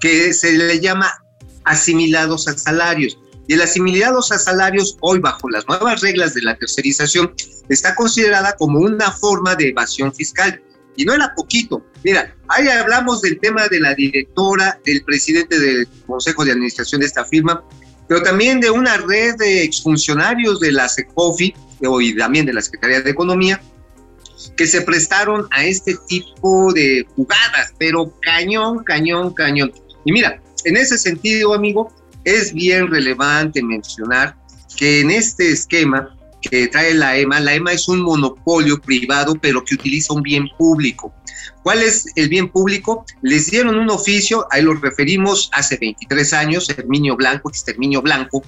que 0.00 0.32
se 0.32 0.52
le 0.52 0.80
llama 0.80 1.21
asimilados 1.64 2.48
a 2.48 2.56
salarios. 2.56 3.18
Y 3.48 3.54
el 3.54 3.62
asimilados 3.62 4.30
a 4.32 4.38
salarios, 4.38 4.96
hoy 5.00 5.18
bajo 5.18 5.50
las 5.50 5.66
nuevas 5.68 6.00
reglas 6.00 6.34
de 6.34 6.42
la 6.42 6.56
tercerización, 6.56 7.34
está 7.68 7.94
considerada 7.94 8.54
como 8.56 8.80
una 8.80 9.10
forma 9.10 9.54
de 9.54 9.68
evasión 9.68 10.14
fiscal. 10.14 10.62
Y 10.96 11.04
no 11.04 11.14
era 11.14 11.34
poquito. 11.34 11.84
Mira, 12.04 12.34
ahí 12.48 12.68
hablamos 12.68 13.22
del 13.22 13.40
tema 13.40 13.66
de 13.68 13.80
la 13.80 13.94
directora, 13.94 14.78
del 14.84 15.02
presidente 15.04 15.58
del 15.58 15.88
Consejo 16.06 16.44
de 16.44 16.52
Administración 16.52 17.00
de 17.00 17.06
esta 17.06 17.24
firma, 17.24 17.64
pero 18.08 18.22
también 18.22 18.60
de 18.60 18.70
una 18.70 18.98
red 18.98 19.36
de 19.36 19.62
exfuncionarios 19.62 20.60
de 20.60 20.72
la 20.72 20.88
SECOFI 20.88 21.54
y 22.00 22.16
también 22.16 22.46
de 22.46 22.52
la 22.52 22.60
Secretaría 22.60 23.00
de 23.00 23.10
Economía, 23.10 23.60
que 24.56 24.66
se 24.66 24.82
prestaron 24.82 25.46
a 25.50 25.64
este 25.64 25.96
tipo 26.06 26.72
de 26.72 27.06
jugadas, 27.16 27.72
pero 27.78 28.12
cañón, 28.20 28.84
cañón, 28.84 29.32
cañón. 29.32 29.72
Y 30.04 30.12
mira, 30.12 30.42
en 30.64 30.76
ese 30.76 30.98
sentido, 30.98 31.54
amigo, 31.54 31.92
es 32.24 32.52
bien 32.52 32.88
relevante 32.88 33.62
mencionar 33.62 34.36
que 34.76 35.00
en 35.00 35.10
este 35.10 35.50
esquema 35.50 36.16
que 36.40 36.66
trae 36.68 36.94
la 36.94 37.16
EMA, 37.16 37.40
la 37.40 37.54
EMA 37.54 37.72
es 37.72 37.88
un 37.88 38.00
monopolio 38.00 38.80
privado, 38.80 39.36
pero 39.40 39.64
que 39.64 39.74
utiliza 39.74 40.12
un 40.12 40.22
bien 40.22 40.48
público. 40.58 41.14
¿Cuál 41.62 41.82
es 41.82 42.06
el 42.16 42.28
bien 42.28 42.48
público? 42.48 43.06
Les 43.22 43.50
dieron 43.50 43.76
un 43.76 43.90
oficio, 43.90 44.46
ahí 44.50 44.62
lo 44.62 44.74
referimos 44.74 45.50
hace 45.52 45.76
23 45.76 46.32
años, 46.32 46.68
Herminio 46.68 47.16
Blanco, 47.16 47.48
Exterminio 47.48 48.02
Blanco, 48.02 48.42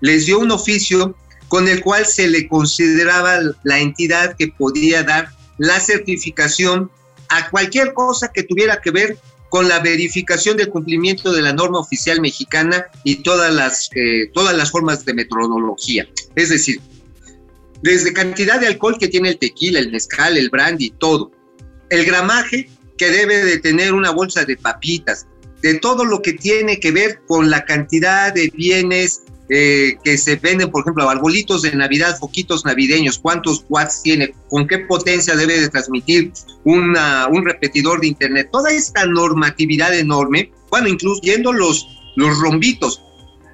les 0.00 0.26
dio 0.26 0.38
un 0.38 0.50
oficio 0.50 1.16
con 1.48 1.66
el 1.66 1.82
cual 1.82 2.04
se 2.04 2.28
le 2.28 2.46
consideraba 2.46 3.38
la 3.62 3.78
entidad 3.78 4.36
que 4.36 4.48
podía 4.48 5.02
dar 5.02 5.30
la 5.56 5.80
certificación 5.80 6.90
a 7.30 7.48
cualquier 7.50 7.94
cosa 7.94 8.30
que 8.32 8.42
tuviera 8.42 8.80
que 8.80 8.90
ver 8.90 9.18
con 9.48 9.68
la 9.68 9.80
verificación 9.80 10.56
del 10.56 10.68
cumplimiento 10.68 11.32
de 11.32 11.42
la 11.42 11.52
norma 11.52 11.78
oficial 11.78 12.20
mexicana 12.20 12.86
y 13.04 13.16
todas 13.22 13.52
las, 13.54 13.90
eh, 13.94 14.30
todas 14.32 14.56
las 14.56 14.70
formas 14.70 15.04
de 15.04 15.14
metodología. 15.14 16.08
Es 16.34 16.50
decir, 16.50 16.80
desde 17.82 18.12
cantidad 18.12 18.60
de 18.60 18.66
alcohol 18.66 18.98
que 18.98 19.08
tiene 19.08 19.30
el 19.30 19.38
tequila, 19.38 19.78
el 19.78 19.90
mezcal, 19.90 20.36
el 20.36 20.50
brandy, 20.50 20.90
todo. 20.90 21.30
El 21.90 22.04
gramaje 22.04 22.68
que 22.98 23.10
debe 23.10 23.44
de 23.44 23.58
tener 23.58 23.94
una 23.94 24.10
bolsa 24.10 24.44
de 24.44 24.56
papitas, 24.56 25.26
de 25.62 25.74
todo 25.74 26.04
lo 26.04 26.20
que 26.20 26.34
tiene 26.34 26.80
que 26.80 26.90
ver 26.90 27.20
con 27.26 27.50
la 27.50 27.64
cantidad 27.64 28.32
de 28.32 28.50
bienes 28.54 29.22
eh, 29.50 29.96
que 30.04 30.18
se 30.18 30.36
venden, 30.36 30.70
por 30.70 30.82
ejemplo, 30.82 31.08
arbolitos 31.08 31.62
de 31.62 31.74
Navidad, 31.74 32.18
foquitos 32.18 32.64
navideños, 32.64 33.18
cuántos 33.18 33.64
watts 33.68 34.02
tiene, 34.02 34.34
con 34.50 34.66
qué 34.66 34.78
potencia 34.80 35.34
debe 35.36 35.60
de 35.60 35.68
transmitir 35.68 36.32
un 36.64 36.94
repetidor 37.44 38.00
de 38.00 38.08
Internet, 38.08 38.50
toda 38.52 38.70
esta 38.70 39.06
normatividad 39.06 39.94
enorme, 39.94 40.52
bueno, 40.70 40.88
incluyendo 40.88 41.52
los, 41.52 41.86
los 42.16 42.38
rombitos. 42.38 43.02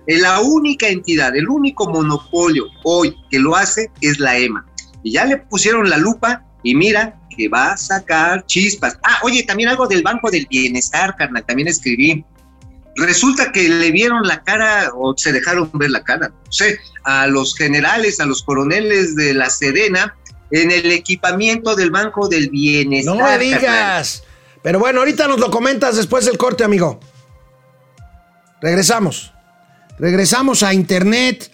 Eh, 0.06 0.18
La 0.18 0.40
única 0.40 0.88
entidad, 0.88 1.36
el 1.36 1.48
único 1.48 1.88
monopolio 1.88 2.64
hoy 2.82 3.14
que 3.30 3.38
lo 3.38 3.54
hace 3.54 3.90
es 4.00 4.18
la 4.18 4.36
EMA. 4.36 4.66
Y 5.02 5.12
ya 5.12 5.24
le 5.24 5.36
pusieron 5.36 5.88
la 5.88 5.98
lupa 5.98 6.44
y 6.62 6.74
mira 6.74 7.20
que 7.36 7.48
va 7.48 7.72
a 7.72 7.76
sacar 7.76 8.46
chispas. 8.46 8.98
Ah, 9.02 9.18
oye, 9.22 9.42
también 9.42 9.68
algo 9.68 9.86
del 9.86 10.02
Banco 10.02 10.30
del 10.30 10.46
Bienestar, 10.48 11.14
carnal, 11.16 11.44
también 11.44 11.68
escribí. 11.68 12.24
Resulta 12.96 13.50
que 13.52 13.68
le 13.68 13.90
vieron 13.90 14.22
la 14.26 14.42
cara 14.42 14.90
o 14.94 15.14
se 15.16 15.32
dejaron 15.32 15.70
ver 15.74 15.90
la 15.90 16.04
cara, 16.04 16.28
no 16.28 16.52
sé, 16.52 16.78
a 17.04 17.26
los 17.26 17.56
generales, 17.56 18.20
a 18.20 18.26
los 18.26 18.42
coroneles 18.42 19.16
de 19.16 19.34
la 19.34 19.50
Sedena 19.50 20.14
en 20.50 20.70
el 20.70 20.92
equipamiento 20.92 21.74
del 21.74 21.90
Banco 21.90 22.28
del 22.28 22.50
Bienestar. 22.50 23.16
No 23.16 23.22
me 23.22 23.28
carnal. 23.28 23.40
digas. 23.40 24.22
Pero 24.62 24.78
bueno, 24.78 25.00
ahorita 25.00 25.26
nos 25.26 25.40
lo 25.40 25.50
comentas 25.50 25.96
después 25.96 26.24
del 26.24 26.38
corte, 26.38 26.64
amigo. 26.64 27.00
Regresamos. 28.62 29.32
Regresamos 29.98 30.62
a 30.62 30.72
internet. 30.72 31.50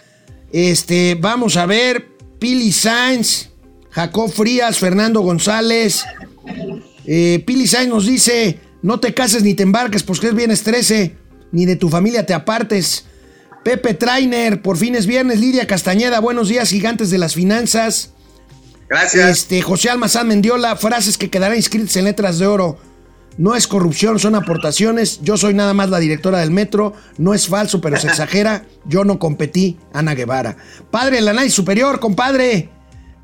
Este, 0.53 1.17
vamos 1.19 1.57
a 1.57 1.67
ver. 1.67 2.09
Pili 2.39 2.73
Sainz, 2.73 3.51
Jacob 3.91 4.31
Frías, 4.31 4.79
Fernando 4.79 5.21
González. 5.21 6.05
Eh, 7.07 7.43
Pili 7.47 7.67
Sainz 7.67 7.89
nos 7.89 8.07
dice: 8.07 8.61
No 8.83 9.01
te 9.01 9.13
cases 9.13 9.43
ni 9.43 9.55
te 9.55 9.63
embarques, 9.63 10.03
porque 10.03 10.29
es 10.29 10.35
bien 10.35 10.51
estrese, 10.51 11.17
ni 11.53 11.67
de 11.67 11.77
tu 11.77 11.89
familia 11.89 12.27
te 12.27 12.35
apartes. 12.35 13.07
Pepe 13.65 13.95
Trainer, 13.95 14.63
por 14.63 14.77
fin 14.77 14.95
es 14.95 15.07
viernes. 15.07 15.41
Lidia 15.41 15.67
Castañeda, 15.67 16.21
buenos 16.21 16.49
días, 16.49 16.71
gigantes 16.71 17.11
de 17.11 17.19
las 17.19 17.35
finanzas. 17.35 18.13
Gracias. 18.89 19.31
Este, 19.31 19.63
José 19.63 19.91
Almazán 19.91 20.29
Mendiola, 20.29 20.77
frases 20.77 21.19
que 21.19 21.31
quedarán 21.31 21.57
inscritas 21.57 21.97
en 21.97 22.05
letras 22.05 22.39
de 22.39 22.47
oro. 22.47 22.79
No 23.39 23.55
es 23.55 23.67
corrupción, 23.67 24.19
son 24.19 24.35
aportaciones. 24.35 25.21
Yo 25.23 25.37
soy 25.37 25.55
nada 25.55 25.73
más 25.73 25.89
la 25.91 26.01
directora 26.01 26.41
del 26.41 26.51
metro. 26.51 26.95
No 27.17 27.33
es 27.33 27.49
falso, 27.49 27.81
pero 27.81 27.97
se 27.99 28.07
exagera. 28.09 28.65
Yo 28.87 29.05
no 29.05 29.19
competí. 29.19 29.79
Ana 29.93 30.15
Guevara. 30.15 30.57
Padre, 30.91 31.19
el 31.19 31.29
análisis 31.29 31.55
superior, 31.55 32.01
compadre. 32.01 32.71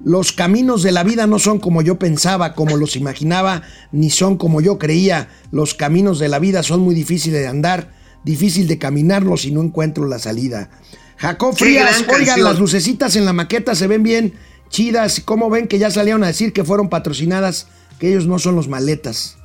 Los 0.04 0.32
caminos 0.32 0.82
de 0.82 0.92
la 0.92 1.02
vida 1.02 1.26
no 1.26 1.38
son 1.38 1.58
como 1.58 1.82
yo 1.82 1.98
pensaba, 1.98 2.54
como 2.54 2.76
los 2.76 2.96
imaginaba, 2.96 3.62
ni 3.92 4.10
son 4.10 4.36
como 4.36 4.60
yo 4.60 4.78
creía. 4.78 5.28
Los 5.50 5.74
caminos 5.74 6.18
de 6.18 6.28
la 6.28 6.38
vida 6.38 6.62
son 6.62 6.80
muy 6.80 6.94
difíciles 6.94 7.40
de 7.40 7.48
andar, 7.48 7.92
difícil 8.26 8.66
de 8.68 8.76
caminarlos 8.78 9.42
si 9.42 9.52
no 9.52 9.62
encuentro 9.62 10.06
la 10.06 10.18
salida. 10.18 10.68
Jacob 11.16 11.54
Qué 11.56 11.64
Frías, 11.64 12.00
oigan, 12.02 12.16
canción. 12.26 12.44
las 12.44 12.58
lucecitas 12.58 13.16
en 13.16 13.24
la 13.24 13.32
maqueta 13.32 13.74
se 13.74 13.86
ven 13.86 14.02
bien 14.02 14.34
chidas. 14.68 15.22
¿Cómo 15.24 15.48
ven 15.48 15.66
que 15.68 15.78
ya 15.78 15.90
salieron 15.90 16.22
a 16.24 16.26
decir 16.26 16.52
que 16.52 16.64
fueron 16.64 16.90
patrocinadas, 16.90 17.68
que 17.98 18.08
ellos 18.10 18.26
no 18.26 18.38
son 18.38 18.54
los 18.56 18.68
maletas? 18.68 19.38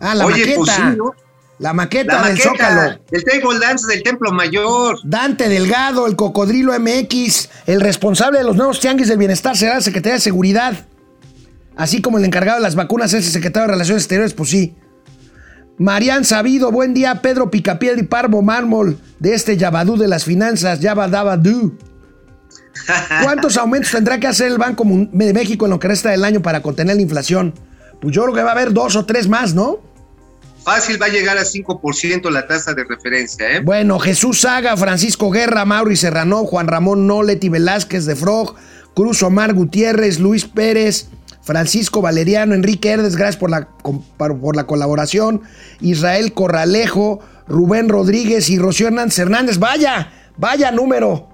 Ah, 0.00 0.14
la 0.14 0.24
Oye, 0.26 0.40
maqueta. 0.40 0.56
pues 0.58 0.70
sí, 0.70 0.82
¿no? 0.96 1.12
La 1.58 1.72
maqueta 1.72 2.14
La 2.20 2.28
del 2.28 2.36
maqueta, 2.36 2.50
Zócalo. 2.50 3.00
el 3.12 3.24
table 3.24 3.58
dance 3.60 3.86
del 3.86 4.02
Templo 4.02 4.32
Mayor. 4.32 4.98
Dante 5.04 5.48
Delgado, 5.48 6.06
el 6.06 6.16
Cocodrilo 6.16 6.72
MX, 6.78 7.48
el 7.66 7.80
responsable 7.80 8.38
de 8.38 8.44
los 8.44 8.56
nuevos 8.56 8.80
tianguis 8.80 9.08
del 9.08 9.18
bienestar 9.18 9.56
será 9.56 9.74
la 9.74 9.80
Secretaría 9.80 10.14
de 10.14 10.20
Seguridad. 10.20 10.86
Así 11.76 12.00
como 12.00 12.18
el 12.18 12.24
encargado 12.24 12.58
de 12.58 12.62
las 12.62 12.74
vacunas 12.76 13.12
es 13.12 13.26
el 13.26 13.32
secretario 13.32 13.66
de 13.66 13.72
Relaciones 13.72 14.02
Exteriores, 14.04 14.32
pues 14.34 14.50
sí. 14.50 14.74
Marian 15.78 16.24
Sabido, 16.24 16.70
buen 16.70 16.94
día. 16.94 17.20
Pedro 17.20 17.50
Picapiedra 17.50 18.00
y 18.00 18.04
Parvo 18.04 18.42
Mármol, 18.42 18.98
de 19.18 19.34
este 19.34 19.56
Yabadú 19.56 19.96
de 19.96 20.08
las 20.08 20.24
finanzas, 20.24 20.80
Yabadabadú. 20.80 21.76
¿Cuántos 23.22 23.56
aumentos 23.56 23.90
tendrá 23.90 24.20
que 24.20 24.26
hacer 24.26 24.48
el 24.48 24.58
Banco 24.58 24.84
de 24.84 25.32
México 25.32 25.66
en 25.66 25.70
lo 25.70 25.80
que 25.80 25.88
resta 25.88 26.10
del 26.10 26.24
año 26.24 26.42
para 26.42 26.62
contener 26.62 26.96
la 26.96 27.02
inflación? 27.02 27.54
Pues 28.00 28.14
yo 28.14 28.22
creo 28.22 28.34
que 28.34 28.42
va 28.42 28.50
a 28.50 28.52
haber 28.52 28.72
dos 28.72 28.94
o 28.96 29.04
tres 29.04 29.28
más, 29.28 29.54
¿no? 29.54 29.80
Fácil 30.62 31.00
va 31.00 31.06
a 31.06 31.10
llegar 31.10 31.36
a 31.36 31.42
5% 31.42 32.30
la 32.30 32.46
tasa 32.46 32.72
de 32.72 32.84
referencia, 32.84 33.56
¿eh? 33.56 33.60
Bueno, 33.60 33.98
Jesús 33.98 34.40
Saga, 34.40 34.76
Francisco 34.76 35.30
Guerra, 35.30 35.64
Mauri 35.64 35.96
Serrano, 35.96 36.44
Juan 36.44 36.68
Ramón 36.68 37.06
Noleti 37.06 37.48
Velázquez 37.48 38.06
de 38.06 38.16
Frog, 38.16 38.54
Cruz 38.94 39.22
Omar 39.22 39.52
Gutiérrez, 39.52 40.20
Luis 40.20 40.46
Pérez, 40.46 41.08
Francisco 41.44 42.00
Valeriano, 42.00 42.54
Enrique 42.54 42.90
Herdes, 42.90 43.16
gracias 43.16 43.36
por 43.36 43.50
la, 43.50 43.68
por 44.16 44.56
la 44.56 44.66
colaboración, 44.66 45.42
Israel 45.80 46.32
Corralejo, 46.32 47.20
Rubén 47.46 47.88
Rodríguez 47.88 48.48
y 48.48 48.58
Rocío 48.58 48.88
Hernández 48.88 49.18
Hernández. 49.18 49.58
Vaya, 49.58 50.12
vaya 50.36 50.70
número. 50.70 51.28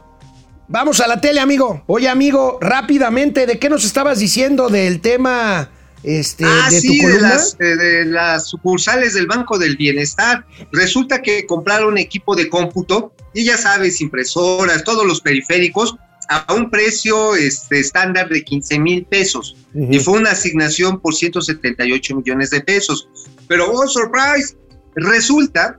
Vamos 0.66 1.00
a 1.00 1.08
la 1.08 1.20
tele, 1.20 1.40
amigo. 1.40 1.82
Oye, 1.86 2.08
amigo, 2.08 2.58
rápidamente, 2.60 3.46
¿de 3.46 3.58
qué 3.58 3.68
nos 3.68 3.84
estabas 3.84 4.18
diciendo 4.18 4.68
del 4.68 5.00
tema 5.00 5.70
este, 6.02 6.44
ah, 6.44 6.68
de 6.70 6.80
sí, 6.80 6.86
tu 6.86 6.94
de 6.94 7.00
columna? 7.00 7.28
las, 7.28 7.56
eh, 7.58 7.76
de 7.76 8.04
las 8.04 8.48
sucursales 8.48 9.14
del 9.14 9.26
Banco 9.26 9.58
del 9.58 9.76
Bienestar. 9.76 10.44
Resulta 10.72 11.22
que 11.22 11.46
compraron 11.46 11.98
equipo 11.98 12.36
de 12.36 12.48
cómputo 12.48 13.12
y 13.34 13.44
ya 13.44 13.56
sabes, 13.56 14.00
impresoras, 14.00 14.84
todos 14.84 15.06
los 15.06 15.20
periféricos 15.20 15.96
a 16.30 16.54
un 16.54 16.70
precio 16.70 17.34
este, 17.34 17.80
estándar 17.80 18.28
de 18.28 18.44
15 18.44 18.78
mil 18.78 19.04
pesos. 19.04 19.56
Y 19.74 19.98
fue 19.98 20.18
una 20.18 20.30
asignación 20.30 21.00
por 21.00 21.14
178 21.14 22.16
millones 22.16 22.50
de 22.50 22.60
pesos. 22.60 23.08
Pero, 23.48 23.70
oh, 23.70 23.86
surprise, 23.88 24.56
resulta 24.94 25.78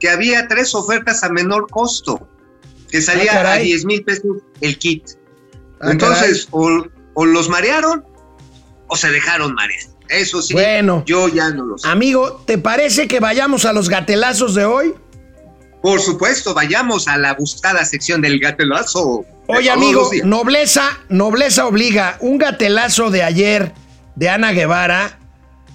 que 0.00 0.08
había 0.08 0.48
tres 0.48 0.74
ofertas 0.74 1.22
a 1.22 1.28
menor 1.28 1.68
costo, 1.70 2.26
que 2.90 3.02
salía 3.02 3.32
a 3.32 3.34
caray. 3.34 3.64
10 3.66 3.84
mil 3.84 4.02
pesos 4.02 4.38
el 4.62 4.78
kit. 4.78 5.04
Ah, 5.80 5.90
Entonces, 5.90 6.48
o, 6.52 6.86
o 7.14 7.26
los 7.26 7.50
marearon 7.50 8.02
o 8.88 8.96
se 8.96 9.10
dejaron 9.10 9.54
marear. 9.54 9.84
Eso 10.08 10.40
sí, 10.42 10.54
Bueno. 10.54 11.04
yo 11.06 11.28
ya 11.28 11.50
no 11.50 11.64
lo 11.64 11.78
sé. 11.78 11.88
Amigo, 11.88 12.42
¿te 12.46 12.56
parece 12.58 13.08
que 13.08 13.20
vayamos 13.20 13.64
a 13.66 13.72
los 13.72 13.88
gatelazos 13.88 14.54
de 14.54 14.64
hoy? 14.64 14.94
Por 15.82 16.00
supuesto, 16.00 16.54
vayamos 16.54 17.08
a 17.08 17.18
la 17.18 17.34
buscada 17.34 17.84
sección 17.84 18.20
del 18.22 18.38
gatelazo. 18.38 19.24
de 19.48 19.54
Oye, 19.54 19.70
amigo, 19.70 20.08
nobleza, 20.24 21.00
nobleza 21.08 21.66
obliga. 21.66 22.16
Un 22.20 22.38
gatelazo 22.38 23.10
de 23.10 23.24
ayer 23.24 23.72
de 24.14 24.28
Ana 24.28 24.52
Guevara 24.52 25.18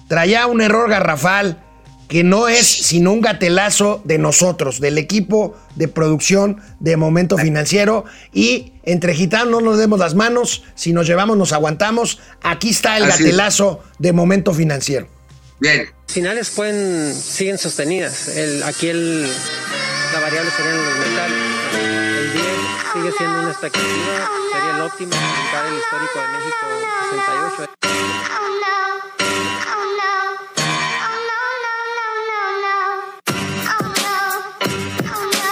traía 0.08 0.46
un 0.46 0.62
error 0.62 0.88
garrafal 0.88 1.62
que 2.08 2.24
no 2.24 2.48
es 2.48 2.66
sino 2.66 3.12
un 3.12 3.20
gatelazo 3.20 4.00
de 4.04 4.16
nosotros, 4.16 4.80
del 4.80 4.96
equipo 4.96 5.54
de 5.74 5.88
producción 5.88 6.62
de 6.80 6.96
Momento 6.96 7.36
Financiero. 7.36 8.06
Y 8.32 8.72
entre 8.84 9.14
gitanos 9.14 9.50
no 9.50 9.60
nos 9.60 9.78
demos 9.78 9.98
las 9.98 10.14
manos, 10.14 10.64
si 10.74 10.94
nos 10.94 11.06
llevamos 11.06 11.36
nos 11.36 11.52
aguantamos. 11.52 12.18
Aquí 12.42 12.70
está 12.70 12.96
el 12.96 13.04
Así 13.04 13.12
es. 13.12 13.18
gatelazo 13.20 13.84
de 13.98 14.14
Momento 14.14 14.54
Financiero. 14.54 15.06
Bien. 15.60 15.88
finales 16.06 16.50
pueden 16.50 17.14
siguen 17.14 17.58
sostenidas. 17.58 18.28
El, 18.28 18.62
aquí 18.62 18.88
el, 18.88 19.28
la 20.18 20.24
variable 20.24 20.50
serían 20.50 20.76
los 20.76 20.98
metales. 20.98 21.38
El 21.74 22.32
10 22.32 22.42
sigue 22.92 23.12
siendo 23.16 23.40
una 23.40 23.50
expectativa, 23.50 24.30
sería 24.52 24.72
el 24.74 24.80
óptimo 24.82 25.12
buscar 25.12 25.66
el 25.66 25.74
histórico 25.78 26.18
de 26.18 26.28
México 26.34 26.66
68. 27.10 27.70
Oh 27.78 28.48
no. 28.58 28.76
Oh 29.68 29.84
no. 29.98 30.14
Oh 30.56 30.74
no, 31.28 31.42
no, 31.62 31.76
no, 31.98 32.12
no, 32.28 32.42
no. 32.64 32.84
Oh 33.68 33.86
no. 33.94 34.14
Oh 35.06 35.24
no. 35.34 35.46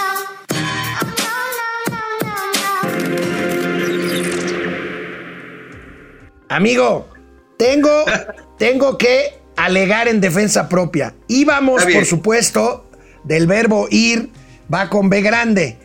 Oh 0.47 1.05
no, 1.21 1.31
no, 1.57 1.71
no, 1.87 2.11
no, 2.19 2.41
no. 6.09 6.55
Amigo, 6.55 7.07
tengo, 7.57 8.03
tengo 8.57 8.97
que 8.97 9.39
alegar 9.55 10.07
en 10.09 10.19
defensa 10.19 10.67
propia. 10.67 11.13
Íbamos, 11.27 11.85
por 11.85 12.05
supuesto, 12.05 12.89
del 13.23 13.47
verbo 13.47 13.87
ir, 13.89 14.31
va 14.73 14.89
con 14.89 15.09
B 15.09 15.21
grande. 15.21 15.77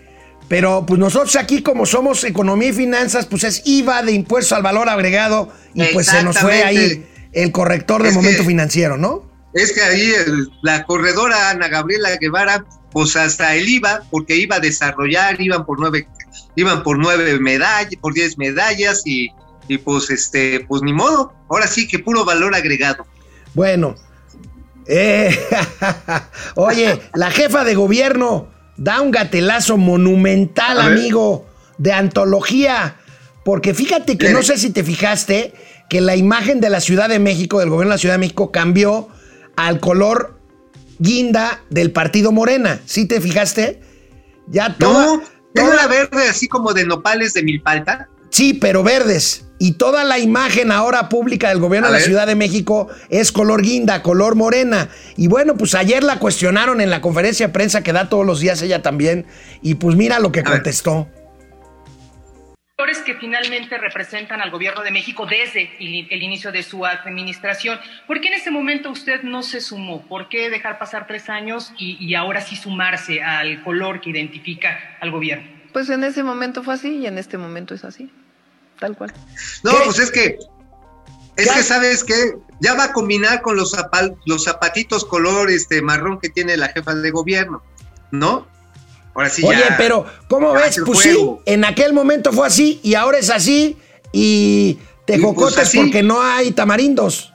Pero 0.49 0.85
pues 0.87 0.99
nosotros 1.01 1.35
aquí, 1.37 1.63
como 1.63 1.87
somos 1.87 2.25
economía 2.25 2.69
y 2.69 2.73
finanzas, 2.73 3.27
pues 3.27 3.45
es 3.45 3.63
IVA 3.65 4.03
de 4.03 4.13
impuestos 4.13 4.53
al 4.53 4.63
valor 4.63 4.89
agregado 4.89 5.51
y 5.73 5.85
pues 5.95 6.07
se 6.09 6.23
nos 6.23 6.39
fue 6.39 6.63
ahí 6.63 7.07
el 7.33 7.53
corrector 7.53 8.03
de 8.03 8.11
Es 8.11 8.15
momento 8.15 8.43
que- 8.43 8.49
financiero, 8.49 8.97
¿no? 8.99 9.31
Es 9.55 9.73
que 9.73 9.83
ahí 9.83 10.11
el- 10.27 10.49
la 10.63 10.85
corredora 10.85 11.51
Ana 11.51 11.69
Gabriela 11.69 12.11
Guevara, 12.21 12.65
pues 12.91 13.17
hasta 13.17 13.55
el 13.55 13.69
IVA, 13.69 14.03
porque 14.11 14.37
iba 14.37 14.57
a 14.57 14.61
desarrollar, 14.61 15.41
iban 15.41 15.65
por 15.65 15.79
nueve, 15.81 16.07
iban 16.57 16.83
por 16.83 16.99
nueve 16.99 17.39
medallas, 17.39 17.95
por 18.01 18.13
diez 18.15 18.37
medallas 18.37 19.03
y, 19.07 19.29
y 19.69 19.79
pues 19.79 20.11
este, 20.11 20.61
pues 20.69 20.83
ni 20.83 20.93
modo. 20.93 21.33
Ahora 21.49 21.67
sí 21.67 21.87
que 21.89 21.99
puro 21.99 22.25
valor 22.27 22.55
agregado. 22.55 23.07
Bueno. 23.55 23.95
eh, 24.87 25.39
oye, 26.57 27.01
la 27.15 27.31
jefa 27.31 27.65
de 27.65 27.75
gobierno 27.75 28.49
da 28.83 29.01
un 29.01 29.13
gatelazo 29.13 29.77
monumental, 29.77 30.81
amigo, 30.81 31.47
de 31.79 31.93
antología. 31.93 32.97
Porque 33.45 33.75
fíjate 33.75 34.19
que 34.19 34.31
no 34.31 34.43
sé 34.43 34.57
si 34.59 34.71
te 34.71 34.83
fijaste 34.83 35.55
que 35.89 36.01
la 36.01 36.17
imagen 36.17 36.61
de 36.61 36.69
la 36.71 36.81
Ciudad 36.81 37.09
de 37.09 37.19
México, 37.19 37.61
del 37.61 37.71
gobierno 37.71 37.91
de 37.91 37.95
la 37.95 37.99
Ciudad 37.99 38.15
de 38.15 38.19
México, 38.19 38.51
cambió 38.51 39.09
al 39.57 39.79
color 39.79 40.39
guinda 40.99 41.63
del 41.71 41.93
partido 41.93 42.33
Morena. 42.33 42.81
¿Sí 42.87 43.07
te 43.07 43.21
fijaste? 43.21 43.81
Ya 44.49 44.77
toda, 44.77 45.07
No, 45.07 45.17
¿no 45.19 45.23
toda- 45.55 45.75
era 45.75 45.87
verde 45.87 46.29
así 46.29 46.49
como 46.49 46.73
de 46.73 46.85
nopales 46.85 47.35
de 47.35 47.43
milpalta? 47.45 48.09
Sí, 48.31 48.55
pero 48.55 48.83
verdes. 48.83 49.45
Y 49.65 49.75
toda 49.75 50.03
la 50.03 50.19
imagen 50.19 50.73
ahora 50.73 51.09
pública 51.09 51.49
del 51.51 51.61
gobierno 51.61 51.87
A 51.87 51.93
de 51.93 52.01
la. 52.01 52.05
Ciudad 52.05 52.27
de 52.27 52.35
México 52.35 52.89
es 53.11 53.31
color 53.31 53.63
guinda, 53.63 54.03
color 54.03 54.35
morena. 54.35 54.89
Y 55.17 55.29
bueno, 55.29 55.57
pues 55.57 55.77
ayer 55.77 56.03
la 56.03 56.19
cuestionaron 56.19 56.81
en 56.81 56.91
la 56.91 57.01
conferencia 57.01 57.47
de 57.47 57.53
prensa 57.53 57.85
que 57.85 57.93
da 57.93 58.09
todos 58.09 58.27
los 58.27 58.41
días 58.41 58.61
ella 58.61 58.83
también. 58.83 59.25
Y 59.63 59.77
pues 59.77 59.95
mira 59.95 60.19
lo 60.19 60.33
que 60.33 60.43
contestó. 60.43 61.07
Que 63.07 63.15
finalmente 63.15 63.79
representan 63.79 64.41
al 64.41 64.51
gobierno 64.51 64.83
de 64.83 64.91
México 64.91 65.27
desde 65.27 65.71
el, 65.79 66.09
el 66.11 66.23
inicio 66.25 66.51
de 66.51 66.65
su 66.65 66.85
administración. 66.85 67.79
¿Por 68.09 68.21
qué 68.21 68.29
en 68.29 68.35
ese 68.35 68.51
momento 68.51 68.91
usted 68.91 69.23
no 69.23 69.45
se 69.45 69.61
sumó? 69.61 70.03
¿Por 70.09 70.29
qué 70.29 70.51
dejar 70.51 70.81
pasar 70.81 71.07
tres 71.07 71.29
años 71.29 71.73
y, 71.79 72.05
y 72.05 72.17
ahora 72.17 72.41
sí 72.41 72.57
sumarse 72.57 73.23
al 73.23 73.63
color 73.63 74.01
que 74.01 74.11
identifica 74.11 74.97
al 75.01 75.13
gobierno? 75.13 75.47
Pues 75.73 75.89
en 75.89 76.03
ese 76.03 76.25
momento 76.25 76.65
fue 76.65 76.75
así 76.75 76.97
y 76.97 77.07
en 77.07 77.19
este 77.19 77.39
momento 77.39 77.75
es 77.75 77.85
así. 77.85 78.11
Tal 78.83 78.97
cual. 78.97 79.13
No, 79.63 79.71
¿Qué? 79.71 79.79
pues 79.85 79.99
es 80.01 80.11
que, 80.11 80.39
es 81.37 81.49
que 81.53 81.63
sabes 81.63 82.03
que 82.03 82.35
ya 82.59 82.75
va 82.75 82.85
a 82.87 82.93
combinar 82.93 83.41
con 83.41 83.55
los, 83.55 83.73
zapal- 83.73 84.17
los 84.27 84.43
zapatitos 84.43 85.05
color 85.05 85.53
este 85.53 85.81
marrón 85.83 86.19
que 86.19 86.31
tiene 86.31 86.57
la 86.57 86.67
jefa 86.69 86.93
de 86.97 87.11
gobierno, 87.13 87.63
¿no? 88.11 88.49
Ahora 89.15 89.31
sí 89.31 89.45
Oye, 89.47 89.61
ya. 89.61 89.77
pero 89.77 90.05
¿cómo 90.29 90.53
ves? 90.53 90.81
Pues 90.85 90.99
sí, 90.99 91.17
en 91.47 91.65
aquel 91.65 91.93
momento 91.93 92.33
fue 92.33 92.45
así 92.45 92.81
y 92.83 92.95
ahora 92.95 93.19
es 93.19 93.31
así. 93.31 93.77
Y 94.11 94.79
te 95.07 95.13
pues 95.13 95.23
jocotes 95.23 95.71
porque 95.77 96.03
no 96.03 96.21
hay 96.21 96.51
tamarindos. 96.51 97.33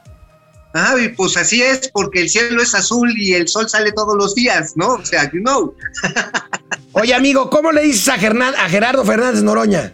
Ah, 0.73 0.95
y 1.01 1.07
pues 1.07 1.37
así 1.37 1.63
es, 1.63 1.89
porque 1.93 2.23
el 2.23 2.29
cielo 2.29 2.61
es 2.61 2.75
azul 2.75 3.09
y 3.17 3.35
el 3.35 3.47
sol 3.47 3.69
sale 3.69 3.93
todos 3.93 4.17
los 4.17 4.35
días, 4.35 4.73
¿no? 4.75 4.95
O 4.95 5.05
sea, 5.05 5.31
you 5.31 5.39
know. 5.39 5.73
Oye, 6.91 7.13
amigo, 7.13 7.49
¿cómo 7.49 7.71
le 7.71 7.83
dices 7.83 8.09
a, 8.09 8.15
a 8.15 8.69
Gerardo 8.69 9.05
Fernández 9.05 9.43
Noroña? 9.43 9.93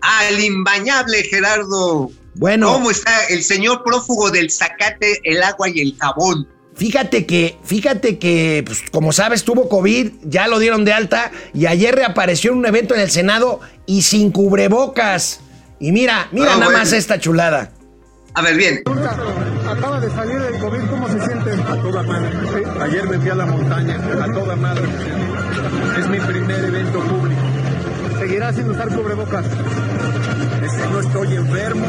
Al 0.00 0.40
imbañable 0.42 1.22
Gerardo. 1.24 2.10
Bueno. 2.34 2.72
¿Cómo 2.72 2.90
está 2.90 3.12
el 3.28 3.42
señor 3.42 3.82
prófugo 3.84 4.30
del 4.30 4.50
zacate, 4.50 5.20
el 5.24 5.42
agua 5.42 5.68
y 5.68 5.80
el 5.80 5.96
jabón? 5.98 6.46
Fíjate 6.76 7.26
que, 7.26 7.58
fíjate 7.64 8.18
que, 8.18 8.62
pues, 8.64 8.82
como 8.90 9.12
sabes, 9.12 9.44
tuvo 9.44 9.68
COVID, 9.68 10.12
ya 10.22 10.46
lo 10.48 10.58
dieron 10.58 10.84
de 10.84 10.92
alta 10.94 11.30
y 11.52 11.66
ayer 11.66 11.94
reapareció 11.94 12.52
en 12.52 12.58
un 12.58 12.66
evento 12.66 12.94
en 12.94 13.00
el 13.02 13.10
Senado 13.10 13.60
y 13.84 14.02
sin 14.02 14.30
cubrebocas. 14.30 15.40
Y 15.78 15.92
mira, 15.92 16.28
mira 16.32 16.52
Ah, 16.52 16.54
nada 16.54 16.64
bueno. 16.66 16.78
más 16.78 16.92
esta 16.92 17.18
chulada. 17.18 17.72
A 18.34 18.42
ver, 18.42 18.56
bien. 18.56 18.82
Acaba 19.68 20.00
de 20.00 20.08
salir 20.10 20.38
del 20.40 20.58
COVID, 20.60 20.80
¿cómo 20.88 21.08
se 21.08 21.20
siente? 21.26 21.50
A 21.50 21.76
toda 21.82 22.02
madre. 22.04 22.30
Ayer 22.80 23.08
me 23.08 23.18
fui 23.18 23.28
a 23.30 23.34
la 23.34 23.46
montaña, 23.46 23.96
a 23.96 24.32
toda 24.32 24.56
madre. 24.56 24.84
Es 25.98 26.08
mi 26.08 26.18
primer 26.20 26.64
evento 26.64 27.00
público. 27.00 27.39
¿Seguirá 28.30 28.52
sin 28.52 28.70
usar 28.70 28.88
cubrebocas? 28.94 29.44
Es 29.44 30.72
que 30.72 30.86
no 30.88 31.00
estoy 31.00 31.34
enfermo. 31.34 31.84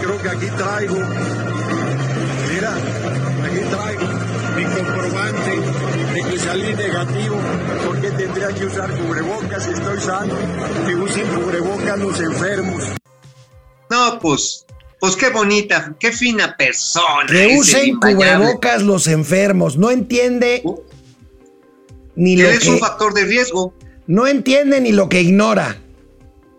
Creo 0.00 0.22
que 0.22 0.28
aquí 0.28 0.46
traigo. 0.56 0.94
Mira, 2.54 2.74
aquí 3.44 3.58
traigo 3.68 4.02
mi 4.54 4.64
comprobante 4.66 5.50
de 6.14 6.30
que 6.30 6.38
salí 6.38 6.74
negativo. 6.74 7.40
¿Por 7.84 8.00
qué 8.00 8.10
tendría 8.12 8.48
que 8.50 8.66
usar 8.66 8.96
cubrebocas 8.96 9.64
si 9.64 9.70
estoy 9.72 9.98
sano? 9.98 10.32
Que 10.86 10.94
usen 10.94 11.26
cubrebocas 11.26 11.98
los 11.98 12.20
enfermos. 12.20 12.84
No, 13.90 14.20
pues, 14.20 14.64
pues 15.00 15.16
qué 15.16 15.30
bonita, 15.30 15.96
qué 15.98 16.12
fina 16.12 16.56
persona. 16.56 17.26
Que 17.26 17.56
usen 17.58 17.98
cubrebocas 17.98 18.80
los 18.82 19.08
enfermos. 19.08 19.76
No 19.76 19.90
entiende 19.90 20.62
ni 22.14 22.36
Que 22.36 22.42
lo 22.44 22.48
es 22.48 22.64
un 22.68 22.78
factor 22.78 23.12
de 23.12 23.24
riesgo. 23.24 23.74
No 24.06 24.26
entiende 24.26 24.80
ni 24.80 24.92
lo 24.92 25.08
que 25.08 25.22
ignora. 25.22 25.78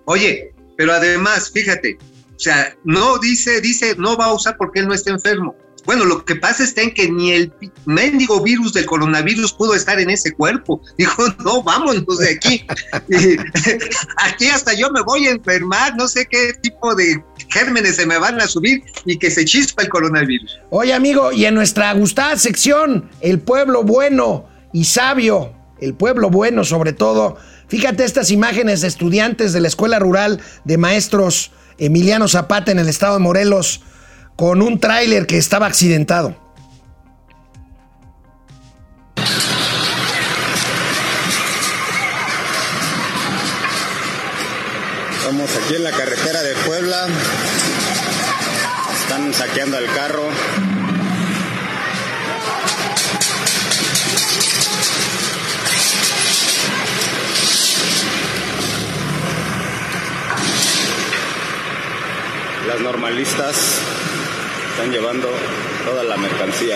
Oye, 0.06 0.54
pero 0.78 0.94
además, 0.94 1.52
fíjate, 1.52 1.98
o 2.36 2.40
sea, 2.40 2.76
no 2.84 3.20
dice, 3.20 3.62
dice, 3.62 3.96
no 3.98 4.18
va 4.18 4.26
a 4.26 4.34
usar 4.34 4.58
porque 4.58 4.80
él 4.80 4.88
no 4.88 4.94
está 4.94 5.12
enfermo. 5.12 5.56
Bueno, 5.86 6.06
lo 6.06 6.24
que 6.24 6.36
pasa 6.36 6.64
está 6.64 6.82
en 6.82 6.94
que 6.94 7.10
ni 7.10 7.32
el 7.32 7.52
mendigo 7.86 8.42
virus 8.42 8.74
del 8.74 8.86
coronavirus 8.86 9.52
pudo 9.54 9.76
estar 9.76 10.00
en 10.00 10.10
ese 10.10 10.32
cuerpo. 10.32 10.82
Dijo, 10.98 11.24
no, 11.44 11.62
vámonos 11.62 12.18
de 12.20 12.32
aquí. 12.32 12.66
Aquí 14.18 14.48
hasta 14.48 14.74
yo 14.74 14.90
me 14.92 15.02
voy 15.02 15.28
a 15.28 15.32
enfermar, 15.32 15.96
no 15.96 16.08
sé 16.08 16.26
qué 16.30 16.54
tipo 16.62 16.96
de 16.96 17.22
gérmenes 17.50 17.98
se 17.98 18.06
me 18.06 18.18
van 18.18 18.40
a 18.40 18.48
subir 18.48 18.84
y 19.06 19.18
que 19.18 19.30
se 19.30 19.46
chispa 19.46 19.84
el 19.84 19.90
coronavirus. 19.90 20.60
Oye, 20.70 20.94
amigo, 20.94 21.32
y 21.32 21.46
en 21.46 21.56
nuestra 21.56 21.94
gustada 21.94 22.38
sección, 22.38 23.10
el 23.20 23.40
pueblo 23.40 23.84
bueno 23.84 24.48
y 24.72 24.86
sabio, 24.86 25.54
el 25.84 25.94
pueblo 25.94 26.30
bueno 26.30 26.64
sobre 26.64 26.94
todo, 26.94 27.38
fíjate 27.68 28.06
estas 28.06 28.32
imágenes 28.32 28.82
de 28.82 28.88
estudiantes 28.88 29.54
de 29.54 29.62
la 29.62 29.68
Escuela 29.68 30.00
Rural 30.00 30.42
de 30.64 30.78
Maestros 30.78 31.52
Emiliano 31.78 32.28
Zapata 32.28 32.72
en 32.72 32.80
el 32.80 32.88
estado 32.88 33.16
de 33.16 33.20
Morelos 33.20 33.82
con 34.36 34.62
un 34.62 34.80
tráiler 34.80 35.28
que 35.28 35.38
estaba 35.38 35.68
accidentado. 35.68 36.36
Estamos 45.18 45.50
aquí 45.56 45.76
en 45.76 45.84
la 45.84 45.92
carretera 45.92 46.44
de 46.44 46.54
Puebla. 46.66 47.08
Están 49.02 49.34
saqueando 49.34 49.78
el 49.78 49.86
carro. 49.88 50.24
Las 62.74 62.82
normalistas 62.82 63.80
están 64.72 64.92
llevando 64.92 65.30
toda 65.86 66.04
la 66.04 66.18
mercancía. 66.18 66.76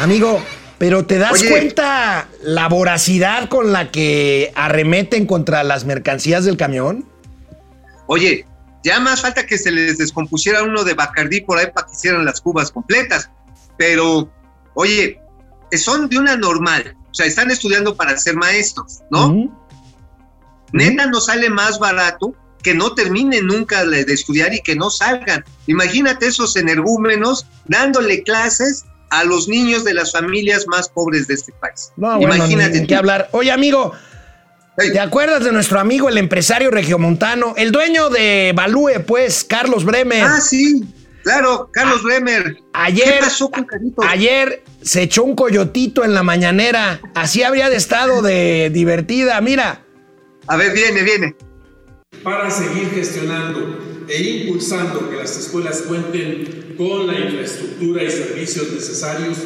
Amigo, 0.00 0.42
pero 0.76 1.06
¿te 1.06 1.18
das 1.18 1.34
Oye. 1.34 1.48
cuenta 1.48 2.26
la 2.42 2.68
voracidad 2.68 3.48
con 3.48 3.72
la 3.72 3.92
que 3.92 4.50
arremeten 4.56 5.26
contra 5.26 5.62
las 5.62 5.84
mercancías 5.84 6.44
del 6.44 6.56
camión? 6.56 7.08
Oye, 8.08 8.44
ya 8.82 8.98
más 8.98 9.20
falta 9.20 9.46
que 9.46 9.56
se 9.56 9.70
les 9.70 9.98
descompusiera 9.98 10.64
uno 10.64 10.82
de 10.82 10.94
Bacardí 10.94 11.42
por 11.42 11.58
ahí 11.58 11.66
para 11.72 11.86
que 11.86 11.92
hicieran 11.92 12.24
las 12.24 12.40
cubas 12.40 12.72
completas. 12.72 13.30
Pero, 13.76 14.30
oye, 14.74 15.20
son 15.72 16.08
de 16.08 16.18
una 16.18 16.36
normal. 16.36 16.96
O 17.10 17.14
sea, 17.14 17.26
están 17.26 17.50
estudiando 17.50 17.94
para 17.96 18.16
ser 18.16 18.36
maestros, 18.36 19.00
¿no? 19.10 19.50
Neta 20.72 21.06
nos 21.06 21.26
sale 21.26 21.50
más 21.50 21.78
barato 21.78 22.34
que 22.62 22.74
no 22.74 22.94
terminen 22.94 23.46
nunca 23.46 23.84
de 23.84 24.00
estudiar 24.02 24.54
y 24.54 24.62
que 24.62 24.76
no 24.76 24.88
salgan. 24.88 25.44
Imagínate 25.66 26.26
esos 26.26 26.56
energúmenos 26.56 27.46
dándole 27.66 28.22
clases 28.22 28.84
a 29.10 29.24
los 29.24 29.46
niños 29.46 29.84
de 29.84 29.92
las 29.92 30.12
familias 30.12 30.66
más 30.66 30.88
pobres 30.88 31.26
de 31.26 31.34
este 31.34 31.52
país. 31.60 31.92
No, 31.96 32.16
bueno, 32.16 32.34
Imagínate 32.34 32.80
tú. 32.80 32.86
qué 32.86 32.94
hablar. 32.94 33.28
Oye, 33.32 33.50
amigo, 33.50 33.92
¿te 34.76 34.98
acuerdas 35.00 35.44
de 35.44 35.52
nuestro 35.52 35.80
amigo, 35.80 36.08
el 36.08 36.16
empresario 36.16 36.70
regiomontano, 36.70 37.52
el 37.58 37.72
dueño 37.72 38.08
de 38.08 38.52
Balúe, 38.54 39.04
pues, 39.06 39.44
Carlos 39.44 39.84
Bremer? 39.84 40.24
Ah, 40.24 40.40
sí, 40.40 40.82
claro, 41.22 41.70
Carlos 41.72 42.02
Bremer. 42.02 42.56
Ayer, 42.72 43.14
¿Qué 43.14 43.20
pasó 43.20 43.50
con 43.50 43.64
Carito? 43.64 44.02
ayer 44.02 44.62
se 44.82 45.02
echó 45.02 45.24
un 45.24 45.34
coyotito 45.36 46.04
en 46.04 46.14
la 46.14 46.22
mañanera. 46.22 47.00
Así 47.14 47.42
habría 47.42 47.68
de 47.70 47.76
estado 47.76 48.22
de 48.22 48.70
divertida. 48.72 49.40
Mira, 49.40 49.84
A 50.46 50.56
ver, 50.56 50.72
viene, 50.72 51.02
viene. 51.02 51.34
para 52.22 52.50
seguir 52.50 52.90
gestionando 52.94 54.04
e 54.08 54.22
impulsando 54.22 55.08
que 55.08 55.16
las 55.16 55.36
escuelas 55.38 55.82
cuenten 55.82 56.74
con 56.76 57.06
la 57.06 57.18
infraestructura 57.18 58.02
y 58.02 58.10
servicios 58.10 58.72
necesarios, 58.72 59.38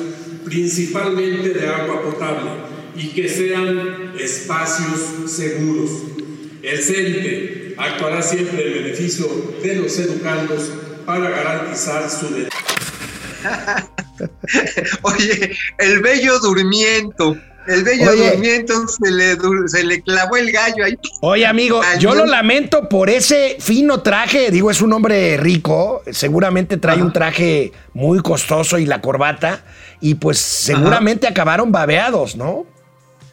principalmente 0.45 1.51
de 1.51 1.69
agua 1.69 2.03
potable, 2.03 2.51
y 2.97 3.09
que 3.09 3.29
sean 3.29 4.15
espacios 4.19 5.31
seguros. 5.31 5.91
El 6.63 6.79
CENTE 6.83 7.75
actuará 7.77 8.23
siempre 8.23 8.67
en 8.67 8.85
beneficio 8.85 9.27
de 9.63 9.75
los 9.77 9.99
educandos 9.99 10.71
para 11.07 11.31
garantizar 11.31 12.11
su 12.11 12.29
derecho. 12.29 12.57
Oye, 15.03 15.57
el 15.79 16.01
bello 16.03 16.39
durmiento. 16.41 17.37
El 17.67 17.83
bello 17.83 18.11
Oye. 18.13 18.31
durmiento 18.31 18.87
se 18.87 19.11
le, 19.11 19.37
se 19.67 19.83
le 19.85 20.01
clavó 20.03 20.37
el 20.37 20.53
gallo 20.53 20.85
ahí. 20.85 20.95
Oye, 21.21 21.45
amigo, 21.47 21.81
Cañón. 21.81 21.99
yo 22.01 22.15
lo 22.15 22.25
lamento 22.27 22.89
por 22.89 23.11
ese 23.11 23.57
fino 23.59 24.03
traje. 24.03 24.51
Digo, 24.53 24.71
es 24.71 24.81
un 24.83 24.93
hombre 24.93 25.37
rico. 25.37 26.03
Seguramente 26.13 26.77
trae 26.77 27.03
un 27.03 27.13
traje 27.13 27.73
muy 27.93 28.21
costoso 28.21 28.79
y 28.79 28.87
la 28.87 29.01
corbata. 29.01 29.65
Y 30.01 30.15
pues 30.15 30.39
seguramente 30.39 31.27
acabaron 31.27 31.73
babeados, 31.73 32.37
¿no? 32.37 32.67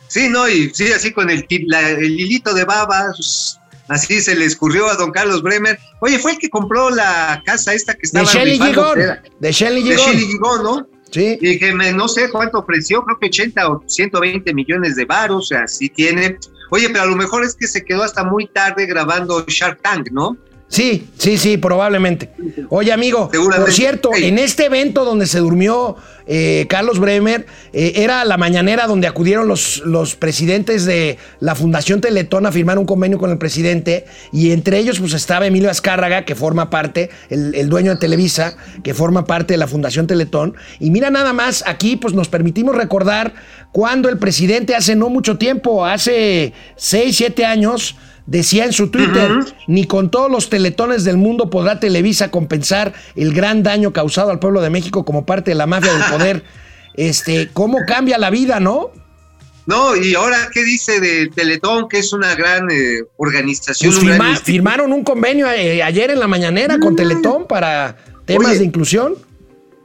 Sí, 0.08 0.30
no, 0.30 0.48
y 0.50 0.70
sí, 0.74 0.92
así 0.92 1.12
con 1.12 1.30
el, 1.30 1.46
la- 1.68 1.90
el 1.90 2.20
hilito 2.20 2.54
de 2.54 2.66
babas, 2.66 3.60
así 3.94 4.22
se 4.22 4.36
le 4.36 4.46
escurrió 4.46 4.88
a 4.90 4.96
don 4.96 5.12
Carlos 5.12 5.42
Bremer. 5.42 5.78
Oye, 6.02 6.20
fue 6.20 6.32
el 6.34 6.38
que 6.38 6.50
compró 6.50 6.90
la 6.90 7.42
casa 7.46 7.74
esta 7.74 7.94
que 7.94 8.00
De 8.02 8.06
estaba 8.08 8.26
Shelly 8.26 8.52
rifando, 8.54 8.94
Gigón. 8.94 9.18
De 9.40 9.52
Shelly 9.52 9.84
De 9.84 9.96
Gigón. 9.96 10.06
Shelly 10.12 10.26
Gigón, 10.28 10.64
¿no? 10.64 10.88
Sí. 11.12 11.38
Y 11.42 11.60
que 11.60 11.74
me- 11.74 11.94
no 11.94 12.08
sé 12.08 12.30
cuánto 12.32 12.60
ofreció, 12.60 13.04
creo 13.04 13.20
que 13.20 13.28
80 13.28 13.70
o 13.70 13.84
120 13.88 14.54
millones 14.54 14.96
de 14.96 15.06
varos, 15.06 15.46
o 15.46 15.48
sea, 15.48 15.68
sí 15.68 15.88
tiene. 15.90 16.38
Oye, 16.72 16.90
pero 16.90 17.04
a 17.04 17.06
lo 17.06 17.16
mejor 17.16 17.44
es 17.44 17.54
que 17.56 17.68
se 17.68 17.86
quedó 17.86 18.02
hasta 18.04 18.24
muy 18.24 18.48
tarde 18.48 18.88
grabando 18.88 19.46
Shark 19.48 19.80
Tank, 19.84 20.10
¿no? 20.12 20.36
Sí, 20.74 21.08
sí, 21.20 21.38
sí, 21.38 21.58
probablemente. 21.58 22.32
Oye, 22.70 22.92
amigo, 22.92 23.30
por 23.30 23.72
cierto, 23.72 24.10
en 24.16 24.40
este 24.40 24.66
evento 24.66 25.06
donde 25.06 25.28
se 25.28 25.38
durmió 25.38 25.98
eh, 26.26 26.66
Carlos 26.68 26.98
Bremer, 27.00 27.46
eh, 27.74 27.94
era 27.98 28.26
la 28.26 28.38
mañanera 28.38 28.88
donde 28.88 29.06
acudieron 29.06 29.48
los, 29.48 29.84
los 29.86 30.16
presidentes 30.16 30.86
de 30.86 31.20
la 31.40 31.54
Fundación 31.54 32.02
Teletón 32.02 32.48
a 32.48 32.52
firmar 32.52 32.80
un 32.80 32.88
convenio 32.88 33.20
con 33.20 33.30
el 33.30 33.38
presidente, 33.38 34.06
y 34.32 34.50
entre 34.50 34.80
ellos 34.80 35.00
pues 35.00 35.14
estaba 35.14 35.46
Emilio 35.46 35.70
Azcárraga, 35.70 36.26
que 36.26 36.34
forma 36.34 36.72
parte, 36.72 37.12
el, 37.30 37.54
el 37.54 37.70
dueño 37.70 37.92
de 37.92 37.98
Televisa, 37.98 38.58
que 38.84 38.96
forma 38.96 39.26
parte 39.26 39.54
de 39.54 39.60
la 39.60 39.68
Fundación 39.68 40.08
Teletón. 40.08 40.56
Y 40.80 40.90
mira 40.90 41.12
nada 41.12 41.34
más, 41.34 41.64
aquí 41.68 41.98
pues 41.98 42.16
nos 42.16 42.30
permitimos 42.30 42.76
recordar 42.76 43.36
cuando 43.72 44.10
el 44.10 44.18
presidente 44.18 44.74
hace 44.74 44.96
no 44.96 45.10
mucho 45.10 45.38
tiempo, 45.38 45.86
hace 45.86 46.54
6, 46.78 47.16
7 47.16 47.46
años, 47.46 47.96
Decía 48.26 48.64
en 48.66 48.72
su 48.74 48.90
Twitter, 48.90 49.32
ni 49.68 49.86
con 49.86 50.10
todos 50.10 50.32
los 50.32 50.50
teletones 50.50 51.04
del 51.04 51.18
mundo 51.18 51.50
podrá 51.50 51.80
Televisa 51.82 52.32
compensar 52.32 52.94
el 53.16 53.34
gran 53.34 53.64
daño 53.64 53.92
causado 53.92 54.32
al 54.32 54.40
pueblo 54.40 54.62
de 54.62 54.70
México 54.70 55.04
como 55.04 55.26
parte 55.26 55.52
de 55.52 55.56
la 55.56 55.66
mafia 55.68 55.94
del 55.94 56.04
poder. 56.12 56.44
Este, 56.96 57.50
¿cómo 57.54 57.80
cambia 57.88 58.20
la 58.20 58.30
vida, 58.30 58.60
no? 58.60 58.92
No, 59.66 59.96
y 59.96 60.14
ahora, 60.14 60.38
¿qué 60.54 60.64
dice 60.64 61.00
de 61.00 61.28
Teletón, 61.28 61.88
que 61.90 61.98
es 61.98 62.14
una 62.14 62.36
gran 62.36 62.70
eh, 62.70 63.00
organización? 63.18 63.92
Pues 63.92 64.04
un 64.04 64.10
firma- 64.12 64.36
firmaron 64.38 64.94
un 64.94 65.04
convenio 65.04 65.50
eh, 65.50 65.82
ayer 65.82 66.12
en 66.12 66.20
la 66.20 66.28
mañanera 66.28 66.78
con 66.80 66.96
Teletón 66.96 67.48
para 67.48 67.98
temas 68.26 68.50
Oye. 68.52 68.60
de 68.60 68.66
inclusión. 68.66 69.16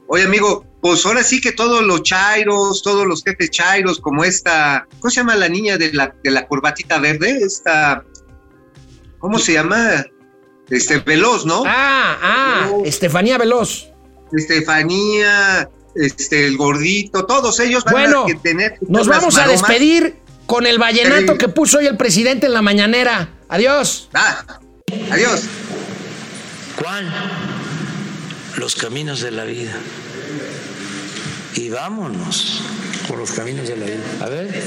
Oye, 0.08 0.24
amigo, 0.24 0.66
pues 0.82 1.06
ahora 1.06 1.22
sí 1.22 1.40
que 1.40 1.52
todos 1.52 1.82
los 1.82 2.02
chairos, 2.02 2.82
todos 2.82 3.06
los 3.06 3.24
jefes 3.24 3.50
chairos, 3.52 3.98
como 4.00 4.22
esta, 4.22 4.86
¿cómo 5.00 5.10
se 5.10 5.20
llama 5.20 5.34
la 5.34 5.48
niña 5.48 5.78
de 5.78 5.92
la, 5.94 6.14
de 6.22 6.30
la 6.30 6.46
corbatita 6.46 6.98
verde? 6.98 7.38
Esta, 7.42 8.04
¿cómo 9.18 9.38
se 9.38 9.54
llama? 9.54 10.04
Este, 10.70 10.98
Veloz, 10.98 11.46
¿no? 11.46 11.62
Ah, 11.66 12.18
ah, 12.22 12.70
Estefanía 12.84 13.38
Veloz. 13.38 13.88
Estefanía, 14.32 15.68
este, 15.94 16.46
el 16.46 16.56
gordito, 16.56 17.24
todos 17.26 17.58
ellos 17.60 17.84
van 17.84 17.92
Bueno, 17.94 18.26
a 18.26 18.42
tener. 18.42 18.76
Nos 18.88 19.08
vamos 19.08 19.38
a 19.38 19.46
despedir 19.48 20.16
con 20.46 20.66
el 20.66 20.78
vallenato 20.78 21.32
Sí. 21.32 21.38
que 21.38 21.48
puso 21.48 21.78
hoy 21.78 21.86
el 21.86 21.96
presidente 21.96 22.46
en 22.46 22.52
la 22.52 22.62
mañanera. 22.62 23.30
Adiós. 23.48 24.10
Ah, 24.14 24.44
adiós. 25.10 25.42
¿Cuál? 26.76 27.10
Los 28.56 28.74
caminos 28.76 29.20
de 29.20 29.30
la 29.30 29.44
vida. 29.44 29.72
Y 31.54 31.70
vámonos 31.70 32.62
por 33.08 33.18
los 33.18 33.32
caminos 33.32 33.66
de 33.68 33.76
la 33.76 33.86
vida. 33.86 34.04
A 34.20 34.28
ver. 34.28 34.62